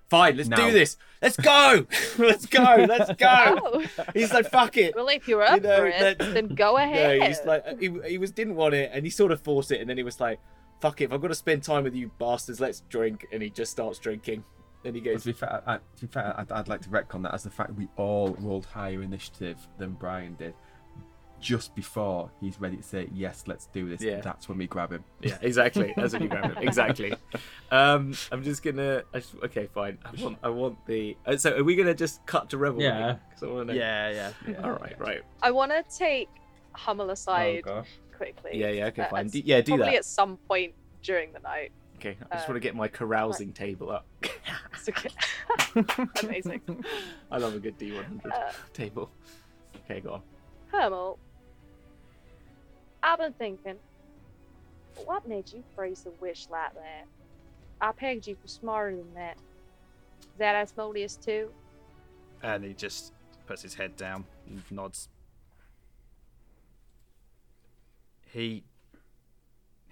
Fine, 0.10 0.38
let's 0.38 0.50
Now. 0.50 0.58
do 0.58 0.72
this. 0.72 0.98
Let's 1.22 1.38
go. 1.38 1.88
let's 2.20 2.46
go. 2.46 2.86
Let's 2.88 3.12
go. 3.14 3.60
Oh, 3.64 3.84
He's 4.14 4.32
like, 4.32 4.48
fuck 4.52 4.78
it. 4.78 4.96
well, 4.96 5.08
if 5.08 5.28
you're 5.28 5.42
up 5.42 5.64
know, 5.64 5.78
for 5.78 5.88
it, 5.88 6.20
that- 6.20 6.34
then 6.36 6.50
go 6.50 6.72
No, 6.74 6.76
ahead. 6.78 7.24
he's 7.24 7.44
like 7.46 7.80
he, 7.80 7.90
he 8.08 8.18
was 8.20 8.30
didn't 8.30 8.54
want 8.56 8.76
it, 8.76 8.92
and 8.94 9.04
he 9.04 9.10
sort 9.10 9.32
of 9.32 9.42
forced 9.42 9.72
it, 9.72 9.82
and 9.82 9.90
then 9.90 9.98
he 9.98 10.04
was 10.04 10.20
like, 10.20 10.40
"Fuck 10.82 11.02
it, 11.02 11.06
if 11.06 11.14
I've 11.14 11.22
got 11.22 11.30
to 11.30 11.36
spend 11.36 11.64
time 11.64 11.84
with 11.84 11.96
you 11.96 12.12
bastards, 12.20 12.60
let's 12.60 12.82
drink." 12.82 13.26
And 13.32 13.42
he 13.42 13.50
just 13.50 13.72
starts 13.72 13.98
drinking. 13.98 14.44
Then 14.86 14.94
he 14.94 15.02
to 15.02 15.20
be 15.20 15.32
fair, 15.34 15.64
I, 15.66 15.78
to 15.78 16.02
be 16.02 16.08
fair 16.08 16.34
I'd, 16.38 16.52
I'd 16.52 16.68
like 16.68 16.82
to 16.84 16.90
retcon 16.90 17.24
that 17.24 17.34
as 17.34 17.44
the 17.44 17.50
fact 17.50 17.74
we 17.74 17.88
all 17.98 18.36
rolled 18.40 18.66
higher 18.68 19.02
initiative 19.02 19.58
than 19.80 19.94
Brian 19.94 20.36
did. 20.36 20.54
Just 21.42 21.76
before 21.76 22.32
he's 22.40 22.60
ready 22.62 22.78
to 22.78 22.82
say 22.84 23.08
yes, 23.14 23.44
let's 23.46 23.66
do 23.68 23.90
this. 23.90 24.02
Yeah. 24.02 24.22
That's 24.22 24.48
when 24.48 24.58
we 24.58 24.68
grab 24.68 24.92
him. 24.92 25.04
"Yeah, 25.22 25.38
exactly." 25.42 25.94
That's 25.96 26.14
what 26.14 26.22
you 26.22 26.30
grab 26.30 26.52
it. 26.58 26.64
Exactly. 26.64 27.16
Um, 27.72 28.14
I'm 28.32 28.44
just 28.44 28.64
gonna. 28.64 29.04
I 29.14 29.20
just, 29.20 29.36
okay, 29.44 29.68
fine. 29.74 29.98
I 30.06 30.24
want. 30.24 30.38
I 30.44 30.50
want 30.50 30.86
the. 30.86 31.18
uh, 31.26 31.36
So, 31.36 31.58
are 31.58 31.64
we 31.64 31.76
gonna 31.76 31.94
just 31.96 32.26
cut 32.28 32.52
to 32.52 32.58
revel? 32.58 32.82
Yeah. 32.82 33.18
Because 33.30 33.44
I 33.44 33.48
want 33.48 33.68
to 33.68 33.74
know. 33.74 33.80
yeah, 33.80 34.32
yeah. 34.48 34.62
All 34.64 34.72
right. 34.72 34.98
Right. 35.00 35.22
I 35.42 35.52
want 35.52 35.72
to 35.72 35.84
take 35.98 36.30
Hummel 36.74 37.08
Oh 37.10 37.14
aside 37.14 37.64
gosh. 37.64 37.90
quickly. 38.16 38.52
Yeah. 38.54 38.70
Yeah. 38.70 38.86
Okay. 38.88 39.02
Uh, 39.02 39.10
Fine. 39.10 39.26
at- 39.26 39.32
Do, 39.34 39.40
yeah. 39.44 39.62
Do 39.62 39.72
Probably 39.74 39.86
that. 39.94 39.96
at 39.98 40.06
some 40.06 40.38
point 40.48 40.74
during 41.04 41.34
the 41.34 41.40
night. 41.40 41.72
Okay. 41.98 42.18
I 42.32 42.36
just 42.36 42.48
uh, 42.48 42.52
want 42.52 42.56
to 42.58 42.60
get 42.60 42.76
my 42.76 42.88
carousing 42.88 43.54
table 43.54 43.92
up. 43.92 44.06
It's 44.74 44.90
okay. 44.90 45.10
Amazing. 46.24 46.62
I 47.32 47.38
love 47.40 47.56
a 47.56 47.60
good 47.60 47.78
D100 47.80 48.26
Uh, 48.32 48.52
table. 48.74 49.10
Okay. 49.86 50.00
Go 50.00 50.14
on. 50.14 50.22
Hummel, 50.72 51.18
I've 53.02 53.18
been 53.20 53.34
thinking, 53.34 53.76
what 55.06 55.28
made 55.28 55.52
you 55.52 55.64
phrase 55.76 56.06
a 56.06 56.12
wish 56.22 56.48
like 56.52 56.74
that? 56.76 57.06
I 57.82 57.92
pegged 57.94 58.28
you 58.28 58.36
for 58.36 58.48
smarter 58.48 58.96
than 58.98 59.14
that. 59.16 59.38
that. 59.38 60.22
Is 60.22 60.28
that 60.38 60.56
Asmodeus 60.56 61.16
too? 61.16 61.50
And 62.44 62.64
he 62.64 62.74
just 62.74 63.14
puts 63.48 63.62
his 63.62 63.74
head 63.74 63.96
down 63.96 64.26
and 64.48 64.62
nods. 64.70 65.10
He 68.32 68.64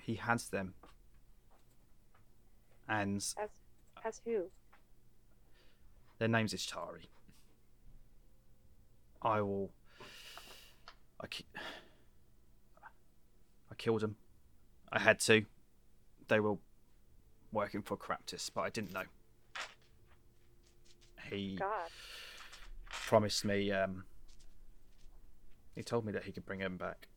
he 0.02 0.16
has 0.16 0.50
them. 0.50 0.74
And 2.88 3.18
As, 3.18 3.50
as 4.04 4.22
who? 4.26 4.44
their 6.20 6.28
name's 6.28 6.54
Ishtari. 6.54 7.06
I 9.22 9.42
will 9.42 9.72
I 11.20 11.28
ki- 11.28 11.46
I 13.72 13.76
killed 13.78 14.02
them. 14.02 14.16
I 14.92 15.00
had 15.00 15.20
to. 15.22 15.46
They 16.28 16.40
were 16.40 16.58
working 17.52 17.82
for 17.82 17.96
Caraptus, 17.98 18.50
but 18.54 18.62
I 18.62 18.70
didn't 18.70 18.94
know. 18.94 19.04
He 21.30 21.56
God. 21.56 21.90
promised 22.90 23.46
me 23.46 23.72
um 23.72 24.04
he 25.74 25.82
told 25.84 26.06
me 26.06 26.12
that 26.12 26.26
he 26.26 26.32
could 26.32 26.46
bring 26.46 26.60
him 26.60 26.78
back 26.78 27.08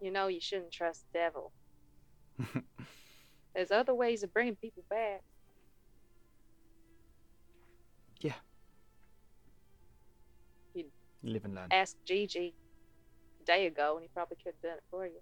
You 0.00 0.10
know 0.10 0.26
you 0.28 0.40
shouldn't 0.40 0.72
trust 0.72 1.04
the 1.12 1.18
devil. 1.18 1.52
There's 3.54 3.70
other 3.70 3.94
ways 3.94 4.22
of 4.22 4.32
bringing 4.32 4.56
people 4.56 4.82
back. 4.90 5.22
yeah 8.20 8.32
You- 10.74 10.90
live 11.22 11.44
and 11.44 11.54
learn 11.54 11.68
Ask 11.70 11.96
Gigi 12.06 12.54
a 13.42 13.44
day 13.44 13.66
ago, 13.66 13.96
and 13.96 14.02
he 14.02 14.08
probably 14.14 14.36
could 14.42 14.54
have 14.54 14.62
done 14.62 14.78
it 14.78 14.84
for 14.90 15.04
you. 15.06 15.20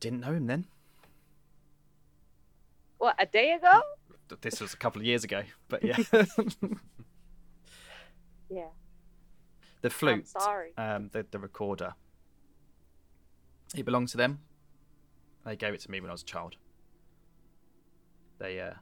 didn't 0.00 0.20
know 0.20 0.32
him 0.32 0.46
then 0.46 0.66
What, 2.98 3.16
a 3.18 3.26
day 3.26 3.52
ago? 3.52 3.82
this 4.40 4.60
was 4.60 4.72
a 4.72 4.76
couple 4.76 5.00
of 5.00 5.06
years 5.06 5.24
ago 5.24 5.42
but 5.68 5.82
yeah 5.84 5.96
Yeah. 8.50 8.68
the 9.82 9.88
I'm 9.88 9.90
flute 9.90 10.28
sorry. 10.28 10.72
um 10.78 11.08
the, 11.12 11.26
the 11.30 11.38
recorder 11.38 11.94
it 13.76 13.84
belonged 13.84 14.08
to 14.08 14.16
them 14.16 14.40
they 15.44 15.56
gave 15.56 15.74
it 15.74 15.80
to 15.80 15.90
me 15.90 16.00
when 16.00 16.10
i 16.10 16.12
was 16.12 16.22
a 16.22 16.26
child 16.26 16.56
they 18.38 18.58
uh, 18.58 18.72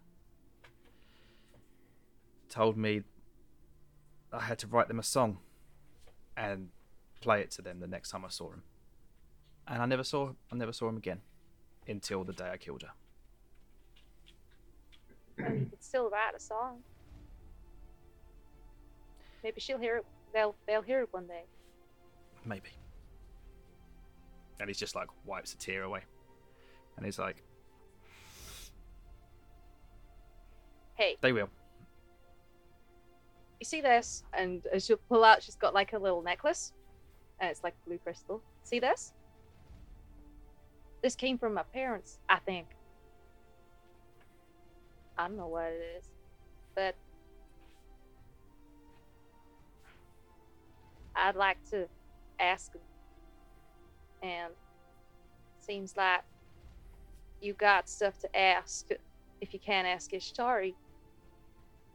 told 2.49 2.77
me 2.77 3.03
I 4.33 4.41
had 4.41 4.59
to 4.61 4.67
write 4.67 4.89
them 4.89 4.99
a 4.99 5.03
song 5.03 5.39
and 6.37 6.69
play 7.21 7.41
it 7.41 7.51
to 7.53 7.63
them 7.63 7.81
the 7.81 7.87
next 7.87 8.11
time 8.11 8.25
I 8.25 8.29
saw 8.29 8.51
them. 8.51 8.63
And 9.67 9.83
I 9.83 9.87
never 9.87 10.05
saw 10.05 10.33
I 10.51 10.57
never 10.57 10.73
saw 10.73 10.89
him 10.89 10.97
again 10.97 11.21
until 11.87 12.25
the 12.25 12.33
day 12.33 12.51
I 12.53 12.57
killed 12.57 12.83
her. 12.83 12.93
Well, 15.39 15.55
you 15.55 15.67
could 15.67 15.83
still 15.83 16.09
write 16.09 16.35
a 16.37 16.41
song. 16.41 16.79
Maybe 19.43 19.61
she'll 19.61 19.79
hear 19.79 19.99
it. 19.99 20.07
They'll 20.33 20.55
they'll 20.67 20.83
hear 20.83 21.01
it 21.01 21.09
one 21.11 21.27
day. 21.27 21.45
Maybe. 22.45 22.71
And 24.61 24.69
he's 24.69 24.79
just 24.79 24.95
like 24.95 25.09
wipes 25.25 25.53
a 25.55 25.59
tear 25.59 25.83
away. 25.85 26.01
And 26.97 27.05
he's 27.07 27.19
like, 27.19 27.43
Hey, 30.97 31.17
they 31.21 31.33
will. 31.33 31.49
you 33.61 33.65
see 33.65 33.81
this? 33.81 34.25
And 34.33 34.67
as 34.73 34.85
she'll 34.85 34.97
pull 35.09 35.23
out, 35.25 35.43
she's 35.43 35.55
got 35.55 35.73
like 35.73 35.93
a 35.93 35.99
little 35.99 36.23
necklace, 36.23 36.73
and 37.41 37.49
it's 37.51 37.63
like 37.63 37.75
blue 37.87 37.99
crystal. 37.99 38.43
See 38.65 38.81
this? 38.81 39.13
This 41.03 41.15
came 41.15 41.39
from 41.39 41.55
my 41.55 41.63
parents, 41.63 42.19
I 42.29 42.39
think. 42.41 42.67
I 45.17 45.29
don't 45.29 45.37
know 45.37 45.47
what 45.47 45.67
it 45.67 45.99
is, 45.99 46.09
but 46.75 46.97
I'd 51.15 51.37
like 51.37 51.59
to 51.71 51.87
ask. 52.41 52.73
And 54.23 54.53
seems 55.59 55.97
like 55.97 56.23
you 57.41 57.53
got 57.53 57.89
stuff 57.89 58.19
to 58.21 58.37
ask. 58.37 58.89
If 59.41 59.53
you 59.53 59.61
can't 59.61 59.87
ask 59.87 60.11
Ishtari, 60.11 60.75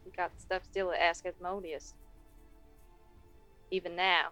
you 0.05 0.11
got 0.15 0.32
stuff 0.39 0.63
still 0.63 0.91
to 0.91 1.01
ask 1.01 1.26
Asmodeus. 1.26 1.93
Even 3.71 3.95
now. 3.95 4.30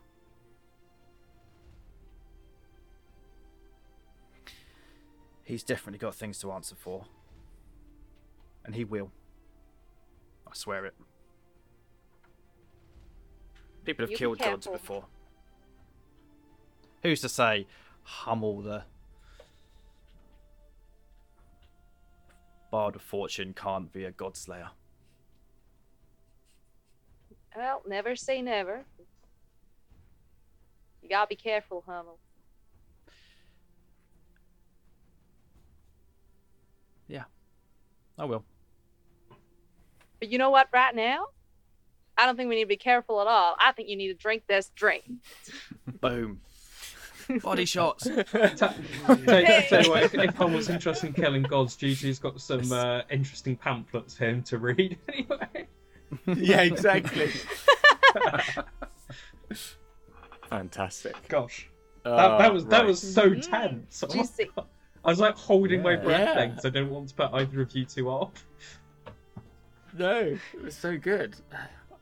He's 5.43 5.63
definitely 5.63 5.99
got 5.99 6.15
things 6.15 6.39
to 6.39 6.51
answer 6.51 6.75
for. 6.75 7.05
And 8.63 8.75
he 8.75 8.85
will. 8.85 9.11
I 10.47 10.51
swear 10.53 10.85
it. 10.85 10.93
People 13.83 14.03
have 14.03 14.11
You 14.11 14.17
killed 14.17 14.39
gods 14.39 14.67
before. 14.67 15.05
Who's 17.03 17.21
to 17.21 17.29
say 17.29 17.65
Hummel 18.03 18.61
the 18.61 18.83
Bard 22.71 22.95
of 22.95 23.01
Fortune 23.01 23.53
can't 23.53 23.91
be 23.91 24.05
a 24.05 24.11
Godslayer. 24.11 24.69
Well, 27.55 27.81
never 27.85 28.15
say 28.15 28.41
never. 28.41 28.85
You 31.01 31.09
gotta 31.09 31.27
be 31.27 31.35
careful, 31.35 31.83
Hummel. 31.85 32.17
Yeah, 37.07 37.25
I 38.17 38.23
will. 38.25 38.45
But 40.19 40.29
you 40.31 40.37
know 40.37 40.49
what, 40.49 40.69
right 40.71 40.95
now? 40.95 41.25
I 42.17 42.25
don't 42.25 42.37
think 42.37 42.49
we 42.49 42.55
need 42.55 42.63
to 42.63 42.67
be 42.67 42.77
careful 42.77 43.19
at 43.19 43.27
all. 43.27 43.55
I 43.59 43.71
think 43.71 43.89
you 43.89 43.97
need 43.97 44.09
to 44.09 44.13
drink 44.13 44.43
this 44.47 44.71
drink. 44.75 45.03
Boom. 45.99 46.39
Body 47.39 47.65
shots. 47.65 48.05
Ta- 48.07 48.23
tell, 48.23 48.73
tell 49.17 49.83
you 49.83 49.89
what, 49.89 50.03
if, 50.03 50.13
if 50.15 50.35
Tom 50.35 50.53
was 50.53 50.69
interested 50.69 51.07
in 51.07 51.13
killing 51.13 51.43
gods, 51.43 51.75
Gigi's 51.75 52.19
got 52.19 52.39
some 52.41 52.71
uh, 52.71 53.01
interesting 53.09 53.55
pamphlets 53.55 54.15
for 54.17 54.25
him 54.25 54.43
to 54.43 54.57
read 54.57 54.97
anyway. 55.13 55.67
yeah, 56.27 56.61
exactly. 56.61 57.29
Fantastic. 60.49 61.15
Gosh, 61.27 61.69
that, 62.03 62.37
that 62.39 62.53
was 62.53 62.65
that 62.67 62.85
was 62.85 63.01
so 63.01 63.33
tense. 63.33 64.03
Oh 64.03 64.07
juicy. 64.07 64.49
I 65.03 65.09
was 65.09 65.19
like 65.19 65.35
holding 65.35 65.81
my 65.81 65.95
breath 65.95 66.19
Yeah. 66.19 66.33
then 66.35 66.49
because 66.51 66.65
I 66.65 66.69
didn't 66.69 66.89
want 66.91 67.09
to 67.09 67.15
put 67.15 67.33
either 67.33 67.61
of 67.61 67.71
you 67.75 67.85
two 67.85 68.09
off. 68.09 68.31
No, 69.97 70.37
it 70.53 70.61
was 70.63 70.75
so 70.75 70.97
good. 70.97 71.35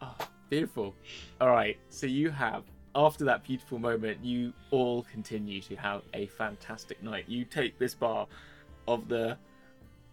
Oh, 0.01 0.15
beautiful. 0.49 0.95
All 1.39 1.49
right, 1.49 1.77
so 1.89 2.07
you 2.07 2.29
have 2.31 2.63
after 2.95 3.23
that 3.25 3.43
beautiful 3.43 3.79
moment, 3.79 4.23
you 4.23 4.53
all 4.71 5.03
continue 5.11 5.61
to 5.61 5.75
have 5.75 6.01
a 6.13 6.25
fantastic 6.27 7.01
night. 7.03 7.25
You 7.27 7.45
take 7.45 7.77
this 7.79 7.93
bar 7.93 8.27
of 8.87 9.07
the 9.07 9.37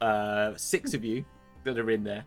uh, 0.00 0.54
six 0.56 0.94
of 0.94 1.04
you 1.04 1.24
that 1.64 1.78
are 1.78 1.90
in 1.90 2.04
there, 2.04 2.24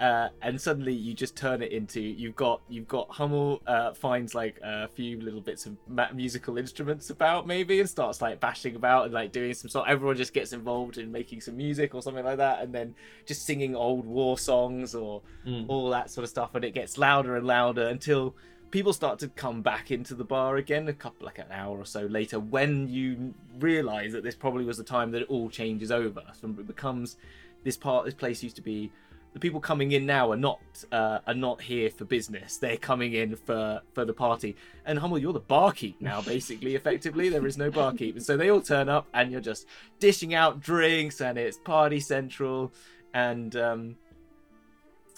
uh, 0.00 0.28
and 0.42 0.60
suddenly 0.60 0.92
you 0.92 1.14
just 1.14 1.36
turn 1.36 1.62
it 1.62 1.70
into 1.70 2.00
you've 2.00 2.34
got 2.34 2.60
you've 2.68 2.88
got 2.88 3.08
Hummel 3.10 3.62
uh, 3.68 3.92
finds 3.94 4.34
like 4.34 4.58
a 4.64 4.88
few 4.88 5.20
little 5.20 5.40
bits 5.40 5.66
of 5.66 5.76
ma- 5.88 6.10
musical 6.12 6.58
instruments 6.58 7.10
about 7.10 7.46
maybe 7.46 7.78
and 7.78 7.88
starts 7.88 8.20
like 8.20 8.40
bashing 8.40 8.74
about 8.74 9.04
and 9.04 9.14
like 9.14 9.30
doing 9.30 9.54
some 9.54 9.68
sort. 9.70 9.88
Everyone 9.88 10.16
just 10.16 10.34
gets 10.34 10.52
involved 10.52 10.98
in 10.98 11.12
making 11.12 11.40
some 11.40 11.56
music 11.56 11.94
or 11.94 12.02
something 12.02 12.24
like 12.24 12.38
that, 12.38 12.60
and 12.62 12.74
then 12.74 12.94
just 13.26 13.46
singing 13.46 13.76
old 13.76 14.04
war 14.04 14.36
songs 14.38 14.94
or 14.94 15.22
Mm. 15.46 15.66
all 15.68 15.90
that 15.90 16.10
sort 16.10 16.24
of 16.24 16.30
stuff, 16.30 16.54
and 16.54 16.64
it 16.64 16.72
gets 16.72 16.96
louder 16.98 17.36
and 17.36 17.46
louder 17.46 17.86
until 17.88 18.34
people 18.74 18.92
start 18.92 19.20
to 19.20 19.28
come 19.28 19.62
back 19.62 19.92
into 19.92 20.16
the 20.16 20.24
bar 20.24 20.56
again 20.56 20.88
a 20.88 20.92
couple 20.92 21.24
like 21.24 21.38
an 21.38 21.46
hour 21.52 21.78
or 21.78 21.84
so 21.84 22.06
later 22.06 22.40
when 22.40 22.88
you 22.88 23.32
realize 23.60 24.12
that 24.12 24.24
this 24.24 24.34
probably 24.34 24.64
was 24.64 24.76
the 24.76 24.82
time 24.82 25.12
that 25.12 25.22
it 25.22 25.28
all 25.30 25.48
changes 25.48 25.92
over. 25.92 26.20
So 26.40 26.48
it 26.48 26.66
becomes 26.66 27.16
this 27.62 27.76
part 27.76 28.04
this 28.04 28.14
place 28.14 28.42
used 28.42 28.56
to 28.56 28.62
be. 28.62 28.90
The 29.32 29.38
people 29.38 29.60
coming 29.60 29.92
in 29.92 30.06
now 30.06 30.32
are 30.32 30.36
not 30.36 30.58
uh, 30.90 31.20
are 31.24 31.34
not 31.34 31.60
here 31.60 31.88
for 31.88 32.04
business. 32.04 32.56
They're 32.56 32.76
coming 32.76 33.12
in 33.12 33.36
for 33.36 33.80
for 33.92 34.04
the 34.04 34.12
party. 34.12 34.56
And 34.84 34.98
Hummel 34.98 35.18
you're 35.18 35.32
the 35.32 35.38
barkeep 35.38 36.00
now 36.00 36.20
basically. 36.34 36.74
Effectively 36.74 37.28
there 37.28 37.46
is 37.46 37.56
no 37.56 37.70
barkeep. 37.70 38.16
And 38.16 38.24
so 38.24 38.36
they 38.36 38.50
all 38.50 38.60
turn 38.60 38.88
up 38.88 39.06
and 39.14 39.30
you're 39.30 39.40
just 39.40 39.66
dishing 40.00 40.34
out 40.34 40.58
drinks 40.58 41.20
and 41.20 41.38
it's 41.38 41.58
party 41.58 42.00
central. 42.00 42.72
And 43.12 43.54
um 43.54 43.96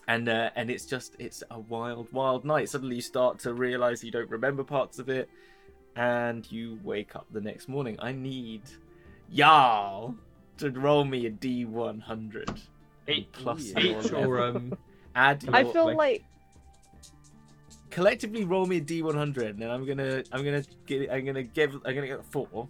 and 0.09 0.29
uh, 0.29 0.51
and 0.57 0.71
it's 0.71 0.85
just 0.87 1.17
it's 1.19 1.43
a 1.51 1.59
wild 1.59 2.13
wild 2.13 2.45
night. 2.45 2.69
Suddenly 2.69 2.97
you 2.97 3.03
start 3.03 3.39
to 3.41 3.55
realize 3.55 4.05
you 4.05 4.11
don't 4.11 4.31
remember 4.31 4.63
parts 4.65 4.99
of 4.99 5.09
it 5.09 5.29
and 5.97 6.51
you 6.53 6.79
wake 6.85 7.17
up 7.17 7.27
the 7.33 7.41
next 7.41 7.69
morning. 7.69 7.97
I 8.01 8.13
need 8.13 8.63
y'all 9.31 10.15
to 10.59 10.71
roll 10.71 11.05
me 11.05 11.27
a 11.27 11.31
d100 11.31 12.61
Eight 13.09 13.31
plus 13.33 13.73
Ooh, 13.79 13.81
your 13.81 14.27
or 14.27 14.41
um, 14.43 14.77
add 15.15 15.45
I 15.53 15.65
feel 15.65 15.87
like- 15.87 15.97
like 15.97 16.25
collectively 17.91 18.45
roll 18.45 18.67
me 18.67 18.79
a 18.79 18.81
d100 18.81 19.51
and 19.51 19.59
then 19.63 19.71
i'm 19.71 19.87
gonna 19.87 20.23
i'm 20.33 20.45
gonna 20.45 20.63
get 20.87 21.11
i'm 21.11 21.25
gonna 21.25 21.43
give 21.43 21.75
i'm 21.85 21.95
gonna 21.95 22.07
get 22.07 22.25
four 22.27 22.69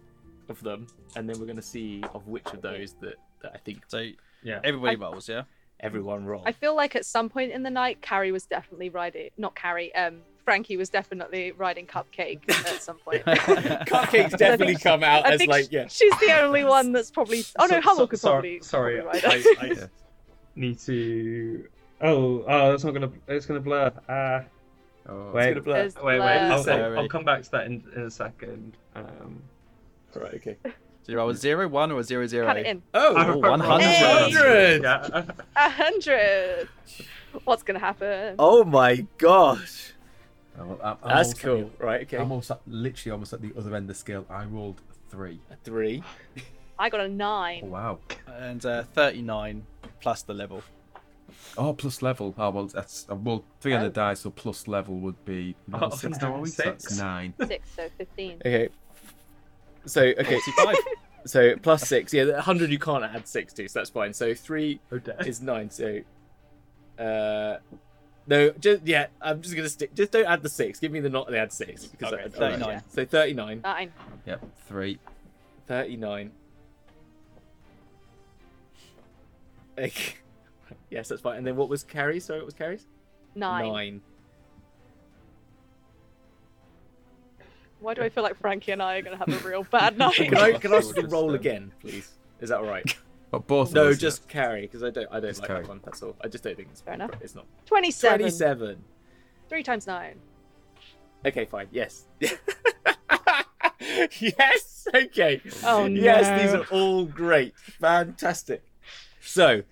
of 0.48 0.62
them 0.62 0.86
and 1.16 1.28
then 1.28 1.38
we're 1.40 1.46
gonna 1.46 1.62
see 1.62 2.02
of 2.14 2.26
which 2.28 2.46
of 2.52 2.60
those 2.62 2.94
that, 3.00 3.14
that 3.42 3.52
i 3.54 3.58
think 3.58 3.82
So 3.88 4.04
yeah. 4.42 4.60
everybody 4.62 4.96
I- 4.96 5.00
rolls, 5.00 5.28
yeah? 5.28 5.42
Everyone 5.80 6.24
roll 6.24 6.42
I 6.46 6.52
feel 6.52 6.74
like 6.74 6.96
at 6.96 7.04
some 7.04 7.28
point 7.28 7.52
in 7.52 7.62
the 7.62 7.70
night, 7.70 8.00
Carrie 8.02 8.32
was 8.32 8.46
definitely 8.46 8.88
riding. 8.90 9.30
Not 9.36 9.54
Carrie. 9.54 9.94
Um, 9.94 10.18
Frankie 10.44 10.76
was 10.76 10.88
definitely 10.88 11.52
riding 11.52 11.86
Cupcake 11.86 12.48
at 12.48 12.80
some 12.82 12.98
point. 12.98 13.24
cupcakes 13.24 14.30
definitely 14.38 14.76
come 14.76 15.02
out 15.02 15.26
I 15.26 15.32
as 15.32 15.38
think 15.38 15.50
like 15.50 15.72
yeah 15.72 15.86
she's 15.88 16.12
the 16.20 16.40
only 16.40 16.64
one 16.64 16.92
that's 16.92 17.10
probably. 17.10 17.44
Oh 17.58 17.66
no, 17.66 17.76
So- 17.76 17.80
Hummel 17.80 17.96
so- 17.96 18.06
could 18.06 18.20
sorry- 18.20 18.58
probably. 18.60 18.60
sorry, 18.62 19.00
probably 19.02 19.20
ride 19.22 19.46
I. 19.60 19.64
I 19.64 19.66
Yeah. 19.66 19.86
need 20.54 20.78
to. 20.80 21.68
Oh, 22.00 22.44
oh, 22.46 22.70
that's 22.70 22.84
not 22.84 22.92
gonna. 22.92 23.10
It's 23.28 23.46
gonna 23.46 23.60
blur. 23.60 23.90
Ah, 24.08 24.44
Oh, 25.08 25.30
wait, 25.32 25.50
gonna 25.50 25.60
blur. 25.62 25.74
There's 25.74 25.94
wait, 25.96 26.18
wait. 26.18 26.26
I'll, 26.38 26.68
I'll, 26.70 26.98
I'll 27.00 27.08
come 27.08 27.24
back 27.24 27.42
to 27.42 27.50
that 27.52 27.66
in, 27.66 27.82
in 27.94 28.02
a 28.02 28.10
second. 28.10 28.76
Um, 28.94 29.42
right 30.14 30.34
okay 30.34 30.56
So 31.06 31.12
you 31.12 31.18
roll 31.18 31.30
a 31.30 31.36
zero, 31.36 31.68
one, 31.68 31.92
or 31.92 32.00
a 32.00 32.02
zero, 32.02 32.26
zero? 32.26 32.46
Cut 32.48 32.56
it 32.56 32.66
in. 32.66 32.82
oh 32.92 33.14
I've- 33.14 33.38
100. 33.38 33.80
Hey! 33.80 34.80
Yeah. 34.82 35.22
A 35.54 35.70
hundred. 35.70 36.68
What's 37.44 37.62
gonna 37.62 37.78
happen? 37.78 38.34
oh 38.40 38.64
my 38.64 39.06
gosh 39.16 39.92
Oh, 40.58 40.64
well, 40.66 40.80
I'm- 40.82 40.96
I'm 41.04 41.08
That's 41.16 41.28
almost 41.28 41.36
at 41.36 41.42
cool. 41.44 41.70
the- 41.78 41.84
Right, 41.86 42.00
okay. 42.02 42.16
I'm 42.16 42.32
almost 42.32 42.50
at, 42.50 42.60
literally 42.66 43.12
almost 43.12 43.32
at 43.34 43.40
the 43.40 43.52
other 43.56 43.76
end 43.76 43.84
of 43.84 43.88
the 43.88 43.94
scale. 43.94 44.26
I 44.28 44.46
rolled 44.46 44.80
three. 45.08 45.38
A 45.52 45.54
three. 45.62 46.02
I 46.76 46.88
got 46.90 47.00
a 47.00 47.04
Oh, 47.04 47.06
nine. 47.06 47.70
wow. 47.70 48.00
And 48.26 48.66
uh, 48.66 48.82
39 48.82 49.64
plus 50.00 50.22
the 50.22 50.34
level. 50.34 50.60
Oh, 51.56 51.72
plus 51.72 52.02
level. 52.02 52.34
Oh, 52.36 52.50
well, 52.50 52.66
that's 52.66 53.06
uh, 53.08 53.14
well, 53.14 53.44
three 53.60 53.74
on 53.74 53.84
Oh. 53.84 53.90
die, 53.90 54.14
so 54.14 54.30
plus 54.30 54.66
level 54.66 54.96
would 55.00 55.24
be 55.24 55.54
Oh, 55.72 55.76
level 55.78 55.90
six. 55.92 56.18
six. 56.18 56.56
That's 56.56 56.98
nine. 56.98 57.32
Six, 57.46 57.70
so 57.76 57.88
fifteen. 57.96 58.38
Okay. 58.44 58.70
So 59.86 60.02
okay, 60.02 60.38
45. 60.40 60.76
so 61.26 61.56
plus 61.56 61.88
six. 61.88 62.12
Yeah, 62.12 62.24
the 62.24 62.40
hundred 62.42 62.70
you 62.70 62.78
can't 62.78 63.04
add 63.04 63.26
six 63.26 63.52
to, 63.54 63.68
so 63.68 63.78
that's 63.80 63.90
fine. 63.90 64.12
So 64.12 64.34
three 64.34 64.80
Oh, 64.92 65.00
is 65.20 65.40
nine. 65.40 65.70
So, 65.70 66.00
uh, 66.98 67.58
no, 68.26 68.50
just 68.52 68.86
yeah. 68.86 69.06
I'm 69.22 69.40
just 69.42 69.54
gonna 69.56 69.68
stick. 69.68 69.94
Just 69.94 70.12
don't 70.12 70.26
add 70.26 70.42
the 70.42 70.48
six. 70.48 70.78
Give 70.80 70.90
me 70.92 71.00
the 71.00 71.08
not 71.10 71.28
the 71.28 71.38
add 71.38 71.52
six 71.52 71.86
because 71.86 72.12
Okay, 72.12 72.22
that- 72.24 72.32
39. 72.34 72.62
alright. 72.62 72.82
So 72.92 73.04
thirty-nine. 73.04 73.60
Nine. 73.62 73.92
Yep, 74.26 74.44
three. 74.66 74.98
39. 75.66 76.30
Okay. 79.78 80.14
Yes, 80.90 81.08
that's 81.08 81.20
fine. 81.20 81.38
And 81.38 81.46
then 81.46 81.54
what 81.56 81.68
was 81.68 81.82
Carrie? 81.84 82.18
Sorry, 82.20 82.38
what 82.40 82.46
was 82.46 82.54
Carrie's? 82.54 82.86
Nine. 83.36 83.68
Nine. 83.72 84.00
Why 87.80 87.94
do 87.94 88.02
I 88.02 88.08
feel 88.08 88.22
like 88.22 88.36
Frankie 88.40 88.72
and 88.72 88.82
I 88.82 88.96
are 88.96 89.02
gonna 89.02 89.16
have 89.16 89.28
a 89.28 89.48
real 89.48 89.64
bad 89.64 89.98
night? 90.04 90.14
Can 90.14 90.36
I 90.36 90.52
can 90.52 90.72
I 90.72 90.76
ask 90.76 90.88
you 90.88 90.94
to 90.94 91.02
Just, 91.02 91.12
roll 91.12 91.34
again, 91.34 91.72
please? 91.80 92.10
Is 92.40 92.48
that 92.50 92.58
all 92.58 92.66
right? 92.66 92.94
But 93.32 93.48
both. 93.48 93.72
No, 93.74 93.88
us, 93.88 93.98
just 93.98 94.28
carry 94.28 94.62
because 94.62 94.84
I 94.84 94.90
don't 94.90 95.08
I 95.10 95.18
don't 95.18 95.30
Just 95.30 95.40
like 95.40 95.48
Carrie. 95.48 95.62
that 95.62 95.68
one. 95.68 95.80
That's 95.84 96.00
all. 96.00 96.14
I 96.22 96.28
just 96.28 96.44
don't 96.44 96.56
think 96.56 96.68
it's 96.70 96.80
Fair 96.80 96.94
enough. 96.94 97.10
It's 97.20 97.34
not. 97.34 97.44
Twenty-seven. 97.66 98.18
Twenty-seven. 98.20 98.84
Three 99.48 99.64
times 99.64 99.84
nine. 99.88 100.20
Okay, 101.26 101.44
fine. 101.44 101.66
Yes. 101.72 102.04
yes. 104.20 104.86
Okay. 104.94 105.40
Oh 105.64 105.88
no. 105.88 106.00
Yes, 106.00 106.40
these 106.40 106.54
are 106.54 106.64
all 106.70 107.04
great. 107.04 107.56
Fantastic. 107.58 108.62
So, 109.20 109.62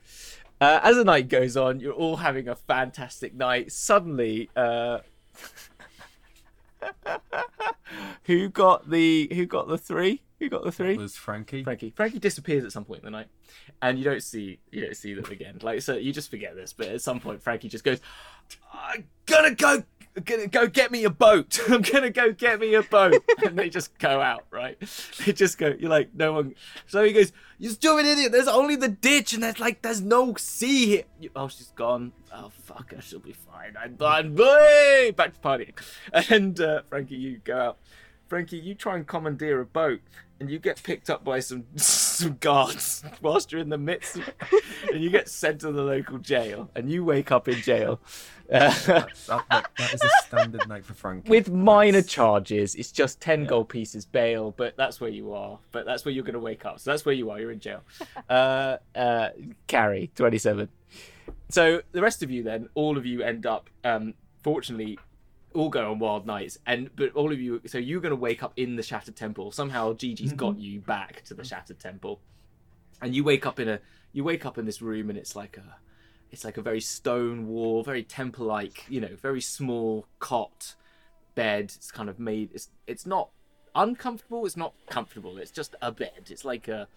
uh, 0.61 0.81
as 0.83 0.97
the 0.97 1.05
night 1.05 1.29
goes 1.29 1.57
on, 1.57 1.79
you're 1.79 1.93
all 1.93 2.17
having 2.17 2.49
a 2.49 2.57
fantastic 2.57 3.35
night. 3.35 3.71
Suddenly, 3.71 4.51
uh, 4.57 4.99
who 8.25 8.49
got 8.49 8.89
the 8.91 9.29
who 9.33 9.47
got 9.47 9.69
the 9.69 9.79
three? 9.79 10.23
Who 10.41 10.49
got 10.49 10.65
the 10.65 10.73
three? 10.73 10.95
It 10.95 10.99
was 10.99 11.17
Frankie. 11.17 11.63
Frankie. 11.63 11.93
Frankie 11.97 12.19
disappears 12.19 12.65
at 12.65 12.73
some 12.73 12.85
point 12.85 13.01
in 13.01 13.05
the 13.07 13.11
night, 13.11 13.29
and 13.81 13.99
you 13.99 14.05
don't 14.05 14.23
see 14.23 14.59
you 14.71 14.83
don't 14.83 14.97
see 14.97 15.15
them 15.15 15.25
again. 15.31 15.59
Like 15.63 15.83
so, 15.83 15.95
you 15.97 16.13
just 16.13 16.31
forget 16.31 16.55
this. 16.55 16.73
But 16.73 16.89
at 16.89 17.01
some 17.03 17.21
point, 17.21 17.43
Frankie 17.43 17.69
just 17.69 17.85
goes, 17.85 18.01
"I'm 18.73 19.05
gonna 19.27 19.55
go, 19.55 19.83
gonna 20.21 20.47
go 20.47 20.67
get 20.67 20.91
me 20.91 21.05
a 21.05 21.11
boat. 21.11 21.59
I'm 21.69 21.83
gonna 21.83 22.11
go 22.11 22.33
get 22.33 22.61
me 22.61 22.75
a 22.75 22.83
boat." 22.83 23.23
and 23.45 23.59
they 23.59 23.69
just 23.69 23.99
go 23.99 24.21
out. 24.21 24.45
Right? 24.51 24.79
They 25.25 25.33
just 25.33 25.59
go. 25.59 25.75
You're 25.79 25.91
like, 25.91 26.15
no 26.15 26.33
one. 26.33 26.55
So 26.87 27.03
he 27.03 27.13
goes, 27.13 27.33
"You 27.59 27.71
stupid 27.71 28.07
idiot! 28.07 28.33
There's 28.33 28.49
only 28.49 28.77
the 28.77 28.89
ditch, 28.89 29.33
and 29.33 29.43
there's 29.43 29.61
like 29.61 29.83
there's 29.83 30.01
no 30.01 30.35
sea 30.35 30.87
here." 30.87 31.31
Oh, 31.35 31.49
she's 31.49 31.73
gone. 31.73 32.13
Oh 32.33 32.51
fuck 32.63 32.93
her. 32.93 33.01
She'll 33.01 33.21
be 33.21 33.33
fine. 33.33 33.75
I'm 33.81 33.97
done. 33.97 34.35
Boy, 34.35 35.13
back 35.17 35.35
to 35.35 35.41
partying. 35.41 35.75
And 36.31 36.59
uh, 36.61 36.83
Frankie, 36.89 37.17
you 37.17 37.41
go 37.45 37.57
out. 37.59 37.79
Frankie, 38.35 38.57
you 38.59 38.75
try 38.75 38.97
and 38.97 39.07
commandeer 39.07 39.61
a 39.61 39.65
boat, 39.65 40.01
and 40.41 40.51
you 40.51 40.59
get 40.59 40.83
picked 40.83 41.09
up 41.09 41.23
by 41.23 41.39
some 41.39 41.63
some 41.77 42.37
guards 42.41 43.05
whilst 43.23 43.53
you're 43.53 43.61
in 43.61 43.69
the 43.69 43.79
midst, 43.79 44.17
of, 44.17 44.29
and 44.93 45.01
you 45.01 45.09
get 45.09 45.29
sent 45.29 45.61
to 45.61 45.71
the 45.71 45.83
local 45.85 46.19
jail, 46.19 46.69
and 46.75 46.91
you 46.91 47.05
wake 47.05 47.31
up 47.31 47.47
in 47.47 47.55
jail. 47.63 48.01
Uh, 48.53 48.75
That, 48.87 49.09
that, 49.29 49.71
that 49.79 49.95
is 49.95 50.03
a 50.03 50.09
standard 50.27 50.67
night 50.69 50.85
for 50.85 50.95
Frankie. 50.95 51.31
with 51.31 51.49
minor 51.49 51.93
That's- 51.99 52.13
charges, 52.13 52.75
it's 52.75 52.91
just 52.91 53.21
ten 53.21 53.43
Yeah. 53.43 53.47
gold 53.51 53.69
pieces 53.69 54.05
bail, 54.05 54.53
but 54.57 54.77
that's 54.77 55.01
where 55.01 55.11
you 55.11 55.33
are. 55.33 55.61
But 55.71 55.87
that's 55.87 56.05
where 56.05 56.13
you're 56.13 56.25
going 56.25 56.35
to 56.35 56.41
wake 56.41 56.67
up. 56.67 56.81
So 56.81 56.91
that's 56.91 57.05
where 57.07 57.15
you 57.15 57.31
are. 57.31 57.39
You're 57.39 57.53
in 57.53 57.61
jail. 57.61 57.83
Uh, 58.29 58.79
uh, 58.97 59.29
carry 59.69 60.11
twenty-seven. 60.17 60.69
So 61.51 61.83
the 61.93 62.03
rest 62.03 62.25
of 62.25 62.33
you, 62.33 62.43
then, 62.43 62.69
all 62.75 62.99
of 62.99 63.07
you 63.07 63.23
end 63.23 63.47
up, 63.47 63.71
um, 63.85 64.15
fortunately, 64.43 64.99
all 65.55 65.71
go 65.71 65.91
on 65.91 65.99
wild 65.99 66.27
nights, 66.27 66.59
and 66.67 66.91
but 66.95 67.13
all 67.15 67.33
of 67.33 67.41
you. 67.41 67.61
So 67.67 67.79
you're 67.79 68.01
going 68.01 68.11
to 68.11 68.17
wake 68.17 68.43
up 68.43 68.53
in 68.57 68.77
the 68.77 68.83
Shattered 68.83 69.17
Temple. 69.17 69.53
Somehow 69.53 69.95
Gigi's 69.95 70.29
mm-hmm. 70.29 70.37
got 70.37 70.59
you 70.59 70.81
back 70.81 71.23
to 71.25 71.35
the 71.35 71.45
Shattered 71.45 71.79
Temple, 71.79 72.21
and 73.01 73.15
you 73.15 73.25
wake 73.25 73.47
up 73.47 73.59
in 73.59 73.69
a 73.69 73.81
you 74.13 74.25
wake 74.25 74.45
up 74.45 74.59
in 74.59 74.67
this 74.67 74.83
room, 74.83 75.09
and 75.11 75.19
it's 75.19 75.35
like 75.35 75.57
a 75.57 75.77
it's 76.31 76.45
like 76.45 76.57
a 76.57 76.63
very 76.63 76.81
stone 76.81 77.47
wall, 77.47 77.83
very 77.83 78.03
temple-like, 78.03 78.85
you 78.89 79.01
know, 79.01 79.15
very 79.23 79.41
small 79.41 80.07
cot 80.19 80.75
bed. 81.35 81.73
It's 81.75 81.91
kind 81.91 82.09
of 82.09 82.19
made. 82.19 82.51
It's 82.53 82.71
it's 82.87 83.07
not 83.07 83.31
uncomfortable. 83.75 84.45
It's 84.45 84.57
not 84.57 84.75
comfortable. 84.89 85.39
It's 85.39 85.51
just 85.51 85.77
a 85.81 85.93
bed. 85.93 86.29
It's 86.31 86.45
like 86.45 86.69
a 86.69 86.89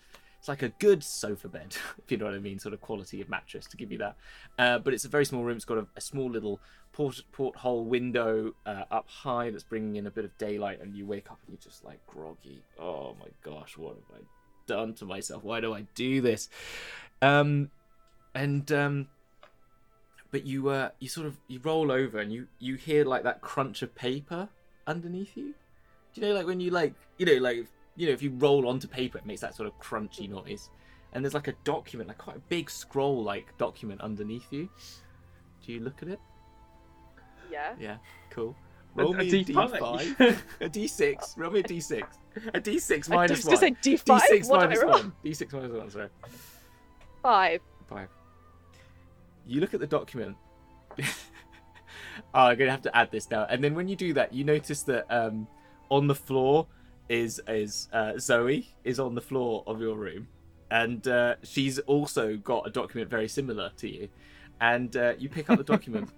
it's 0.47 0.61
like 0.61 0.63
a 0.63 0.73
good 0.79 1.03
sofa 1.03 1.49
bed, 1.49 1.75
if 1.97 2.09
you 2.09 2.17
know 2.17 2.25
what 2.25 2.33
I 2.33 2.39
mean, 2.39 2.57
sort 2.57 2.73
of 2.73 2.79
quality 2.79 3.19
of 3.19 3.27
mattress 3.27 3.65
to 3.67 3.75
give 3.75 3.91
you 3.91 3.97
that. 3.97 4.15
Uh, 4.57 4.79
but 4.79 4.93
it's 4.93 5.03
a 5.03 5.09
very 5.09 5.25
small 5.25 5.43
room. 5.43 5.57
It's 5.57 5.65
got 5.65 5.77
a, 5.77 5.87
a 5.97 6.01
small 6.01 6.29
little 6.29 6.61
port 6.93 7.21
porthole 7.33 7.83
window 7.83 8.53
uh, 8.65 8.83
up 8.89 9.09
high 9.09 9.49
that's 9.49 9.65
bringing 9.65 9.97
in 9.97 10.07
a 10.07 10.11
bit 10.11 10.23
of 10.23 10.37
daylight, 10.37 10.79
and 10.81 10.95
you 10.95 11.05
wake 11.05 11.29
up 11.29 11.39
and 11.45 11.53
you're 11.53 11.61
just 11.61 11.83
like 11.83 11.99
groggy. 12.07 12.63
Oh 12.79 13.17
my 13.19 13.27
gosh, 13.43 13.77
what 13.77 13.95
have 13.95 14.21
I 14.21 14.23
done 14.67 14.93
to 14.95 15.05
myself? 15.05 15.43
Why 15.43 15.59
do 15.59 15.73
I 15.73 15.85
do 15.95 16.21
this? 16.21 16.47
Um, 17.21 17.69
and 18.33 18.71
um, 18.71 19.09
but 20.31 20.45
you 20.45 20.69
uh, 20.69 20.91
you 20.99 21.09
sort 21.09 21.27
of 21.27 21.35
you 21.49 21.59
roll 21.61 21.91
over 21.91 22.19
and 22.19 22.31
you 22.31 22.47
you 22.59 22.75
hear 22.75 23.03
like 23.03 23.23
that 23.23 23.41
crunch 23.41 23.81
of 23.81 23.93
paper 23.95 24.47
underneath 24.85 25.35
you. 25.35 25.55
Do 26.13 26.21
you 26.21 26.27
know 26.27 26.33
like 26.35 26.47
when 26.47 26.61
you 26.61 26.71
like 26.71 26.93
you 27.17 27.25
know 27.25 27.33
like 27.33 27.67
you 27.97 28.07
know 28.07 28.13
if 28.13 28.21
you 28.21 28.31
roll 28.37 28.67
onto 28.67 28.87
paper 28.87 29.17
it 29.17 29.25
makes 29.25 29.41
that 29.41 29.55
sort 29.55 29.67
of 29.67 29.77
crunchy 29.79 30.29
noise. 30.29 30.69
And 31.13 31.23
there's 31.23 31.33
like 31.33 31.47
a 31.47 31.55
document, 31.63 32.09
like 32.09 32.17
quite 32.17 32.35
a 32.35 32.41
big 32.47 32.69
scroll 32.69 33.23
like 33.23 33.57
document 33.57 34.01
underneath 34.01 34.51
you. 34.51 34.69
Do 35.65 35.73
you 35.73 35.79
look 35.79 36.01
at 36.01 36.09
it? 36.09 36.19
Yeah. 37.51 37.73
Yeah, 37.79 37.97
cool. 38.29 38.55
Roll 38.95 39.13
a 39.13 39.17
me 39.17 39.27
a 39.27 39.43
D5. 39.43 39.79
D5. 39.79 40.37
a 40.61 40.69
D6. 40.69 41.37
Roll 41.37 41.51
me 41.51 41.59
a 41.59 41.63
D6. 41.63 42.03
A 42.53 42.59
D6 42.59 43.11
I 43.11 43.15
minus 43.15 43.37
was 43.37 43.45
one. 43.45 43.55
gonna 43.55 43.75
say 43.83 43.95
D5. 43.95 44.03
D6 44.03 44.49
what 44.49 44.59
minus 44.61 44.79
did 44.79 44.87
I 44.87 44.91
roll? 44.91 44.99
one. 44.99 45.13
D6 45.23 45.53
minus 45.53 45.71
one, 45.71 45.89
sorry. 45.91 46.09
Five. 47.21 47.61
Five. 47.89 48.09
You 49.45 49.61
look 49.61 49.73
at 49.73 49.79
the 49.79 49.87
document. 49.87 50.35
oh, 50.99 51.03
I'm 52.33 52.57
gonna 52.57 52.71
have 52.71 52.81
to 52.83 52.95
add 52.95 53.11
this 53.11 53.29
now. 53.29 53.45
And 53.49 53.63
then 53.63 53.75
when 53.75 53.87
you 53.87 53.95
do 53.95 54.13
that, 54.13 54.33
you 54.33 54.43
notice 54.43 54.83
that 54.83 55.05
um, 55.09 55.47
on 55.89 56.07
the 56.07 56.15
floor 56.15 56.67
is 57.09 57.41
is 57.47 57.87
uh, 57.93 58.17
Zoe 58.19 58.67
is 58.83 58.99
on 58.99 59.15
the 59.15 59.21
floor 59.21 59.63
of 59.67 59.81
your 59.81 59.95
room, 59.95 60.27
and 60.71 61.07
uh, 61.07 61.35
she's 61.43 61.79
also 61.79 62.37
got 62.37 62.67
a 62.67 62.69
document 62.69 63.09
very 63.09 63.27
similar 63.27 63.71
to 63.77 63.89
you. 63.89 64.09
And 64.59 64.95
uh, 64.97 65.13
you 65.19 65.29
pick 65.29 65.51
up 65.51 65.59
the 65.59 65.63
document. 65.63 66.09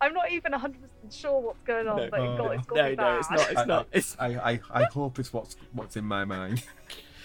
I'm 0.00 0.14
not 0.14 0.32
even 0.32 0.50
100% 0.52 0.74
sure 1.10 1.40
what's 1.40 1.62
going 1.62 1.86
on, 1.86 1.96
No. 1.96 2.08
but 2.10 2.20
it 2.20 2.36
got, 2.36 2.50
it's 2.54 2.66
got 2.66 2.76
no, 2.76 2.88
me 2.90 2.94
no, 2.96 3.18
it's 3.18 3.30
not. 3.30 3.50
It's 3.50 3.66
not. 3.66 3.86
It's 3.92 4.16
I, 4.18 4.26
I, 4.34 4.60
I 4.72 4.84
hope 4.92 5.20
it's 5.20 5.32
what's 5.32 5.54
what's 5.72 5.96
in 5.96 6.04
my 6.04 6.24
mind. 6.24 6.64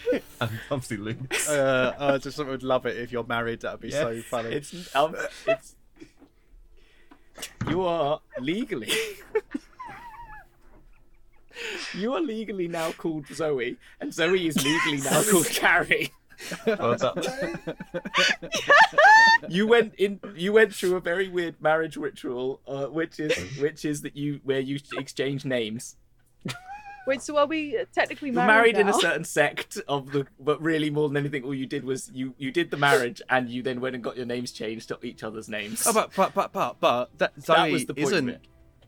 and 0.40 0.50
obviously 0.70 0.96
Luke's. 0.98 1.48
Uh, 1.48 1.94
I 1.98 2.18
just 2.18 2.38
would 2.38 2.62
love 2.62 2.86
it 2.86 2.96
if 2.96 3.10
you're 3.10 3.24
married. 3.24 3.62
That'd 3.62 3.80
be 3.80 3.90
so 3.90 4.20
funny. 4.22 4.50
It's 4.50 4.94
um, 4.94 5.16
it's 5.46 5.74
you 7.68 7.82
are 7.82 8.20
legally 8.40 8.90
you 11.94 12.14
are 12.14 12.20
legally 12.20 12.68
now 12.68 12.92
called 12.92 13.26
Zoe, 13.28 13.76
and 14.00 14.12
Zoe 14.14 14.46
is 14.46 14.56
legally 14.64 15.00
now 15.02 15.22
called 15.30 15.46
Carrie. 15.46 16.12
That- 16.64 17.76
You 19.48 19.66
went 19.68 19.94
in. 19.96 20.18
You 20.34 20.52
went 20.52 20.74
through 20.74 20.96
a 20.96 21.00
very 21.00 21.28
weird 21.28 21.60
marriage 21.60 21.96
ritual, 21.96 22.60
uh, 22.66 22.86
which 22.86 23.20
is 23.20 23.32
which 23.58 23.84
is 23.84 24.02
that 24.02 24.16
you 24.16 24.40
where 24.44 24.58
you 24.60 24.78
exchange 24.96 25.44
names. 25.44 25.96
Wait, 27.06 27.22
so 27.22 27.36
are 27.38 27.46
we 27.46 27.78
uh, 27.78 27.84
technically 27.92 28.28
You're 28.28 28.34
married, 28.44 28.74
married 28.74 28.78
in 28.78 28.88
a 28.88 28.92
certain 28.92 29.24
sect 29.24 29.78
of 29.88 30.12
the, 30.12 30.26
but 30.38 30.60
really 30.60 30.90
more 30.90 31.08
than 31.08 31.16
anything, 31.16 31.42
all 31.42 31.54
you 31.54 31.64
did 31.66 31.84
was 31.84 32.10
you 32.12 32.34
you 32.36 32.50
did 32.50 32.70
the 32.70 32.76
marriage, 32.76 33.22
and 33.30 33.48
you 33.48 33.62
then 33.62 33.80
went 33.80 33.94
and 33.94 34.04
got 34.04 34.16
your 34.16 34.26
names 34.26 34.52
changed 34.52 34.88
to 34.88 34.98
each 35.02 35.22
other's 35.22 35.48
names. 35.48 35.86
oh, 35.86 35.92
but 35.94 36.10
but 36.14 36.34
but 36.34 36.52
but 36.52 36.80
but 36.80 37.18
that 37.18 37.32
Zoe 37.42 37.56
that 37.56 37.72
was 37.72 37.86
the 37.86 37.94
point 37.94 38.06
of 38.08 38.12
isn't. 38.12 38.28
it. 38.28 38.40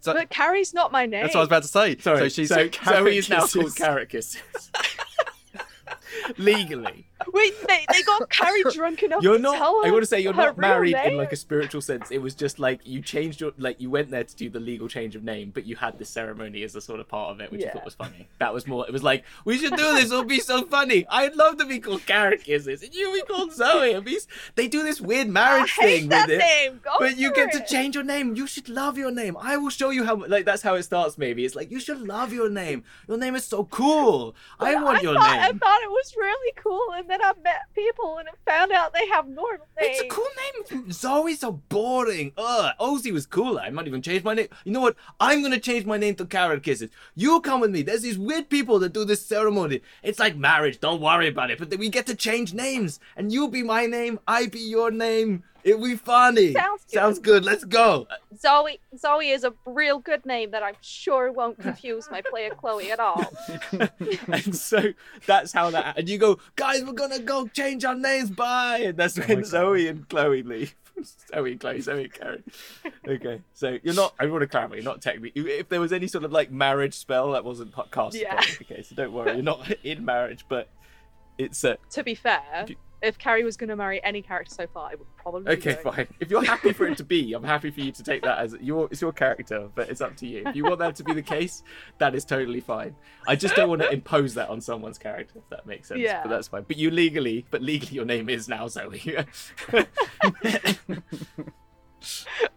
Zo- 0.03 0.15
But 0.15 0.31
Carrie's 0.31 0.73
not 0.75 0.93
my 0.93 1.07
name. 1.07 1.23
that's 1.23 1.35
what 1.35 1.41
I 1.41 1.43
was 1.43 1.49
about 1.49 1.63
to 1.63 1.69
say. 1.69 1.97
Sorry, 1.99 2.19
so 2.19 2.29
she's 2.29 2.49
so 2.49 2.69
Zoe 2.85 3.17
is 3.19 3.29
now 3.31 3.41
called 3.47 3.53
Kisses. 3.53 3.75
Carrot 3.75 4.09
Kisses. 4.09 4.43
Legally, 6.39 7.07
Wait, 7.33 7.55
they, 7.67 7.85
they 7.93 8.03
got 8.03 8.29
Carrie 8.31 8.63
drunk 8.73 9.03
enough 9.03 9.23
you're 9.23 9.37
to 9.37 9.43
not. 9.43 9.57
tell 9.57 9.81
her 9.83 9.89
I 9.89 9.91
want 9.91 10.03
to 10.03 10.07
say 10.07 10.21
you're 10.21 10.33
not 10.33 10.57
married 10.59 10.97
in 11.05 11.17
like 11.17 11.33
a 11.33 11.37
spiritual 11.37 11.81
sense. 11.81 12.11
It 12.11 12.19
was 12.19 12.35
just 12.35 12.59
like 12.59 12.81
you 12.85 13.01
changed 13.03 13.41
your 13.41 13.53
like 13.59 13.81
you 13.81 13.91
went 13.91 14.11
there 14.11 14.25
to 14.25 14.37
do 14.37 14.49
the 14.49 14.61
legal 14.61 14.89
change 14.89 15.17
of 15.17 15.23
name, 15.23 15.51
but 15.55 15.67
you 15.67 15.77
had 15.77 15.99
this 15.99 16.09
ceremony 16.09 16.63
as 16.63 16.75
a 16.75 16.81
sort 16.81 17.01
of 17.01 17.09
part 17.09 17.33
of 17.33 17.41
it, 17.41 17.51
which 17.53 17.65
I 17.65 17.71
thought 17.71 17.85
was 17.85 17.95
funny. 17.95 18.29
That 18.39 18.55
was 18.55 18.67
more. 18.67 18.87
It 18.87 18.93
was 18.93 19.03
like 19.03 19.25
we 19.45 19.59
should 19.59 19.77
do 19.77 19.95
this. 19.95 20.07
It'll 20.07 20.25
be 20.25 20.41
so 20.41 20.65
funny. 20.65 21.07
I'd 21.09 21.35
love 21.37 21.59
to 21.59 21.67
be 21.67 21.79
called 21.79 22.07
Carrot 22.07 22.43
Kisses, 22.45 22.83
and 22.83 22.95
you 22.95 23.13
be 23.13 23.23
called 23.23 23.53
Zoe. 23.53 23.91
It'd 23.91 24.05
be, 24.05 24.19
they 24.55 24.69
do 24.69 24.83
this 24.83 25.01
weird 25.01 25.29
I 25.29 25.31
marriage 25.31 25.73
thing 25.75 26.09
with 26.09 26.31
it. 26.31 26.39
name. 26.39 26.81
Go 26.83 26.91
But 26.99 27.17
you 27.19 27.33
get 27.33 27.53
to 27.53 27.65
change 27.65 27.95
your 27.95 28.05
name. 28.05 28.35
You 28.35 28.47
should 28.47 28.69
love 28.69 28.97
your 28.97 29.11
name. 29.11 29.37
I 29.39 29.57
will 29.57 29.71
show 29.71 29.91
you 29.91 30.05
how. 30.05 30.17
Like 30.27 30.45
that's 30.45 30.63
how 30.63 30.75
it 30.75 30.85
starts. 30.85 31.19
Maybe 31.19 31.45
it's 31.45 31.55
like 31.55 31.71
you 31.71 31.81
should 31.81 32.01
love 32.01 32.33
your 32.33 32.49
name. 32.49 32.85
Your 33.09 33.19
name 33.19 33.35
is 33.35 33.45
so 33.45 33.65
cool. 33.65 34.35
I 34.59 34.75
want 34.83 35.03
your 35.03 35.15
thought, 35.15 35.39
I 35.39 35.53
thought 35.53 35.83
it 35.83 35.91
was 35.91 36.15
really 36.17 36.53
cool, 36.57 36.93
and 36.95 37.10
then 37.11 37.23
I 37.23 37.33
met 37.43 37.63
people 37.75 38.19
and 38.19 38.29
found 38.47 38.73
out 38.73 38.93
they 38.93 39.07
have 39.09 39.29
normal 39.29 39.67
names. 39.81 39.99
It's 39.99 40.01
a 40.01 40.09
cool 40.09 40.27
name. 40.71 40.93
Zoe's 40.93 41.41
so 41.41 41.53
boring. 41.53 42.33
Ugh. 42.37 42.75
Ozzy 42.81 43.13
was 43.13 43.27
cooler. 43.27 43.63
I 43.63 43.71
might 43.71 43.87
even 43.87 44.03
change 44.03 44.23
my 44.25 44.35
name. 44.35 44.49
You 44.65 44.73
know 44.73 44.81
what? 44.81 44.97
I'm 45.19 45.43
gonna 45.43 45.59
change 45.59 45.87
my 45.87 45.97
name 45.97 46.15
to 46.17 46.27
Carrot 46.27 46.63
Kisses. 46.63 46.91
You 47.15 47.41
come 47.41 47.61
with 47.61 47.71
me. 47.71 47.83
There's 47.83 48.03
these 48.03 48.19
weird 48.19 48.49
people 48.49 48.79
that 48.81 48.93
do 48.93 49.05
this 49.05 49.25
ceremony. 49.25 49.83
It's 50.03 50.19
like 50.19 50.37
marriage. 50.37 50.81
Don't 50.81 51.01
worry 51.01 51.29
about 51.29 51.51
it. 51.51 51.59
But 51.59 51.71
then 51.71 51.79
we 51.79 51.89
get 51.89 52.07
to 52.07 52.15
change 52.15 52.55
names, 52.55 53.01
and 53.17 53.33
you 53.33 53.49
be 53.49 53.63
my 53.63 53.87
name. 53.87 54.21
I 54.27 54.47
be 54.47 54.61
your 54.61 54.91
name. 54.91 55.45
It'll 55.65 55.83
be 55.83 55.97
funny. 55.97 56.53
Sounds 56.53 56.85
good. 56.85 56.93
Sounds 56.93 57.19
good. 57.19 57.45
Let's 57.45 57.65
go. 57.65 58.07
Zoe 58.39 58.81
Zoe 58.97 59.31
is 59.31 59.45
a 59.45 59.53
real 59.67 59.99
good 59.99 60.25
name 60.27 60.51
that 60.53 60.63
I'm 60.63 60.75
sure 60.81 61.31
won't 61.33 61.59
confuse 61.61 62.09
my 62.11 62.23
player 62.23 62.51
Chloe 62.51 62.91
at 62.93 63.01
all. 63.01 63.25
and 64.33 64.55
so 64.57 64.83
that's 65.27 65.53
how 65.53 65.71
that. 65.71 65.99
And 65.99 66.09
you 66.09 66.19
go, 66.19 66.39
guys, 66.57 66.83
we're 66.85 66.93
gonna 66.93 67.19
go 67.19 67.47
change 67.49 67.85
our 67.85 67.95
names. 67.95 68.31
Bye. 68.31 68.83
And 68.87 68.97
that's 68.97 69.19
when 69.19 69.41
God. 69.41 69.47
Zoe 69.47 69.89
and 69.89 70.09
Chloe 70.09 70.43
leave. 70.43 70.75
Zoe 71.35 71.53
and 71.53 71.61
Chloe, 71.61 71.81
Zoe 71.81 72.05
and 72.05 72.13
Karen. 72.13 72.45
Okay, 73.07 73.41
so 73.55 73.79
you're 73.83 73.95
not. 73.95 74.15
I 74.21 74.27
want 74.27 74.43
to 74.43 74.47
clarify. 74.47 74.75
You're 74.77 74.85
not 74.85 75.01
technically. 75.01 75.33
If 75.35 75.69
there 75.69 75.81
was 75.81 75.93
any 75.93 76.07
sort 76.07 76.25
of 76.25 76.33
like 76.33 76.51
marriage 76.51 76.95
spell, 76.95 77.33
that 77.33 77.45
wasn't 77.45 77.73
pa- 77.73 77.87
cast. 77.91 78.17
Yeah. 78.17 78.41
Okay, 78.63 78.83
so 78.83 78.95
don't 78.95 79.13
worry. 79.13 79.33
You're 79.35 79.43
not 79.43 79.71
in 79.83 80.05
marriage, 80.05 80.45
but 80.49 80.69
it's 81.39 81.65
uh, 81.65 81.77
to 81.91 82.05
be 82.05 82.15
fair, 82.15 82.43
Do- 82.67 82.75
if 83.03 83.19
Carrie 83.19 83.45
was 83.45 83.57
going 83.57 83.69
to 83.69 83.77
marry 83.77 84.03
any 84.05 84.23
character 84.23 84.55
so 84.55 84.67
far, 84.67 84.93
it 84.93 84.99
would 84.99 85.17
probably. 85.17 85.57
be 85.57 85.71
Okay, 85.71 85.81
fine. 85.83 86.07
If 86.21 86.31
you're 86.31 86.45
happy 86.45 86.73
for 86.73 86.87
it 86.87 86.97
to 86.99 87.05
be, 87.05 87.33
I'm 87.33 87.45
happy 87.45 87.71
for 87.71 87.81
you 87.81 87.93
to 87.93 88.03
take 88.03 88.23
that 88.23 88.39
as 88.39 88.55
your 88.61 88.89
it's 88.91 89.01
your 89.01 89.13
character, 89.13 89.69
but 89.75 89.89
it's 89.89 90.01
up 90.01 90.17
to 90.17 90.27
you. 90.27 90.43
If 90.47 90.57
you 90.57 90.65
want 90.65 90.79
that 90.81 90.97
to 90.97 91.05
be 91.05 91.13
the 91.13 91.23
case, 91.23 91.63
that 91.99 92.15
is 92.15 92.25
totally 92.25 92.61
fine. 92.61 92.95
I 93.27 93.37
just 93.37 93.55
don't 93.55 93.69
want 93.69 93.83
to 93.83 93.91
impose 93.91 94.35
that 94.35 94.49
on 94.49 94.61
someone's 94.61 94.99
character, 94.99 95.39
if 95.39 95.49
that 95.51 95.67
makes 95.67 95.89
sense. 95.89 96.01
Yeah. 96.01 96.23
But 96.23 96.31
that's 96.31 96.49
fine. 96.49 96.65
But 96.67 96.77
you 96.77 96.91
legally, 96.91 97.47
but 97.51 97.63
legally, 97.63 97.95
your 97.95 98.05
name 98.05 98.29
is 98.29 98.49
now 98.49 98.69
Zoe. 98.69 99.01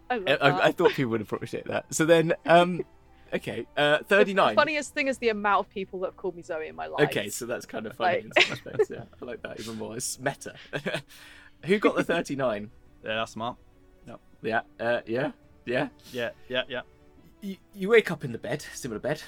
I 0.09 0.15
I. 0.17 0.67
I 0.67 0.71
thought 0.71 0.91
people 0.91 1.11
would 1.11 1.21
appreciate 1.21 1.65
that. 1.67 1.93
So 1.93 2.05
then, 2.05 2.33
um, 2.45 2.83
okay, 3.33 3.65
uh, 3.77 3.99
thirty-nine. 4.03 4.55
The 4.55 4.61
funniest 4.61 4.93
thing 4.93 5.07
is 5.07 5.17
the 5.17 5.29
amount 5.29 5.65
of 5.67 5.69
people 5.73 5.99
that 6.01 6.07
have 6.07 6.17
called 6.17 6.35
me 6.35 6.41
Zoe 6.43 6.67
in 6.67 6.75
my 6.75 6.87
life. 6.87 7.09
Okay, 7.09 7.29
so 7.29 7.45
that's 7.45 7.65
kind 7.65 7.85
of 7.85 7.95
funny 7.95 8.15
Like- 8.15 8.25
in 8.25 8.31
some 8.43 8.51
respects. 8.51 8.89
Yeah, 8.89 9.03
I 9.21 9.25
like 9.25 9.41
that 9.43 9.59
even 9.59 9.77
more. 9.77 9.95
It's 9.95 10.19
meta. 10.19 10.53
Who 11.65 11.79
got 11.79 11.95
the 11.95 12.03
thirty-nine? 12.03 12.71
Yeah, 13.03 13.15
that's 13.15 13.33
smart. 13.33 13.57
Yeah, 14.41 14.61
uh, 14.79 15.01
yeah, 15.05 15.31
yeah. 15.65 15.87
Yeah, 16.13 16.29
yeah, 16.49 16.63
yeah. 16.69 16.81
you, 17.41 17.57
you 17.73 17.89
wake 17.89 18.11
up 18.11 18.23
in 18.25 18.31
the 18.33 18.37
bed, 18.37 18.65
similar 18.73 18.99
bed 18.99 19.21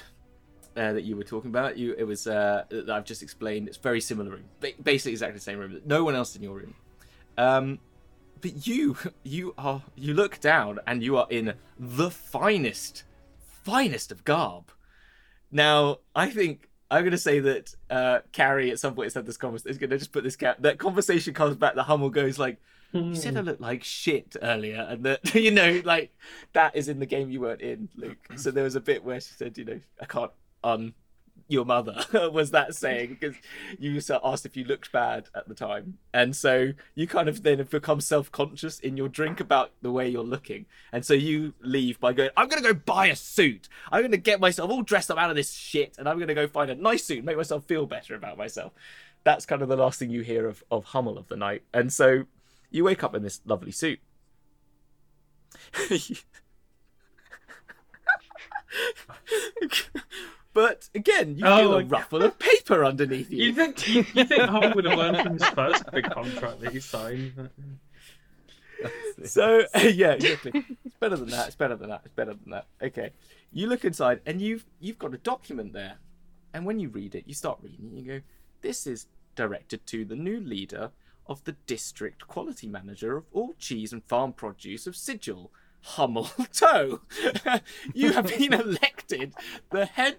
uh, 0.76 0.92
that 0.94 1.04
you 1.04 1.14
were 1.16 1.24
talking 1.24 1.50
about. 1.50 1.76
You 1.78 1.94
it 1.98 2.04
was 2.04 2.26
uh, 2.26 2.64
that 2.70 2.88
I've 2.90 3.04
just 3.04 3.22
explained. 3.22 3.68
It's 3.68 3.76
very 3.76 4.00
similar 4.00 4.30
room, 4.30 4.44
ba- 4.60 4.72
basically 4.82 5.12
exactly 5.12 5.36
the 5.38 5.42
same 5.44 5.58
room. 5.58 5.80
No 5.86 6.04
one 6.04 6.14
else 6.14 6.36
in 6.36 6.42
your 6.42 6.54
room. 6.54 6.74
Um, 7.38 7.78
but 8.40 8.66
you 8.66 8.96
you 9.24 9.54
are 9.58 9.82
you 9.94 10.14
look 10.14 10.40
down 10.40 10.78
and 10.86 11.02
you 11.02 11.16
are 11.18 11.26
in 11.30 11.54
the 11.78 12.10
finest, 12.10 13.04
finest 13.66 14.12
of 14.12 14.24
garb. 14.24 14.70
Now 15.50 15.98
I 16.14 16.30
think. 16.30 16.70
I'm 16.88 17.02
gonna 17.02 17.18
say 17.18 17.40
that 17.40 17.74
uh, 17.90 18.20
Carrie 18.30 18.70
at 18.70 18.78
some 18.78 18.94
point 18.94 19.06
has 19.06 19.14
had 19.14 19.26
this 19.26 19.36
conversation. 19.36 19.70
Is 19.72 19.78
gonna 19.78 19.98
just 19.98 20.12
put 20.12 20.22
this 20.22 20.36
cat. 20.36 20.62
That 20.62 20.78
conversation 20.78 21.34
comes 21.34 21.56
back. 21.56 21.74
The 21.74 21.82
Hummel 21.82 22.10
goes 22.10 22.38
like, 22.38 22.58
"You 22.92 23.16
said 23.16 23.36
I 23.36 23.40
hmm. 23.40 23.46
looked 23.46 23.60
like 23.60 23.82
shit 23.82 24.36
earlier," 24.40 24.86
and 24.88 25.02
that 25.02 25.34
you 25.34 25.50
know, 25.50 25.82
like 25.84 26.14
that 26.52 26.76
is 26.76 26.88
in 26.88 27.00
the 27.00 27.06
game 27.06 27.28
you 27.28 27.40
weren't 27.40 27.60
in, 27.60 27.88
Luke. 27.96 28.18
Mm. 28.30 28.38
So 28.38 28.52
there 28.52 28.62
was 28.62 28.76
a 28.76 28.80
bit 28.80 29.02
where 29.04 29.20
she 29.20 29.34
said, 29.34 29.58
you 29.58 29.64
know, 29.64 29.80
I 30.00 30.04
can't 30.04 30.30
un 30.62 30.94
your 31.48 31.64
mother 31.64 32.04
was 32.32 32.50
that 32.50 32.74
saying 32.74 33.10
because 33.20 33.36
you 33.78 34.00
asked 34.24 34.46
if 34.46 34.56
you 34.56 34.64
looked 34.64 34.90
bad 34.90 35.28
at 35.34 35.48
the 35.48 35.54
time. 35.54 35.98
And 36.12 36.34
so 36.34 36.72
you 36.94 37.06
kind 37.06 37.28
of 37.28 37.42
then 37.42 37.58
have 37.58 37.70
become 37.70 38.00
self-conscious 38.00 38.80
in 38.80 38.96
your 38.96 39.08
drink 39.08 39.40
about 39.40 39.72
the 39.82 39.92
way 39.92 40.08
you're 40.08 40.24
looking. 40.24 40.66
And 40.92 41.04
so 41.04 41.14
you 41.14 41.54
leave 41.60 42.00
by 42.00 42.12
going 42.12 42.30
i'm 42.36 42.48
gonna 42.48 42.62
go 42.62 42.74
buy 42.74 43.06
a 43.06 43.16
suit. 43.16 43.68
I'm 43.92 44.02
gonna 44.02 44.16
get 44.16 44.40
myself 44.40 44.70
all 44.70 44.82
dressed 44.82 45.10
up 45.10 45.18
out 45.18 45.30
of 45.30 45.36
this 45.36 45.52
shit 45.52 45.96
and 45.98 46.08
i'm 46.08 46.18
gonna 46.18 46.34
go 46.34 46.46
find 46.46 46.70
a 46.70 46.74
nice 46.74 47.04
suit 47.04 47.18
and 47.18 47.26
make 47.26 47.36
myself 47.36 47.64
feel 47.64 47.86
better 47.86 48.14
about 48.14 48.36
myself. 48.38 48.72
That's 49.24 49.46
kind 49.46 49.62
of 49.62 49.68
the 49.68 49.76
last 49.76 49.98
thing 49.98 50.10
you 50.10 50.22
hear 50.22 50.46
of, 50.46 50.62
of 50.70 50.84
hummel 50.84 51.18
of 51.18 51.28
the 51.28 51.36
night. 51.36 51.62
And 51.74 51.92
so 51.92 52.24
you 52.70 52.84
wake 52.84 53.02
up 53.02 53.14
in 53.14 53.22
this 53.22 53.40
lovely 53.44 53.72
suit 53.72 54.00
but 60.56 60.88
again, 60.94 61.36
you 61.36 61.44
Oh 61.44 61.58
feel 61.58 61.72
my 61.72 61.82
a 61.82 61.84
ruffle 61.84 62.22
of 62.22 62.38
paper 62.38 62.82
underneath 62.82 63.30
you. 63.30 63.44
You 63.44 63.52
think 63.52 63.86
you, 63.86 64.06
you 64.14 64.24
think 64.24 64.40
Hum 64.40 64.72
would 64.74 64.86
have 64.86 64.96
learned 64.96 65.18
from 65.18 65.34
his 65.34 65.46
first 65.50 65.84
big 65.92 66.08
contract 66.10 66.62
that 66.62 66.72
he 66.72 66.80
signed? 66.80 67.50
So 69.26 69.64
yeah, 69.82 70.12
exactly. 70.12 70.64
It's 70.86 70.96
better 70.98 71.16
than 71.16 71.28
that. 71.28 71.48
It's 71.48 71.56
better 71.56 71.76
than 71.76 71.90
that. 71.90 72.00
It's 72.06 72.14
better 72.14 72.32
than 72.32 72.52
that. 72.52 72.68
Okay, 72.82 73.10
you 73.52 73.66
look 73.66 73.84
inside 73.84 74.22
and 74.24 74.40
you've 74.40 74.64
you've 74.80 74.98
got 74.98 75.12
a 75.12 75.18
document 75.18 75.74
there, 75.74 75.98
and 76.54 76.64
when 76.64 76.80
you 76.80 76.88
read 76.88 77.14
it, 77.14 77.24
you 77.26 77.34
start 77.34 77.58
reading 77.62 77.84
it. 77.84 77.88
And 77.88 77.98
you 77.98 78.04
go, 78.06 78.20
"This 78.62 78.86
is 78.86 79.08
directed 79.34 79.86
to 79.88 80.06
the 80.06 80.16
new 80.16 80.40
leader 80.40 80.90
of 81.26 81.44
the 81.44 81.52
district 81.66 82.28
quality 82.28 82.66
manager 82.66 83.18
of 83.18 83.24
all 83.30 83.52
cheese 83.58 83.92
and 83.92 84.02
farm 84.04 84.32
produce 84.32 84.86
of 84.86 84.96
Sigil." 84.96 85.50
Hummel 85.90 86.24
Toe, 86.52 87.00
you 87.94 88.12
have 88.12 88.26
been 88.26 88.52
elected 88.52 89.34
the 89.70 89.86
head 89.86 90.16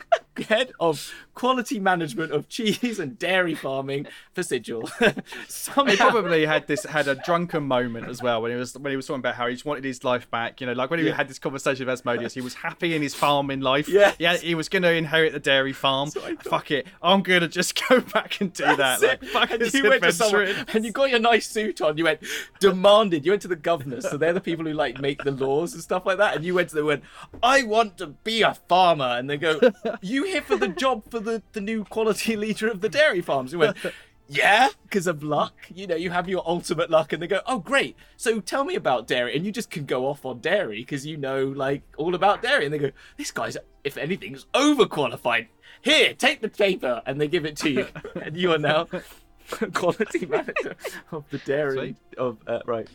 head 0.47 0.71
of 0.79 1.11
quality 1.33 1.77
management 1.79 2.31
of 2.31 2.47
cheese 2.47 2.99
and 2.99 3.17
dairy 3.19 3.53
farming 3.55 4.05
for 4.33 4.43
Sigil. 4.43 4.87
Somehow, 5.47 5.91
He 5.91 5.97
probably 5.97 6.45
had 6.45 6.67
this 6.67 6.83
had 6.85 7.07
a 7.09 7.15
drunken 7.15 7.63
moment 7.63 8.07
as 8.07 8.21
well 8.21 8.41
when 8.41 8.51
he 8.51 8.57
was 8.57 8.77
when 8.77 8.91
he 8.91 8.95
was 8.95 9.07
talking 9.07 9.19
about 9.19 9.35
how 9.35 9.47
he 9.47 9.53
just 9.55 9.65
wanted 9.65 9.83
his 9.83 10.03
life 10.05 10.29
back. 10.31 10.61
You 10.61 10.67
know, 10.67 10.73
like 10.73 10.89
when 10.89 10.99
he 10.99 11.07
Yeah. 11.07 11.15
had 11.15 11.27
this 11.27 11.39
conversation 11.39 11.85
with 11.85 11.93
Asmodeus, 11.93 12.33
he 12.33 12.41
was 12.41 12.53
happy 12.53 12.95
in 12.95 13.01
his 13.01 13.13
farming 13.13 13.59
life. 13.61 13.89
Yes. 13.89 14.15
yeah, 14.19 14.37
he 14.37 14.55
was 14.55 14.69
going 14.69 14.83
to 14.83 14.93
inherit 14.93 15.33
the 15.33 15.39
dairy 15.39 15.73
farm. 15.73 16.11
Fuck 16.41 16.71
it, 16.71 16.87
I'm 17.01 17.23
going 17.23 17.41
to 17.41 17.47
just 17.49 17.81
go 17.89 17.99
back 17.99 18.39
and 18.39 18.53
do 18.53 18.63
that. 18.63 18.77
That's 18.77 19.03
Like, 19.03 19.23
it. 19.23 19.29
fuck 19.29 19.51
and 19.51 19.73
you 19.73 19.89
went 19.89 20.03
to 20.03 20.11
someone, 20.13 20.47
and 20.73 20.85
you 20.85 20.91
got 20.91 21.09
your 21.09 21.19
nice 21.19 21.47
suit 21.47 21.81
on. 21.81 21.97
You 21.97 22.05
went 22.05 22.21
demanded. 22.61 23.25
You 23.25 23.31
went 23.33 23.41
to 23.41 23.47
the 23.49 23.55
governors, 23.57 24.09
so 24.09 24.15
they're 24.17 24.33
the 24.33 24.39
people 24.41 24.65
who 24.65 24.73
like 24.73 25.01
make 25.01 25.23
the 25.23 25.31
laws 25.57 25.73
and 25.73 25.83
stuff 25.83 26.05
like 26.05 26.17
that. 26.17 26.35
And 26.35 26.45
you 26.45 26.53
went 26.53 26.69
to 26.69 26.75
them 26.75 26.87
and 26.87 26.87
went, 26.87 27.03
"I 27.43 27.63
want 27.63 27.97
to 27.97 28.07
be 28.07 28.41
a 28.41 28.53
farmer," 28.53 29.15
and 29.17 29.29
they 29.29 29.37
go, 29.37 29.59
"You 30.01 30.23
here 30.23 30.41
for 30.41 30.55
the 30.55 30.67
job 30.67 31.09
for 31.09 31.19
the 31.19 31.41
the 31.53 31.61
new 31.61 31.83
quality 31.83 32.35
leader 32.45 32.67
of 32.67 32.81
the 32.81 32.89
dairy 32.89 33.21
farms?" 33.21 33.53
You 33.53 33.59
went. 33.59 33.77
Yeah, 34.29 34.69
because 34.83 35.07
of 35.07 35.23
luck. 35.23 35.53
You 35.73 35.87
know, 35.87 35.95
you 35.95 36.09
have 36.09 36.27
your 36.27 36.43
ultimate 36.45 36.89
luck, 36.89 37.13
and 37.13 37.21
they 37.21 37.27
go, 37.27 37.39
"Oh, 37.45 37.59
great! 37.59 37.95
So 38.17 38.41
tell 38.41 38.65
me 38.65 38.75
about 38.75 39.07
dairy." 39.07 39.35
And 39.35 39.45
you 39.45 39.53
just 39.53 39.69
can 39.69 39.85
go 39.85 40.05
off 40.05 40.25
on 40.25 40.39
dairy 40.39 40.79
because 40.81 41.05
you 41.05 41.15
know, 41.15 41.45
like, 41.45 41.81
all 41.95 42.13
about 42.13 42.41
dairy. 42.41 42.65
And 42.65 42.73
they 42.73 42.77
go, 42.77 42.91
"This 43.15 43.31
guy's, 43.31 43.57
if 43.85 43.97
anything's 43.97 44.45
overqualified. 44.53 45.47
Here, 45.81 46.13
take 46.13 46.41
the 46.41 46.49
paper," 46.49 47.01
and 47.05 47.21
they 47.21 47.29
give 47.29 47.45
it 47.45 47.55
to 47.57 47.69
you, 47.69 47.87
and 48.21 48.35
you 48.35 48.51
are 48.51 48.57
now 48.57 48.87
quality 49.73 50.25
manager 50.25 50.75
of 51.11 51.23
the 51.29 51.37
dairy 51.39 51.95
of 52.17 52.37
uh, 52.47 52.59
right. 52.65 52.89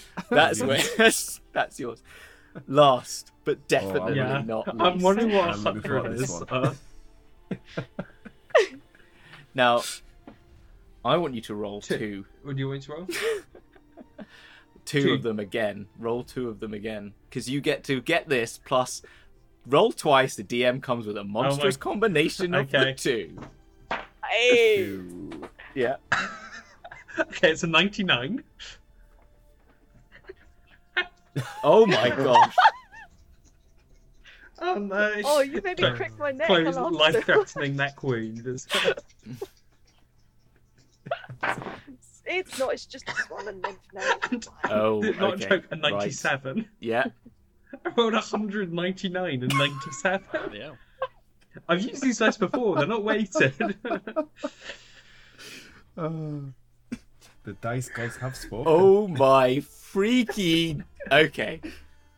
That's 0.30 0.62
where 0.62 0.78
that's 1.52 1.80
yours. 1.80 2.02
Last, 2.68 3.32
but 3.44 3.66
definitely 3.68 4.16
Yeah, 4.16 4.42
not 4.46 4.66
least. 4.68 4.80
I'm 4.82 4.98
wondering 5.00 5.32
what 5.32 5.48
a 5.48 5.52
I'm 5.52 5.62
looking 5.62 5.82
forward 5.82 6.02
hundred 6.02 6.18
this 6.18 6.30
is. 6.30 6.40
one. 6.40 6.48
Uh, 6.50 6.74
Now, 9.54 9.82
I 11.04 11.16
want 11.16 11.34
you 11.34 11.40
to 11.42 11.54
roll 11.54 11.80
Two. 11.80 11.98
two. 11.98 12.24
would 12.44 12.58
you 12.58 12.68
want 12.68 12.82
to 12.84 12.92
roll? 12.92 13.06
two 14.84 15.02
Two. 15.02 15.12
of 15.14 15.22
them 15.22 15.38
again. 15.38 15.86
Roll 15.98 16.24
two 16.24 16.48
of 16.48 16.60
them 16.60 16.72
again, 16.74 17.12
because 17.28 17.48
you 17.50 17.60
get 17.60 17.84
to 17.84 18.00
get 18.00 18.28
this 18.28 18.58
plus 18.64 19.02
roll 19.66 19.92
twice. 19.92 20.36
The 20.36 20.44
DM 20.44 20.82
comes 20.82 21.06
with 21.06 21.16
a 21.18 21.24
monstrous 21.24 21.76
combination 21.76 22.54
of 22.54 22.70
the 22.70 22.94
two. 22.96 23.36
Hey. 24.28 24.98
Yeah. 25.74 25.96
Okay, 27.18 27.50
it's 27.50 27.62
a 27.62 27.66
99. 27.66 28.42
Oh 31.64 31.86
my 31.86 32.08
gosh. 32.16 32.54
Oh 34.60 34.74
no. 34.76 35.12
Oh, 35.24 35.40
you 35.40 35.60
made 35.62 35.78
me 35.78 35.84
Chloe- 35.86 35.96
crick 35.96 36.18
my 36.18 36.30
neck. 36.30 36.46
Chloe's 36.46 36.76
alarm 36.76 36.94
life-threatening 36.94 37.76
neck 37.76 38.02
wound. 38.02 38.46
It's 42.24 42.56
not. 42.58 42.72
It's 42.72 42.86
just 42.86 43.08
a 43.08 43.14
swollen 43.26 43.60
lymph 43.60 43.78
node. 43.92 44.46
Oh, 44.70 45.00
Not 45.00 45.34
okay, 45.34 45.44
a 45.44 45.48
joke. 45.48 45.64
A 45.72 45.76
right. 45.76 45.92
97. 45.92 46.68
Yeah. 46.78 47.06
I 47.84 47.88
rolled 47.96 48.12
199 48.12 49.42
and 49.42 49.58
97. 49.58 50.22
Yeah. 50.54 50.70
I've 51.68 51.82
used 51.82 52.00
these 52.02 52.18
dice 52.18 52.36
before. 52.36 52.76
They're 52.76 52.86
not 52.86 53.02
weighted. 53.02 53.76
Uh. 55.96 56.10
The 57.44 57.54
dice 57.54 57.88
gods 57.88 58.16
have 58.16 58.36
spoken. 58.36 58.64
Oh 58.66 59.08
my 59.08 59.60
freaky. 59.60 60.82
Okay. 61.10 61.60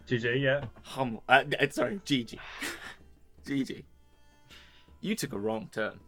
GG, 0.07 0.41
yeah. 0.43 0.64
Hum. 0.83 1.20
Uh, 1.29 1.45
uh, 1.59 1.66
sorry, 1.70 2.01
GG. 2.05 2.39
GG. 3.47 3.85
You 5.01 5.14
took 5.14 5.33
a 5.33 5.39
wrong 5.39 5.70
turn. 5.72 5.99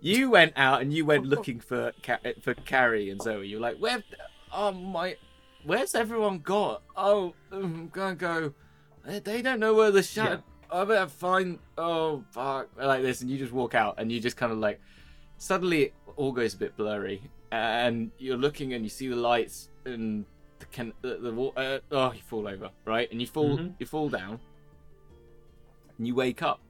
You 0.00 0.30
went 0.30 0.52
out 0.56 0.82
and 0.82 0.92
you 0.92 1.04
went 1.04 1.26
looking 1.26 1.58
for 1.58 1.92
Ca- 2.02 2.20
for 2.42 2.54
Carrie 2.54 3.10
and 3.10 3.20
Zoe. 3.20 3.46
You're 3.48 3.60
like, 3.60 3.78
where? 3.78 4.02
Oh 4.52 4.70
my, 4.72 5.16
where's 5.64 5.94
everyone 5.94 6.38
got? 6.38 6.82
Oh, 6.96 7.34
I'm 7.50 7.88
gonna 7.88 8.14
go. 8.14 8.52
They, 9.04 9.18
they 9.18 9.42
don't 9.42 9.58
know 9.58 9.74
where 9.74 9.90
the 9.90 10.02
shadow. 10.02 10.42
I 10.70 10.84
better 10.84 11.08
find. 11.08 11.58
Oh 11.78 12.24
fuck! 12.30 12.68
Like 12.76 13.02
this, 13.02 13.20
and 13.22 13.30
you 13.30 13.38
just 13.38 13.52
walk 13.52 13.74
out, 13.74 13.94
and 13.98 14.10
you 14.12 14.20
just 14.20 14.36
kind 14.36 14.52
of 14.52 14.58
like. 14.58 14.80
Suddenly, 15.38 15.82
it 15.82 15.94
all 16.16 16.32
goes 16.32 16.54
a 16.54 16.56
bit 16.56 16.76
blurry, 16.76 17.20
and 17.52 18.10
you're 18.18 18.36
looking, 18.36 18.72
and 18.74 18.84
you 18.84 18.90
see 18.90 19.08
the 19.08 19.16
lights, 19.16 19.70
and 19.84 20.24
the 20.58 20.64
the 20.64 20.66
can 20.66 20.92
the, 21.02 21.18
the 21.18 21.32
wa- 21.32 21.52
uh, 21.56 21.78
oh 21.92 22.12
you 22.12 22.22
fall 22.22 22.48
over 22.48 22.70
right 22.86 23.10
and 23.12 23.20
you 23.20 23.26
fall 23.26 23.58
Mhm. 23.58 23.74
you 23.78 23.84
fall 23.84 24.08
down 24.08 24.40
and 25.98 26.06
you 26.06 26.14
wake 26.14 26.42
up. 26.42 26.60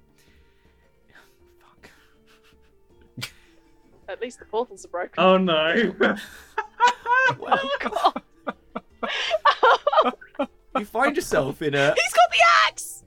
Fuck. 1.61 1.91
At 4.09 4.20
least 4.20 4.41
the 4.41 4.45
portals 4.45 4.85
are 4.85 4.89
broken. 4.89 5.14
Oh 5.18 5.39
no. 5.39 5.95
Oh, 7.41 7.77
God. 7.81 8.22
You 10.79 10.85
find 10.85 11.16
yourself 11.16 11.61
in 11.62 11.74
a. 11.74 11.93
He's 11.97 12.12
got 12.12 12.31
the 12.31 12.43
axe! 12.68 13.03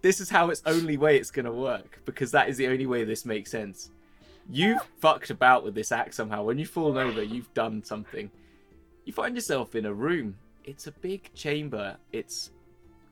This 0.00 0.20
is 0.20 0.30
how 0.30 0.48
it's 0.48 0.62
only 0.64 0.96
way 0.96 1.18
it's 1.18 1.30
gonna 1.30 1.52
work 1.52 2.00
because 2.06 2.30
that 2.30 2.48
is 2.48 2.56
the 2.56 2.66
only 2.68 2.86
way 2.86 3.04
this 3.04 3.26
makes 3.26 3.50
sense. 3.50 3.90
You 4.52 4.80
fucked 4.98 5.30
about 5.30 5.62
with 5.62 5.76
this 5.76 5.92
axe 5.92 6.16
somehow. 6.16 6.42
When 6.42 6.58
you 6.58 6.66
fall 6.66 6.98
over, 6.98 7.22
you've 7.22 7.54
done 7.54 7.84
something. 7.84 8.30
You 9.04 9.12
find 9.12 9.36
yourself 9.36 9.76
in 9.76 9.86
a 9.86 9.94
room. 9.94 10.36
It's 10.64 10.88
a 10.88 10.92
big 10.92 11.32
chamber. 11.34 11.96
It's 12.12 12.50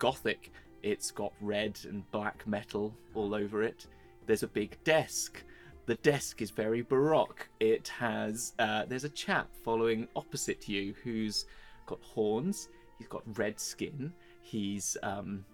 gothic. 0.00 0.50
It's 0.82 1.12
got 1.12 1.32
red 1.40 1.78
and 1.84 2.10
black 2.10 2.44
metal 2.44 2.92
all 3.14 3.36
over 3.36 3.62
it. 3.62 3.86
There's 4.26 4.42
a 4.42 4.48
big 4.48 4.82
desk. 4.82 5.44
The 5.86 5.94
desk 5.96 6.42
is 6.42 6.50
very 6.50 6.82
baroque. 6.82 7.48
It 7.60 7.86
has 7.86 8.52
uh, 8.58 8.86
there's 8.86 9.04
a 9.04 9.08
chap 9.08 9.48
following 9.64 10.08
opposite 10.16 10.68
you 10.68 10.94
who's 11.04 11.46
got 11.86 12.02
horns. 12.02 12.68
He's 12.98 13.08
got 13.08 13.22
red 13.38 13.60
skin. 13.60 14.12
He's 14.42 14.96
um 15.04 15.44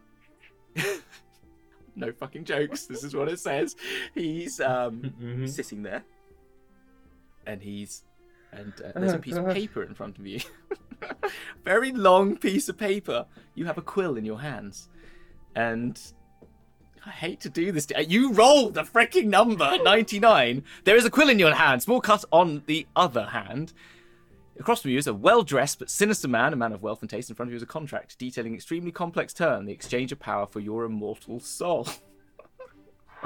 no 1.97 2.13
fucking 2.13 2.45
jokes. 2.45 2.87
This 2.87 3.05
is 3.05 3.15
what 3.15 3.29
it 3.29 3.39
says. 3.41 3.77
He's 4.15 4.61
um 4.61 5.15
Mhm. 5.23 5.49
sitting 5.49 5.83
there, 5.83 6.05
and 7.47 7.63
he's 7.63 8.05
and 8.53 8.73
uh, 8.85 8.99
there's 9.01 9.13
a 9.13 9.17
Oh, 9.17 9.21
piece 9.21 9.37
of 9.37 9.47
paper 9.51 9.83
in 9.83 9.95
front 9.95 10.19
of 10.19 10.27
you. 10.27 10.41
Very 11.65 11.93
long 11.93 12.37
piece 12.37 12.69
of 12.69 12.79
paper. 12.79 13.27
You 13.55 13.67
have 13.67 13.79
a 13.79 13.83
quill 13.83 14.17
in 14.17 14.25
your 14.25 14.41
hands, 14.41 14.89
and 15.55 16.01
I 17.05 17.11
hate 17.11 17.41
to 17.41 17.51
do 17.51 17.73
this. 17.73 17.87
To, 17.87 18.05
you 18.05 18.33
rolled 18.33 18.75
the 18.75 18.83
freaking 18.83 19.27
number 19.27 19.77
ninety 19.83 20.19
nine. 20.21 20.63
There 20.85 20.97
is 20.97 21.05
a 21.05 21.11
quill 21.11 21.29
in 21.29 21.39
your 21.39 21.55
hand. 21.55 21.83
Small 21.83 22.01
cut 22.01 22.25
on 22.33 22.63
the 22.67 22.87
other 22.97 23.27
hand. 23.27 23.73
Across 24.59 24.83
from 24.83 24.93
you 24.93 24.99
is 24.99 25.07
a 25.09 25.15
well-dressed 25.15 25.81
but 25.81 25.91
sinister 25.91 26.29
man, 26.29 26.53
a 26.53 26.57
man 26.57 26.73
of 26.73 26.83
wealth 26.83 27.01
and 27.03 27.11
taste. 27.11 27.29
In 27.29 27.35
front 27.37 27.49
of 27.49 27.53
you 27.53 27.57
is 27.57 27.63
a 27.63 27.67
contract 27.67 28.19
detailing 28.19 28.53
an 28.53 28.57
extremely 28.57 28.93
complex 28.93 29.33
term: 29.33 29.65
the 29.67 29.73
exchange 29.73 30.13
of 30.13 30.21
power 30.21 30.47
for 30.47 30.61
your 30.61 30.85
immortal 30.85 31.41
soul. 31.41 31.85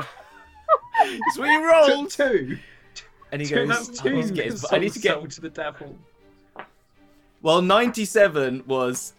so 1.35 1.43
we 1.43 1.55
rolled, 1.57 2.11
Two. 2.11 2.59
and 3.31 3.43
he 3.43 3.49
Two. 3.49 3.67
goes, 3.67 3.89
That's 3.89 4.07
"I 4.07 4.09
need 4.11 4.27
to 4.27 4.33
get, 4.33 4.65
I 4.73 4.79
need 4.79 4.93
to 4.93 4.99
get 5.01 5.31
to 5.31 5.41
the 5.41 5.51
devil. 5.51 5.97
Well, 7.43 7.63
97 7.63 8.65
was 8.67 9.13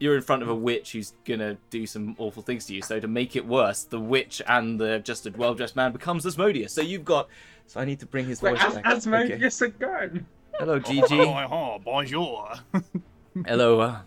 you're 0.00 0.16
in 0.16 0.22
front 0.22 0.42
of 0.42 0.48
a 0.48 0.54
witch 0.54 0.92
who's 0.92 1.12
gonna 1.26 1.56
do 1.68 1.86
some 1.86 2.16
awful 2.18 2.42
things 2.42 2.64
to 2.66 2.74
you. 2.74 2.80
So 2.82 2.98
to 2.98 3.06
make 3.06 3.36
it 3.36 3.46
worse, 3.46 3.84
the 3.84 4.00
witch 4.00 4.40
and 4.48 4.80
the 4.80 4.98
just 5.00 5.26
a 5.26 5.30
well-dressed 5.30 5.76
man 5.76 5.92
becomes 5.92 6.24
Asmodeus. 6.24 6.72
So 6.72 6.80
you've 6.80 7.04
got. 7.04 7.28
So 7.66 7.78
I 7.80 7.84
need 7.84 8.00
to 8.00 8.06
bring 8.06 8.26
his 8.26 8.40
Wait, 8.42 8.52
voice 8.56 8.64
as, 8.64 8.74
back. 8.74 8.86
as 8.86 9.06
Okay. 9.06 9.38
Yes 9.38 9.60
again. 9.60 10.26
Hello, 10.60 10.74
Oh, 10.74 10.78
Gigi. 10.78 11.20
oh, 11.20 11.78
bonjour. 11.82 12.52
Hello. 13.46 13.80
Uh, 13.80 14.00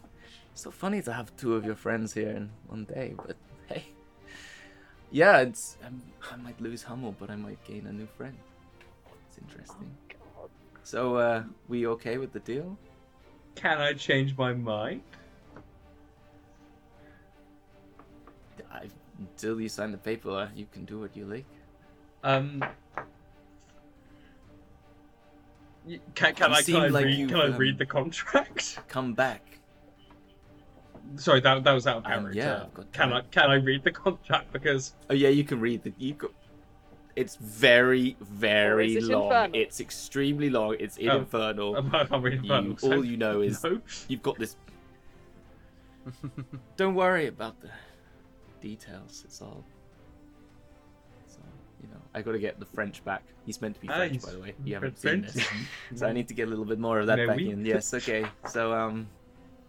so 0.53 0.69
funny 0.69 1.01
to 1.01 1.11
have 1.11 1.35
two 1.35 1.55
of 1.55 1.65
your 1.65 1.73
friends 1.75 2.13
here 2.13 2.29
in 2.29 2.51
one 2.67 2.85
day, 2.85 3.15
but 3.25 3.35
hey. 3.67 3.85
Yeah, 5.09 5.39
it's 5.39 5.77
um, 5.85 5.99
I 6.31 6.35
might 6.37 6.61
lose 6.61 6.83
Hummel, 6.83 7.15
but 7.19 7.31
I 7.31 7.35
might 7.35 7.57
gain 7.63 7.87
a 7.87 7.91
new 7.91 8.05
friend. 8.05 8.37
It's 9.27 9.39
interesting. 9.39 9.89
God. 10.09 10.49
So, 10.83 11.15
uh, 11.15 11.43
we 11.67 11.87
okay 11.87 12.17
with 12.19 12.31
the 12.33 12.39
deal? 12.41 12.77
Can 13.55 13.79
I 13.81 13.93
change 13.93 14.37
my 14.37 14.53
mind? 14.53 15.01
I, 18.71 18.85
until 19.17 19.59
you 19.59 19.69
sign 19.69 19.91
the 19.91 19.97
paper, 19.97 20.29
uh, 20.29 20.49
you 20.55 20.67
can 20.71 20.85
do 20.85 20.99
what 20.99 21.17
you 21.17 21.25
like. 21.25 21.45
Um. 22.23 22.63
Y- 25.87 25.99
Can, 26.15 26.33
can 26.35 26.51
I, 26.53 26.61
can 26.61 26.75
I, 26.75 26.87
like 26.87 27.05
read, 27.05 27.17
you've, 27.17 27.29
can 27.29 27.39
I 27.39 27.45
um, 27.47 27.57
read 27.57 27.77
the 27.77 27.85
contract? 27.85 28.79
Come 28.87 29.13
back. 29.13 29.41
Sorry, 31.15 31.41
that, 31.41 31.63
that 31.63 31.71
was 31.73 31.85
out 31.85 31.97
of 31.97 32.05
Um, 32.05 32.11
character. 32.11 32.37
yeah, 32.39 32.65
can 32.91 33.13
I 33.13 33.21
can 33.29 33.51
I 33.51 33.55
read 33.55 33.83
the 33.83 33.91
contract 33.91 34.51
because 34.53 34.95
Oh 35.09 35.13
yeah, 35.13 35.29
you 35.29 35.43
can 35.43 35.59
read 35.59 35.83
the 35.83 35.93
you 35.97 36.13
got. 36.13 36.31
It's 37.15 37.35
very 37.35 38.15
very 38.21 38.95
Oh, 38.95 38.97
it 38.97 39.03
long. 39.03 39.23
Infernal? 39.25 39.61
It's 39.61 39.79
extremely 39.79 40.49
long. 40.49 40.75
It's 40.79 40.97
in 40.97 41.09
Oh. 41.09 41.19
Infernal. 41.19 41.75
I'm, 41.75 41.93
I'm 41.93 42.21
reading 42.23 42.45
You- 42.45 42.75
so- 42.79 42.93
all 42.93 43.05
you 43.05 43.17
know 43.25 43.41
is- 43.41 43.63
no. 43.63 43.79
You've 44.07 44.23
got 44.23 44.39
this. 44.39 44.55
Don't 46.77 46.95
worry 46.95 47.27
about 47.27 47.59
the 47.61 47.69
details. 48.61 49.21
It's 49.25 49.41
all. 49.41 49.63
You 51.83 51.89
know, 51.89 52.01
I 52.15 52.21
got 52.21 52.31
to 52.31 52.39
get 52.39 52.59
the 52.59 52.65
French 52.65 53.03
back. 53.03 53.23
He's 53.45 53.61
meant 53.61 53.75
to 53.75 53.81
be 53.81 53.89
Ah, 53.89 53.97
French, 53.97 54.21
by 54.23 54.31
the 54.31 54.39
way. 54.39 54.53
You 54.63 54.73
haven't 54.75 54.97
French. 54.97 55.29
seen 55.29 55.43
this, 55.43 55.49
so 55.99 56.07
I 56.07 56.13
need 56.13 56.27
to 56.29 56.33
get 56.33 56.47
a 56.47 56.49
little 56.49 56.65
bit 56.65 56.79
more 56.79 56.99
of 56.99 57.07
that 57.07 57.17
Mais 57.17 57.27
back 57.27 57.37
oui. 57.37 57.49
in. 57.51 57.65
Yes, 57.65 57.93
okay. 57.93 58.25
So 58.49 58.73
um, 58.73 59.07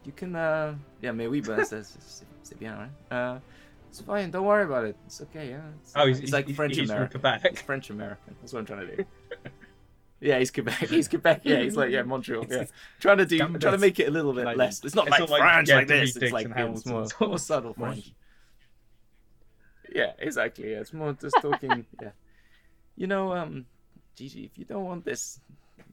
you 0.05 0.13
can 0.13 0.35
uh, 0.37 0.75
yeah, 1.03 1.13
mais 1.13 1.27
oui, 1.29 1.41
but 1.41 1.67
c'est 1.67 2.59
bien, 2.59 2.77
right? 2.79 2.91
Uh, 3.11 3.39
it's 3.91 4.01
fine. 4.01 4.31
Don't 4.31 4.45
worry 4.47 4.65
about 4.65 4.85
it. 4.85 4.97
It's 5.07 5.21
okay. 5.23 5.51
Yeah. 5.51 5.61
It's, 5.81 5.93
Oh, 5.97 6.07
he's, 6.07 6.17
it's 6.19 6.27
he's, 6.27 6.33
like 6.33 6.49
French 6.55 6.77
he's 6.77 6.89
from 6.89 6.97
American. 6.97 7.21
Quebec. 7.21 7.45
It's 7.45 7.61
French 7.63 7.91
American. 7.91 8.35
That's 8.41 8.53
what 8.53 8.61
I'm 8.61 8.67
trying 8.67 8.87
to 8.89 8.97
do. 8.97 9.05
Yeah, 10.21 10.39
he's 10.39 10.51
Quebec. 10.51 10.89
He's 10.89 11.07
Quebec. 11.07 11.43
Yeah, 11.45 11.61
he's 11.61 11.77
like 11.77 11.91
yeah, 11.91 12.01
Montreal. 12.03 12.47
Yeah, 12.49 12.65
trying 12.99 13.19
to 13.19 13.27
do, 13.27 13.37
trying 13.37 13.59
to 13.59 13.79
make 13.79 14.01
it 14.01 14.09
a 14.09 14.11
little 14.11 14.33
bit 14.33 14.47
Like- 14.47 14.57
less. 14.57 14.83
It's 14.83 14.95
not 14.95 15.07
it's 15.09 15.11
like 15.11 15.21
not 15.21 15.29
like, 15.31 15.43
French 15.43 15.69
yeah, 15.69 15.77
like 15.77 15.89
this. 15.89 16.17
It's 16.17 16.33
like 16.33 16.47
it's 16.57 16.87
more, 16.87 17.07
more 17.21 17.39
subtle 17.39 17.75
French. 17.75 18.13
Yeah, 19.95 20.13
exactly. 20.19 20.65
It's 20.65 20.93
more 20.93 21.13
just 21.13 21.37
talking. 21.41 21.87
yeah, 22.03 22.11
you 22.97 23.07
know, 23.07 23.33
um, 23.33 23.65
Gigi, 24.17 24.45
if 24.45 24.59
you 24.59 24.65
don't 24.65 24.85
want 24.85 25.05
this, 25.05 25.41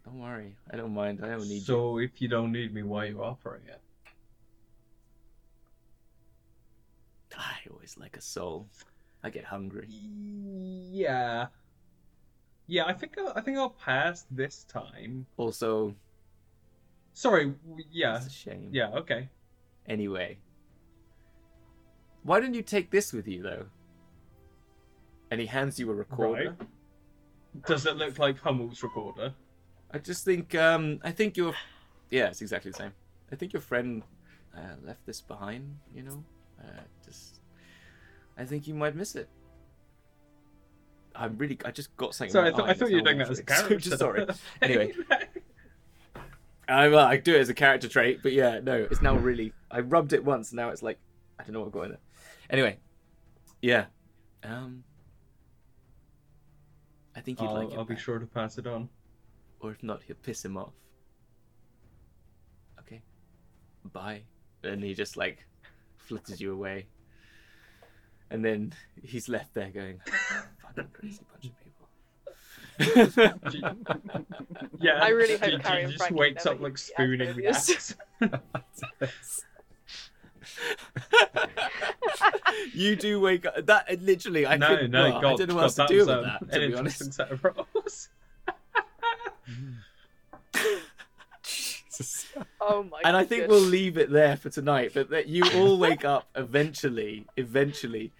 don't 0.04 0.20
worry. 0.20 0.56
I 0.72 0.76
don't 0.76 0.94
mind. 0.94 1.22
I 1.24 1.30
don't 1.30 1.48
need 1.48 1.54
you. 1.54 1.60
So 1.62 2.00
if 2.00 2.20
you 2.22 2.28
don't 2.28 2.52
need 2.52 2.74
me, 2.74 2.82
why 2.82 3.06
are 3.06 3.10
you 3.10 3.24
offering 3.24 3.62
it? 3.68 3.80
I 7.38 7.58
always 7.72 7.96
like 7.98 8.18
a 8.18 8.22
soul. 8.22 8.68
I 9.24 9.30
get 9.30 9.46
hungry. 9.46 9.88
Yeah. 9.90 11.48
Yeah, 12.68 12.86
I 12.86 12.94
think 12.94 13.18
I'll, 13.18 13.34
I 13.36 13.42
think 13.42 13.58
I'll 13.58 13.70
pass 13.70 14.26
this 14.32 14.64
time. 14.64 15.26
Also, 15.38 15.96
Sorry. 17.14 17.54
Yeah. 17.92 18.18
it's 18.18 18.28
a 18.28 18.30
shame. 18.30 18.70
Yeah. 18.72 18.90
Okay. 18.90 19.30
Anyway, 19.88 20.38
why 22.24 22.40
don't 22.40 22.54
you 22.54 22.62
take 22.62 22.92
this 22.92 23.14
with 23.14 23.28
you 23.28 23.42
though? 23.44 23.66
And 25.32 25.40
he 25.40 25.48
hands 25.48 25.80
you 25.80 25.90
a 25.90 25.94
recorder. 25.94 26.56
Does 27.66 27.86
it 27.86 27.98
look 27.98 28.20
like 28.20 28.40
Hummel's 28.40 28.84
recorder? 28.84 29.34
I 29.92 29.98
just 29.98 30.24
think, 30.24 30.54
um, 30.56 31.00
I 31.04 31.12
think 31.12 31.36
your, 31.36 31.54
yeah, 32.10 32.28
it's 32.28 32.42
exactly 32.42 32.72
the 32.72 32.78
same. 32.78 32.92
I 33.32 33.36
think 33.36 33.54
your 33.54 33.62
friend 33.62 34.04
uh, 34.56 34.76
left 34.86 35.06
this 35.06 35.22
behind. 35.22 35.78
You 35.94 36.04
know, 36.04 36.24
uh, 36.62 36.82
just, 37.04 37.42
I 38.38 38.46
think 38.46 38.68
you 38.68 38.74
might 38.74 38.96
miss 38.96 39.16
it. 39.16 39.30
I'm 41.16 41.38
really, 41.38 41.58
I 41.66 41.72
just 41.72 41.96
got 41.98 42.16
something. 42.16 42.32
Sorry, 42.32 42.46
I, 42.46 42.50
in 42.50 42.54
my 42.54 42.60
thought 42.60 42.68
eye 42.68 42.72
I 42.72 42.74
thought 42.74 42.90
you 42.90 42.98
were 42.98 43.02
doing 43.02 43.18
that 43.18 43.30
as 43.30 43.40
a. 43.40 43.44
So 43.48 43.54
character. 43.54 43.78
just 43.80 44.00
sorry. 44.00 44.26
Anyway. 44.62 44.94
I, 46.68 46.88
well, 46.88 47.06
I 47.06 47.18
do 47.18 47.36
it 47.36 47.40
as 47.40 47.50
a 47.50 47.54
character 47.54 47.90
trait, 47.90 48.20
but 48.24 48.32
yeah, 48.32 48.60
no, 48.64 48.88
it's 48.90 49.02
now 49.02 49.16
really. 49.16 49.52
I 49.70 49.82
rubbed 49.82 50.14
it 50.14 50.24
once, 50.24 50.52
and 50.52 50.58
now 50.58 50.70
it's 50.70 50.82
like 50.82 51.00
I 51.38 51.44
don't 51.44 51.54
know 51.54 51.60
what 51.60 51.66
I've 51.68 51.72
got 51.74 51.82
in 51.84 51.92
it. 51.94 52.00
Anyway, 52.50 52.78
yeah, 53.62 53.86
um, 54.44 54.84
I 57.16 57.22
think 57.22 57.40
you'd 57.42 57.48
I'll, 57.48 57.56
like 57.56 57.72
it, 57.72 57.78
I'll 57.78 57.86
be 57.86 57.96
sure 57.98 58.20
to 58.20 58.26
pass 58.26 58.58
it 58.58 58.68
on. 58.68 58.90
or 59.60 59.72
if 59.72 59.84
not, 59.84 60.02
he'll 60.04 60.16
piss 60.18 60.44
him 60.44 60.58
off. 60.58 60.74
Okay, 62.80 63.02
bye, 63.92 64.22
and 64.64 64.84
he 64.84 64.94
just 64.94 65.18
like 65.18 65.46
flutters 65.98 66.42
you 66.42 66.54
away, 66.54 66.88
and 68.30 68.44
then 68.44 68.74
he's 69.04 69.30
left 69.30 69.54
there 69.54 69.70
going, 69.70 70.00
"Fucking 70.62 70.88
crazy 70.94 71.20
bunch 71.32 71.46
of 71.46 71.52
people." 71.60 71.88
Yeah. 74.80 75.00
I 75.02 75.10
really 75.10 75.38
hope 75.38 75.52
Gigi 75.52 75.64
Carrie 75.64 75.84
and 75.84 75.94
just 75.94 76.12
wakes 76.12 76.46
up 76.46 76.60
like 76.60 76.78
spooning 76.78 77.36
the 77.36 77.48
Asmodeus. 77.48 77.96
axe. 82.46 82.58
you 82.74 82.96
do 82.96 83.20
wake 83.20 83.46
up. 83.46 83.66
That 83.66 84.02
literally, 84.02 84.46
I 84.46 84.58
no, 84.58 84.78
could, 84.78 84.92
no, 84.92 85.04
well, 85.04 85.22
God, 85.22 85.34
I 85.34 85.36
don't 85.36 85.50
know 85.50 85.56
what 85.56 85.62
God, 85.62 85.64
else 85.64 85.76
to 85.76 85.88
do 85.88 85.98
with 86.00 86.10
um, 86.10 86.24
that. 86.24 86.42
an 86.42 86.48
To 86.50 86.60
be 86.60 86.66
interesting 86.66 87.08
honest, 87.08 87.14
set 87.14 87.32
of 87.32 87.44
roles. 87.44 88.10
Oh 92.60 92.84
my 92.84 93.00
and 93.04 93.16
I 93.16 93.24
think 93.24 93.44
goodness. 93.44 93.62
we'll 93.62 93.70
leave 93.70 93.98
it 93.98 94.10
there 94.10 94.38
for 94.38 94.50
tonight. 94.50 94.92
But 94.94 95.10
that 95.10 95.28
you 95.28 95.44
all 95.56 95.78
wake 95.78 96.06
up 96.06 96.30
eventually. 96.36 97.26
Eventually, 97.38 98.12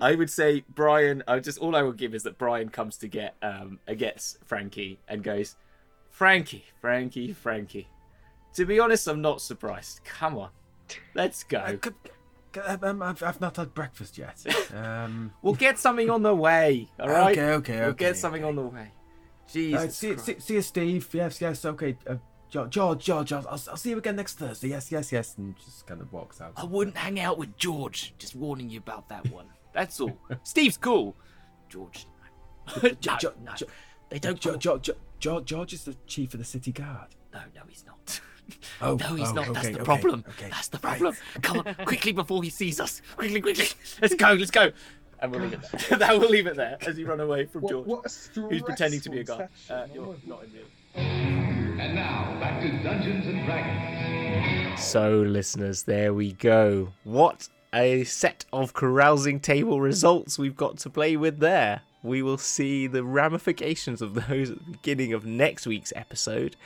I 0.00 0.14
would 0.14 0.30
say 0.30 0.64
Brian. 0.68 1.22
I 1.26 1.38
just 1.40 1.58
all 1.58 1.74
I 1.74 1.82
will 1.82 1.92
give 1.92 2.14
is 2.14 2.22
that 2.24 2.38
Brian 2.38 2.68
comes 2.68 2.96
to 2.98 3.08
get 3.08 3.34
um 3.42 3.78
gets 3.96 4.38
Frankie 4.44 5.00
and 5.08 5.22
goes, 5.22 5.56
Frankie, 6.10 6.64
Frankie, 6.80 7.32
Frankie. 7.32 7.88
To 8.54 8.64
be 8.64 8.80
honest, 8.80 9.06
I'm 9.06 9.20
not 9.20 9.40
surprised. 9.40 10.00
Come 10.04 10.38
on, 10.38 10.50
let's 11.14 11.42
go. 11.44 11.78
C- 12.56 12.86
um, 12.86 13.02
I've, 13.02 13.22
I've 13.22 13.40
not 13.40 13.56
had 13.56 13.74
breakfast 13.74 14.18
yet. 14.18 14.44
Um, 14.74 15.32
We'll 15.42 15.54
get 15.54 15.78
something 15.78 16.10
on 16.10 16.22
the 16.22 16.34
way. 16.34 16.88
All 16.98 17.08
right. 17.08 17.36
Okay, 17.38 17.52
okay, 17.54 17.80
We'll 17.80 17.88
okay, 17.90 18.04
get 18.06 18.16
something 18.16 18.44
on 18.44 18.56
the 18.56 18.62
way. 18.62 18.90
Jesus. 19.50 19.80
uh, 19.84 19.88
see, 19.88 20.16
see, 20.18 20.40
see 20.40 20.54
you, 20.54 20.62
Steve. 20.62 21.08
Yes, 21.12 21.40
yes, 21.40 21.64
okay. 21.64 21.96
Uh, 22.06 22.16
George, 22.50 22.70
George, 22.70 23.04
George, 23.04 23.32
I'll, 23.32 23.46
I'll 23.48 23.76
see 23.76 23.90
you 23.90 23.98
again 23.98 24.16
next 24.16 24.38
Thursday. 24.38 24.68
Yes, 24.68 24.90
yes, 24.90 25.12
yes. 25.12 25.34
And 25.38 25.56
just 25.56 25.86
kind 25.86 26.00
of 26.00 26.12
walks 26.12 26.40
out. 26.40 26.52
I 26.56 26.64
wouldn't 26.64 26.96
hang 26.96 27.20
out 27.20 27.38
with 27.38 27.56
George. 27.56 28.14
Just 28.18 28.34
warning 28.34 28.70
you 28.70 28.78
about 28.78 29.08
that 29.08 29.28
one. 29.30 29.46
That's 29.72 30.00
all. 30.00 30.16
Steve's 30.42 30.76
cool. 30.76 31.16
George. 31.68 32.06
No, 32.82 32.90
no, 33.06 33.18
no. 33.44 33.52
They 34.08 34.18
don't. 34.18 34.38
George, 34.40 34.60
George, 34.60 34.90
George, 35.18 35.44
George 35.44 35.72
is 35.72 35.84
the 35.84 35.96
chief 36.06 36.34
of 36.34 36.38
the 36.38 36.44
city 36.44 36.72
guard. 36.72 37.08
No, 37.32 37.40
no, 37.54 37.62
he's 37.68 37.84
not. 37.86 38.20
Oh, 38.80 38.96
no, 38.96 39.14
he's 39.14 39.30
oh, 39.30 39.32
not. 39.32 39.52
That's 39.54 39.68
the 39.68 39.74
okay, 39.76 39.84
problem. 39.84 40.24
okay. 40.30 40.48
That's 40.50 40.68
the 40.68 40.78
Right. 40.78 40.98
problem. 41.00 41.16
Come 41.42 41.58
on, 41.60 41.74
quickly 41.86 42.12
before 42.12 42.42
he 42.42 42.50
sees 42.50 42.78
us. 42.78 43.00
Quickly, 43.16 43.40
quickly. 43.40 43.66
Let's 44.02 44.14
go. 44.14 44.32
Let's 44.32 44.50
go. 44.50 44.70
And 45.18 45.32
we'll 45.32 45.40
leave 45.40 45.54
it 45.54 45.60
there. 45.88 45.98
that 45.98 46.18
will 46.20 46.28
leave 46.28 46.46
it 46.46 46.56
there 46.56 46.76
as 46.86 46.98
you 46.98 47.06
run 47.06 47.20
away 47.20 47.46
from 47.46 47.62
What, 47.62 47.70
George, 47.70 47.86
what 47.86 48.06
a 48.36 48.40
who's 48.40 48.62
pretending 48.62 49.00
to 49.00 49.10
be 49.10 49.20
a 49.20 49.24
stressful 49.24 49.48
guard. 49.68 49.90
Uh, 49.90 49.94
you're 49.94 50.16
not 50.26 50.44
in 50.44 50.52
the. 50.52 51.00
And 51.82 51.94
now, 51.94 52.36
back 52.40 52.60
to 52.62 52.82
Dungeons 52.82 53.26
and 53.26 53.44
Dragons. 53.46 54.82
So, 54.82 55.20
listeners, 55.20 55.84
there 55.84 56.12
we 56.12 56.32
go. 56.32 56.92
What 57.04 57.48
a 57.74 58.04
set 58.04 58.44
of 58.52 58.74
carousing 58.74 59.40
table 59.40 59.80
results 59.80 60.38
we've 60.38 60.56
got 60.56 60.78
to 60.78 60.90
play 60.90 61.16
with 61.16 61.38
there. 61.38 61.82
We 62.02 62.22
will 62.22 62.38
see 62.38 62.86
the 62.86 63.02
ramifications 63.02 64.00
of 64.00 64.14
those 64.14 64.50
at 64.50 64.58
the 64.58 64.70
beginning 64.72 65.12
of 65.12 65.26
next 65.26 65.66
week's 65.66 65.92
episode, 65.96 66.56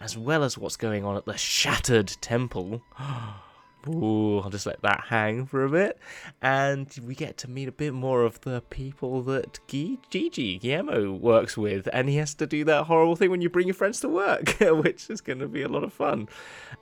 as 0.00 0.16
well 0.16 0.42
as 0.42 0.56
what's 0.56 0.76
going 0.76 1.04
on 1.04 1.16
at 1.16 1.26
the 1.26 1.36
Shattered 1.36 2.08
Temple. 2.20 2.82
Ooh, 3.88 4.40
I'll 4.40 4.50
just 4.50 4.66
let 4.66 4.82
that 4.82 5.04
hang 5.08 5.46
for 5.46 5.64
a 5.64 5.70
bit. 5.70 5.98
And 6.42 6.92
we 7.02 7.14
get 7.14 7.38
to 7.38 7.50
meet 7.50 7.68
a 7.68 7.72
bit 7.72 7.94
more 7.94 8.24
of 8.24 8.40
the 8.42 8.60
people 8.68 9.22
that 9.22 9.58
Gi- 9.68 9.98
Gigi, 10.10 10.58
Guillermo, 10.58 11.12
works 11.12 11.56
with. 11.56 11.88
And 11.92 12.08
he 12.08 12.16
has 12.16 12.34
to 12.34 12.46
do 12.46 12.64
that 12.64 12.84
horrible 12.84 13.16
thing 13.16 13.30
when 13.30 13.40
you 13.40 13.48
bring 13.48 13.66
your 13.66 13.74
friends 13.74 14.00
to 14.00 14.08
work, 14.08 14.50
which 14.60 15.08
is 15.08 15.20
going 15.20 15.38
to 15.38 15.48
be 15.48 15.62
a 15.62 15.68
lot 15.68 15.84
of 15.84 15.92
fun. 15.92 16.28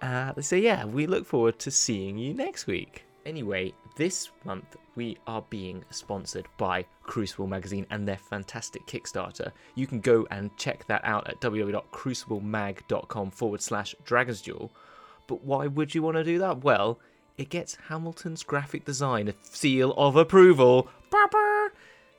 Uh, 0.02 0.40
so, 0.40 0.56
yeah, 0.56 0.84
we 0.84 1.06
look 1.06 1.24
forward 1.24 1.58
to 1.60 1.70
seeing 1.70 2.18
you 2.18 2.34
next 2.34 2.66
week. 2.66 3.04
Anyway, 3.24 3.72
this 3.98 4.30
month 4.44 4.76
we 4.94 5.18
are 5.26 5.44
being 5.50 5.84
sponsored 5.90 6.46
by 6.56 6.86
Crucible 7.02 7.48
Magazine 7.48 7.84
and 7.90 8.06
their 8.06 8.16
fantastic 8.16 8.86
Kickstarter. 8.86 9.50
You 9.74 9.88
can 9.88 10.00
go 10.00 10.24
and 10.30 10.56
check 10.56 10.86
that 10.86 11.04
out 11.04 11.28
at 11.28 11.40
www.cruciblemag.com 11.40 13.30
forward 13.32 13.60
slash 13.60 13.96
Dragon's. 14.04 14.48
But 15.26 15.44
why 15.44 15.66
would 15.66 15.96
you 15.96 16.02
want 16.02 16.16
to 16.16 16.24
do 16.24 16.38
that? 16.38 16.62
Well, 16.62 17.00
it 17.36 17.50
gets 17.50 17.76
Hamilton's 17.88 18.44
graphic 18.44 18.84
design 18.84 19.28
a 19.28 19.34
seal 19.42 19.92
of 19.96 20.14
approval. 20.14 20.88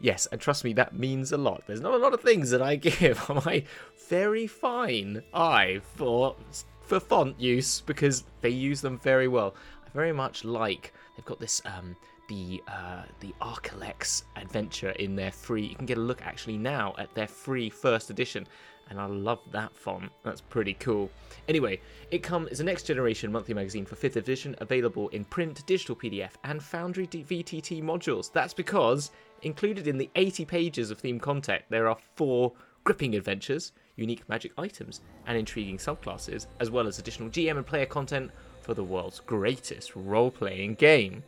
Yes, 0.01 0.25
and 0.27 0.41
trust 0.41 0.65
me, 0.65 0.73
that 0.73 0.93
means 0.93 1.31
a 1.31 1.37
lot. 1.37 1.63
There's 1.65 1.81
not 1.81 1.93
a 1.93 1.97
lot 1.97 2.13
of 2.13 2.21
things 2.21 2.49
that 2.51 2.61
I 2.61 2.75
give 2.77 3.27
my 3.29 3.63
very 4.09 4.47
fine 4.47 5.23
eye 5.33 5.79
for 5.95 6.35
for 6.81 6.99
font 6.99 7.39
use 7.39 7.81
because 7.81 8.25
they 8.41 8.49
use 8.49 8.81
them 8.81 8.99
very 8.99 9.29
well. 9.29 9.55
I 9.85 9.89
very 9.93 10.11
much 10.11 10.43
like 10.43 10.93
they've 11.19 11.25
got 11.25 11.39
this 11.39 11.61
um 11.65 11.97
the 12.29 12.63
uh, 12.67 13.03
the 13.19 13.33
Arcalex 13.41 14.23
adventure 14.37 14.91
in 14.91 15.15
their 15.17 15.31
free. 15.31 15.65
You 15.65 15.75
can 15.75 15.85
get 15.85 15.97
a 15.97 16.01
look 16.01 16.21
actually 16.21 16.57
now 16.57 16.95
at 16.97 17.13
their 17.13 17.27
free 17.27 17.69
first 17.69 18.09
edition, 18.09 18.47
and 18.89 19.01
I 19.01 19.05
love 19.07 19.39
that 19.51 19.75
font. 19.75 20.11
That's 20.23 20.39
pretty 20.39 20.75
cool. 20.75 21.09
Anyway, 21.49 21.81
it 22.11 22.19
comes 22.19 22.47
it's 22.51 22.61
a 22.61 22.63
next 22.63 22.83
generation 22.83 23.33
monthly 23.33 23.53
magazine 23.53 23.85
for 23.85 23.95
fifth 23.95 24.15
edition, 24.15 24.55
available 24.59 25.09
in 25.09 25.25
print, 25.25 25.65
digital 25.65 25.95
PDF, 25.95 26.31
and 26.45 26.63
Foundry 26.63 27.05
VTT 27.07 27.83
modules. 27.83 28.31
That's 28.31 28.53
because 28.53 29.11
included 29.41 29.87
in 29.87 29.97
the 29.97 30.09
80 30.15 30.45
pages 30.45 30.91
of 30.91 30.99
theme 30.99 31.19
content, 31.19 31.63
there 31.69 31.89
are 31.89 31.97
four 32.15 32.53
gripping 32.85 33.15
adventures, 33.15 33.73
unique 33.97 34.27
magic 34.29 34.53
items, 34.57 35.01
and 35.27 35.37
intriguing 35.37 35.77
subclasses, 35.77 36.47
as 36.59 36.71
well 36.71 36.87
as 36.87 36.99
additional 36.99 37.29
GM 37.29 37.57
and 37.57 37.65
player 37.65 37.85
content 37.85 38.31
for 38.69 38.75
the 38.75 38.83
world's 38.83 39.19
greatest 39.19 39.95
role 39.95 40.29
playing 40.29 40.75
game. 40.75 41.23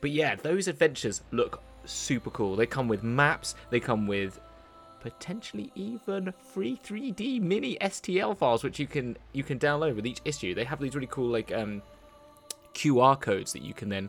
But 0.00 0.12
yeah, 0.12 0.34
those 0.34 0.66
adventures 0.66 1.20
look 1.30 1.62
super 1.84 2.30
cool. 2.30 2.56
They 2.56 2.64
come 2.64 2.88
with 2.88 3.02
maps, 3.02 3.54
they 3.68 3.80
come 3.80 4.06
with 4.06 4.40
potentially 5.00 5.70
even 5.74 6.32
free 6.54 6.80
3D 6.82 7.38
mini 7.42 7.76
STL 7.82 8.34
files 8.34 8.64
which 8.64 8.80
you 8.80 8.86
can 8.86 9.14
you 9.34 9.44
can 9.44 9.58
download 9.58 9.94
with 9.94 10.06
each 10.06 10.22
issue. 10.24 10.54
They 10.54 10.64
have 10.64 10.80
these 10.80 10.94
really 10.94 11.06
cool 11.08 11.28
like 11.28 11.52
um 11.52 11.82
QR 12.72 13.20
codes 13.20 13.52
that 13.52 13.60
you 13.60 13.74
can 13.74 13.90
then 13.90 14.08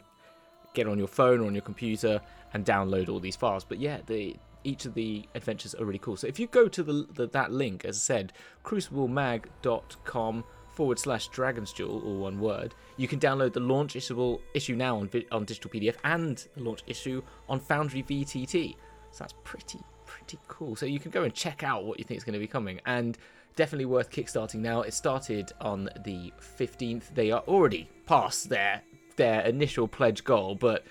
get 0.74 0.88
on 0.88 0.98
your 0.98 1.10
phone 1.10 1.42
or 1.42 1.48
on 1.48 1.54
your 1.54 1.64
computer 1.64 2.22
and 2.54 2.66
download 2.66 3.10
all 3.10 3.20
these 3.20 3.36
files. 3.36 3.66
But 3.66 3.80
yeah, 3.80 3.98
the 4.06 4.38
each 4.64 4.86
of 4.86 4.94
the 4.94 5.28
adventures 5.36 5.76
are 5.76 5.84
really 5.84 6.00
cool. 6.00 6.16
So 6.16 6.28
if 6.28 6.40
you 6.40 6.48
go 6.48 6.70
to 6.70 6.84
the, 6.84 7.06
the 7.16 7.28
that 7.28 7.52
link, 7.52 7.84
as 7.84 7.98
I 7.98 8.00
said, 8.00 8.34
cruciblemag.com 8.64 10.46
forward 10.78 11.00
slash 11.00 11.28
Dragons 11.30 11.74
Duel, 11.74 12.04
all 12.06 12.18
one 12.18 12.40
word, 12.40 12.76
you 12.98 13.08
can 13.08 13.20
download 13.20 13.52
the 13.52 13.60
launch 13.60 13.96
issue 13.96 14.38
issue 14.54 14.76
now 14.76 14.96
on 14.98 15.10
on 15.32 15.44
digital 15.44 15.72
PDF 15.72 15.96
and 16.04 16.48
the 16.56 16.64
launch 16.64 16.84
issue 16.86 17.24
on 17.50 17.60
Foundry 17.60 18.04
VTT. 18.04 18.76
So 19.10 19.24
that's 19.24 19.34
pretty 19.44 19.80
pretty 20.06 20.38
cool. 20.48 20.76
So 20.76 20.86
you 20.86 21.00
can 21.00 21.10
go 21.10 21.24
and 21.24 21.34
check 21.34 21.64
out 21.64 21.84
what 21.84 21.98
you 21.98 22.06
think 22.06 22.20
is 22.20 22.24
going 22.24 22.34
to 22.34 22.40
be 22.40 22.48
coming 22.48 22.80
and. 22.86 23.18
Definitely 23.56 23.86
worth 23.86 24.12
kickstarting 24.12 24.60
now. 24.60 24.82
It 24.82 24.94
started 24.94 25.52
on 25.60 25.90
the 26.06 26.32
15th. 26.60 27.16
They 27.16 27.32
are 27.32 27.42
already 27.48 27.90
past 28.06 28.50
their 28.50 28.84
their 29.16 29.42
initial 29.42 29.88
pledge 29.88 30.24
goal, 30.24 30.54
but 30.54 30.86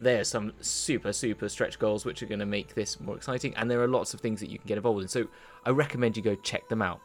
there's 0.00 0.28
some 0.28 0.52
super 0.60 1.12
super 1.12 1.48
stretch 1.48 1.80
goals 1.80 2.04
which 2.04 2.22
are 2.22 2.26
going 2.26 2.38
to 2.38 2.46
make 2.46 2.76
this 2.76 3.00
more 3.00 3.16
exciting 3.16 3.52
and 3.56 3.68
there 3.68 3.82
are 3.82 3.88
lots 3.88 4.14
of 4.14 4.20
things 4.20 4.38
that 4.38 4.50
you 4.50 4.58
can 4.58 4.68
get 4.68 4.76
involved 4.76 5.00
in 5.00 5.08
so 5.08 5.26
i 5.64 5.70
recommend 5.70 6.16
you 6.16 6.22
go 6.22 6.34
check 6.36 6.68
them 6.68 6.82
out 6.82 7.00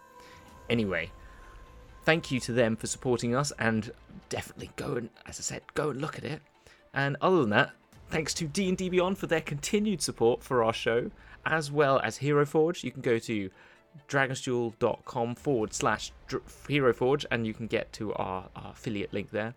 anyway 0.70 1.12
thank 2.08 2.32
you 2.32 2.39
to 2.39 2.53
them 2.53 2.78
for 2.78 2.88
supporting 2.88 3.36
us 3.36 3.51
and 3.60 3.91
definitely 4.30 4.70
go 4.78 4.93
and 4.93 5.10
as 5.26 5.39
i 5.39 5.41
said 5.41 5.62
go 5.74 5.89
and 5.89 5.99
look 5.99 6.18
at 6.18 6.24
it. 6.24 6.41
And 6.93 7.18
other 7.20 7.41
than 7.41 7.49
that 7.49 7.72
thanks 8.08 8.34
to 8.36 8.45
d&d 8.45 8.88
beyond 8.88 9.18
for 9.18 9.28
their 9.28 9.41
continued 9.41 10.01
support 10.01 10.41
for 10.41 10.64
our 10.64 10.72
show 10.72 11.12
as 11.45 11.70
well 11.70 11.99
as 11.99 12.16
hero 12.16 12.45
forge. 12.45 12.86
You 12.86 12.91
can 12.91 13.01
go 13.01 13.20
to 13.20 13.49
dragonsduel.com 14.08 15.36
forward 15.36 15.74
slash 15.74 16.14
hero 16.70 16.93
forge 16.93 17.26
and 17.30 17.45
you 17.45 17.53
can 17.53 17.68
get 17.68 17.91
to 17.93 18.14
our, 18.14 18.47
our 18.55 18.72
affiliate 18.72 19.12
link 19.12 19.32
there. 19.32 19.53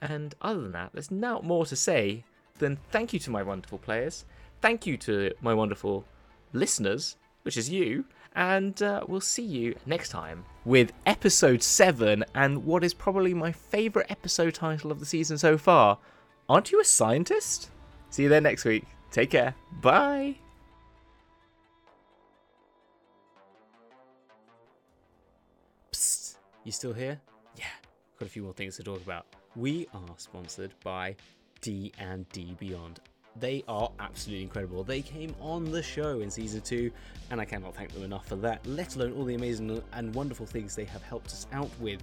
And 0.00 0.36
other 0.40 0.60
than 0.60 0.72
that, 0.72 0.90
there's 0.92 1.10
not 1.10 1.44
more 1.44 1.66
to 1.66 1.74
say 1.74 2.22
than 2.60 2.78
thank 2.92 3.12
you 3.12 3.18
to 3.18 3.30
my 3.32 3.42
wonderful 3.42 3.78
players, 3.78 4.24
thank 4.60 4.86
you 4.86 4.96
to 4.98 5.32
my 5.40 5.52
wonderful 5.52 6.04
listeners, 6.52 7.16
which 7.42 7.56
is 7.56 7.68
you, 7.70 8.04
and 8.36 8.80
uh, 8.80 9.04
we'll 9.08 9.20
see 9.20 9.42
you 9.42 9.74
next 9.84 10.10
time 10.10 10.44
with 10.64 10.92
episode 11.06 11.62
7 11.62 12.24
and 12.34 12.64
what 12.64 12.84
is 12.84 12.94
probably 12.94 13.34
my 13.34 13.52
favourite 13.52 14.10
episode 14.10 14.54
title 14.54 14.90
of 14.92 15.00
the 15.00 15.06
season 15.06 15.38
so 15.38 15.58
far. 15.58 15.98
Aren't 16.48 16.70
you 16.72 16.80
a 16.80 16.84
scientist? 16.84 17.70
See 18.10 18.24
you 18.24 18.28
there 18.28 18.40
next 18.40 18.64
week. 18.64 18.84
Take 19.10 19.30
care. 19.30 19.54
Bye. 19.80 20.36
Psst, 25.92 26.36
you 26.64 26.72
still 26.72 26.92
here? 26.92 27.20
Yeah, 27.56 27.64
got 28.18 28.26
a 28.26 28.30
few 28.30 28.42
more 28.42 28.52
things 28.52 28.76
to 28.76 28.82
talk 28.82 29.02
about. 29.02 29.26
We 29.56 29.86
are 29.92 30.14
sponsored 30.16 30.72
by 30.82 31.16
D 31.60 31.92
and 31.98 32.28
D 32.30 32.56
Beyond. 32.58 33.00
They 33.40 33.64
are 33.66 33.90
absolutely 33.98 34.42
incredible. 34.42 34.84
They 34.84 35.02
came 35.02 35.34
on 35.40 35.70
the 35.70 35.82
show 35.82 36.20
in 36.20 36.30
season 36.30 36.60
two, 36.60 36.90
and 37.30 37.40
I 37.40 37.44
cannot 37.44 37.74
thank 37.74 37.92
them 37.92 38.04
enough 38.04 38.26
for 38.26 38.36
that. 38.36 38.64
Let 38.66 38.96
alone 38.96 39.14
all 39.14 39.24
the 39.24 39.34
amazing 39.34 39.82
and 39.94 40.14
wonderful 40.14 40.46
things 40.46 40.76
they 40.76 40.84
have 40.84 41.02
helped 41.02 41.28
us 41.28 41.46
out 41.52 41.70
with. 41.80 42.02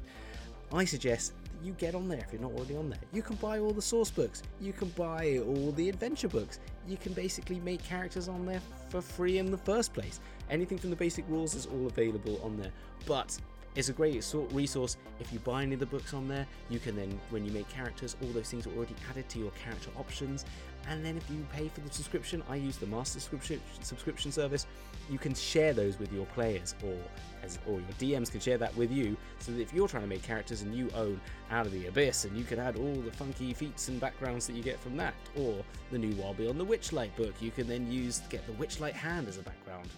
I 0.72 0.86
suggest 0.86 1.34
that 1.44 1.66
you 1.66 1.74
get 1.74 1.96
on 1.96 2.08
there 2.08 2.20
if 2.20 2.32
you're 2.32 2.42
not 2.42 2.52
already 2.54 2.76
on 2.76 2.90
there. 2.90 3.00
You 3.12 3.22
can 3.22 3.36
buy 3.38 3.60
all 3.60 3.72
the 3.72 3.82
source 3.82 4.10
books. 4.10 4.44
You 4.60 4.74
can 4.74 4.90
buy 4.90 5.40
all 5.46 5.72
the 5.72 5.90
adventure 5.90 6.28
books. 6.28 6.60
You 6.88 6.98
can 6.98 7.14
basically 7.14 7.60
make 7.60 7.84
characters 7.84 8.28
on 8.28 8.46
there 8.46 8.62
for 8.90 9.02
free 9.02 9.38
in 9.38 9.52
the 9.52 9.58
first 9.58 9.94
place. 9.94 10.20
Anything 10.50 10.78
from 10.78 10.90
the 10.90 10.96
basic 10.96 11.26
rules 11.28 11.54
is 11.54 11.68
all 11.68 11.88
available 11.88 12.40
on 12.44 12.58
there. 12.58 12.72
But 13.06 13.38
it's 13.76 13.90
a 13.90 13.94
great 13.94 14.16
resource. 14.52 14.98
If 15.20 15.32
you 15.32 15.40
buy 15.40 15.64
any 15.64 15.76
of 15.76 15.80
the 15.80 15.86
books 15.86 16.14
on 16.14 16.28
there, 16.28 16.48
you 16.70 16.80
can 16.80 16.96
then, 16.96 17.20
when 17.30 17.46
you 17.46 17.52
make 17.52 17.70
characters, 17.70 18.16
all 18.22 18.30
those 18.30 18.50
things 18.50 18.66
are 18.66 18.72
already 18.76 18.96
added 19.10 19.30
to 19.30 19.40
your 19.40 19.52
character 19.52 19.90
options. 19.98 20.44
And 20.90 21.06
then 21.06 21.16
if 21.18 21.30
you 21.30 21.46
pay 21.54 21.68
for 21.68 21.82
the 21.82 21.94
subscription, 21.94 22.42
I 22.50 22.56
use 22.56 22.78
the 22.78 22.88
master 22.88 23.20
subscription 23.20 24.32
service. 24.32 24.66
You 25.08 25.20
can 25.20 25.36
share 25.36 25.72
those 25.72 26.00
with 26.00 26.12
your 26.12 26.26
players, 26.28 26.74
or 26.84 26.98
as 27.44 27.60
or 27.68 27.74
your 27.74 27.82
DMs 28.00 28.32
can 28.32 28.40
share 28.40 28.58
that 28.58 28.76
with 28.76 28.92
you. 28.92 29.16
So 29.38 29.52
that 29.52 29.62
if 29.62 29.72
you're 29.72 29.88
trying 29.88 30.04
to 30.04 30.10
make 30.10 30.24
characters 30.24 30.64
and 30.64 30.74
you 30.74 30.90
own 30.96 31.22
Out 31.52 31.68
of 31.68 31.72
the 31.72 31.86
Abyss, 31.88 32.26
and 32.26 32.36
you 32.36 32.44
can 32.44 32.60
add 32.60 32.76
all 32.76 32.96
the 32.96 33.12
funky 33.12 33.54
feats 33.54 33.88
and 33.88 34.00
backgrounds 34.00 34.48
that 34.48 34.54
you 34.54 34.64
get 34.64 34.80
from 34.80 34.98
that, 34.98 35.14
or 35.38 35.64
the 35.92 35.98
new 35.98 36.16
Wild 36.16 36.38
Beyond 36.38 36.60
the 36.60 36.66
Witchlight 36.66 37.16
book, 37.16 37.36
you 37.40 37.52
can 37.52 37.68
then 37.68 37.92
use 37.92 38.22
get 38.30 38.46
the 38.48 38.54
Witchlight 38.54 38.94
hand 38.94 39.28
as 39.28 39.38
a 39.38 39.44
background, 39.44 39.90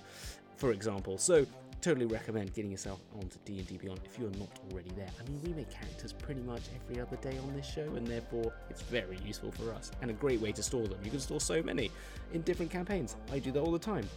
for 0.58 0.72
example. 0.72 1.18
So 1.18 1.46
totally 1.82 2.06
recommend 2.06 2.54
getting 2.54 2.72
yourself 2.72 3.00
onto 3.16 3.38
D&D 3.44 3.78
Beyond 3.78 4.00
if 4.06 4.20
you're 4.20 4.30
not 4.32 4.50
already 4.72 4.92
there. 4.96 5.10
I 5.20 5.24
mean, 5.30 5.42
we 5.44 5.54
make 5.54 5.72
characters 5.72 6.14
pretty 6.14 6.42
much 6.42 6.62
every 6.76 7.02
other 7.02 7.16
day 7.18 7.38
on 7.40 7.54
this 7.56 7.66
show, 7.66 7.96
and 7.96 8.06
therefore 8.06 8.54
it's 8.70 8.84
very 8.84 9.18
useful 9.26 9.52
for 9.52 9.74
us 9.74 9.92
and 10.02 10.12
a 10.12 10.14
great 10.14 10.40
way 10.40 10.52
to 10.52 10.62
store 10.62 10.88
them. 10.88 11.00
You 11.04 11.10
can 11.10 11.20
store 11.20 11.42
so 11.42 11.64
many 11.64 11.90
in 12.34 12.42
different 12.42 12.72
campaigns. 12.72 13.16
I 13.32 13.40
do 13.40 13.52
that 13.52 13.60
all 13.60 13.72
the 13.72 13.80
time. 13.80 14.08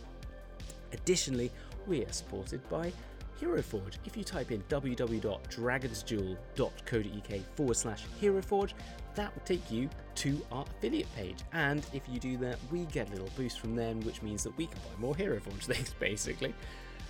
Additionally, 0.92 1.50
we 1.86 2.04
are 2.04 2.12
supported 2.12 2.68
by 2.68 2.92
HeroForge. 3.40 3.94
If 4.04 4.14
you 4.16 4.24
type 4.24 4.50
in 4.52 4.62
www.dragonsduel.co.uk 4.68 7.40
forward 7.56 7.76
slash 7.76 8.04
HeroForge, 8.20 8.72
that 9.14 9.34
will 9.34 9.42
take 9.44 9.70
you 9.70 9.88
to 10.16 10.44
our 10.52 10.64
affiliate 10.64 11.14
page. 11.16 11.38
And 11.52 11.86
if 11.92 12.02
you 12.08 12.18
do 12.18 12.36
that, 12.38 12.58
we 12.70 12.84
get 12.86 13.08
a 13.08 13.10
little 13.12 13.28
boost 13.36 13.60
from 13.60 13.74
them, 13.74 14.00
which 14.00 14.22
means 14.22 14.42
that 14.44 14.56
we 14.56 14.66
can 14.66 14.78
buy 14.78 14.98
more 14.98 15.14
HeroForge 15.14 15.62
things, 15.64 15.94
basically. 15.98 16.54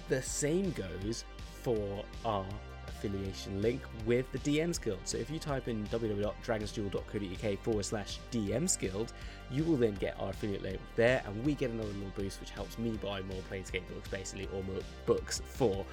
The 0.09 0.23
same 0.23 0.71
goes 0.73 1.25
for 1.63 2.05
our 2.25 2.45
affiliation 2.89 3.61
link 3.63 3.81
with 4.07 4.31
the 4.33 4.39
DMs 4.39 4.83
Guild. 4.83 5.01
So 5.05 5.19
if 5.19 5.31
you 5.31 5.39
type 5.39 5.69
in 5.69 5.85
www.dragonsduel.co.uk 5.87 7.59
forward 7.61 7.85
slash 7.85 8.19
DMs 8.31 8.79
Guild, 8.79 9.13
you 9.51 9.65
will 9.65 9.77
then 9.77 9.95
get 9.95 10.19
our 10.21 10.31
affiliate 10.31 10.63
link 10.63 10.81
there, 10.97 11.23
and 11.27 11.45
we 11.45 11.55
get 11.55 11.71
another 11.71 11.89
little 11.89 12.13
boost, 12.17 12.41
which 12.41 12.51
helps 12.51 12.79
me 12.79 12.91
buy 13.03 13.23
more 13.23 13.41
Planescape 13.51 13.87
books, 13.89 14.09
basically, 14.09 14.49
or 14.55 14.63
more 14.65 14.83
books 15.07 15.41
for 15.45 15.85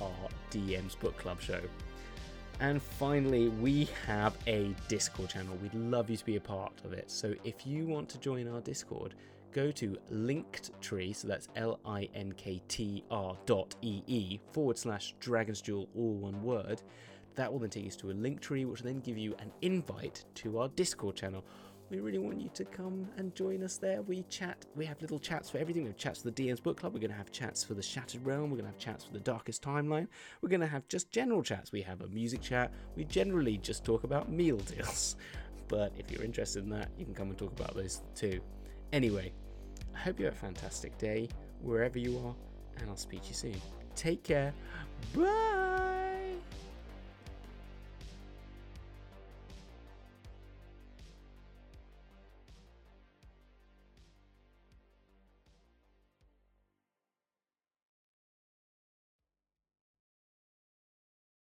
our 0.00 0.28
DMs 0.50 0.98
Book 0.98 1.16
Club 1.18 1.40
show. 1.40 1.60
And 2.60 2.82
finally, 2.82 3.48
we 3.48 3.88
have 4.06 4.36
a 4.46 4.74
Discord 4.88 5.30
channel. 5.30 5.56
We'd 5.62 5.74
love 5.74 6.10
you 6.10 6.16
to 6.16 6.24
be 6.24 6.36
a 6.36 6.40
part 6.40 6.72
of 6.84 6.92
it. 6.92 7.10
So 7.10 7.34
if 7.44 7.66
you 7.66 7.86
want 7.86 8.08
to 8.10 8.18
join 8.18 8.48
our 8.48 8.60
Discord, 8.60 9.14
go 9.52 9.70
to 9.72 9.96
Linktree, 10.12 11.14
so 11.14 11.28
that's 11.28 11.48
L 11.56 11.80
I 11.84 12.08
N 12.14 12.32
K 12.32 12.62
T 12.68 13.04
R 13.10 13.36
dot 13.46 13.74
E 13.82 14.02
E 14.06 14.40
forward 14.52 14.78
slash 14.78 15.14
Dragon's 15.20 15.60
Duel, 15.60 15.88
all 15.96 16.14
one 16.14 16.42
word. 16.42 16.82
That 17.34 17.52
will 17.52 17.60
then 17.60 17.70
take 17.70 17.86
us 17.86 17.96
to 17.96 18.10
a 18.10 18.12
link 18.12 18.40
tree, 18.40 18.64
which 18.64 18.82
will 18.82 18.90
then 18.90 19.00
give 19.00 19.16
you 19.16 19.34
an 19.38 19.52
invite 19.62 20.24
to 20.36 20.58
our 20.58 20.68
Discord 20.68 21.16
channel. 21.16 21.44
We 21.90 22.00
really 22.00 22.18
want 22.18 22.38
you 22.38 22.50
to 22.52 22.64
come 22.66 23.08
and 23.16 23.34
join 23.34 23.62
us 23.62 23.78
there. 23.78 24.02
We 24.02 24.24
chat, 24.24 24.66
we 24.76 24.84
have 24.84 25.00
little 25.00 25.18
chats 25.18 25.48
for 25.48 25.56
everything. 25.56 25.84
We 25.84 25.88
have 25.88 25.96
chats 25.96 26.20
for 26.20 26.30
the 26.30 26.42
DM's 26.42 26.60
Book 26.60 26.78
Club. 26.78 26.92
We're 26.92 27.00
going 27.00 27.12
to 27.12 27.16
have 27.16 27.32
chats 27.32 27.64
for 27.64 27.72
the 27.72 27.82
Shattered 27.82 28.26
Realm. 28.26 28.50
We're 28.50 28.58
going 28.58 28.66
to 28.66 28.72
have 28.72 28.78
chats 28.78 29.04
for 29.04 29.14
the 29.14 29.20
Darkest 29.20 29.62
Timeline. 29.62 30.06
We're 30.42 30.50
going 30.50 30.60
to 30.60 30.66
have 30.66 30.86
just 30.88 31.10
general 31.12 31.42
chats. 31.42 31.72
We 31.72 31.80
have 31.82 32.02
a 32.02 32.08
music 32.08 32.42
chat. 32.42 32.72
We 32.94 33.04
generally 33.04 33.56
just 33.56 33.84
talk 33.84 34.04
about 34.04 34.30
meal 34.30 34.58
deals. 34.58 35.16
But 35.68 35.92
if 35.98 36.10
you're 36.10 36.24
interested 36.24 36.64
in 36.64 36.70
that, 36.70 36.88
you 36.98 37.04
can 37.04 37.12
come 37.12 37.28
and 37.28 37.36
talk 37.36 37.52
about 37.52 37.74
those 37.74 38.00
too. 38.14 38.40
Anyway, 38.92 39.32
I 39.94 39.98
hope 39.98 40.18
you 40.18 40.24
have 40.26 40.34
a 40.34 40.38
fantastic 40.38 40.96
day 40.98 41.28
wherever 41.62 41.98
you 41.98 42.18
are, 42.18 42.34
and 42.78 42.88
I'll 42.88 42.96
speak 42.96 43.22
to 43.22 43.28
you 43.28 43.34
soon. 43.34 43.60
Take 43.94 44.22
care. 44.22 44.54
Bye. 45.14 46.17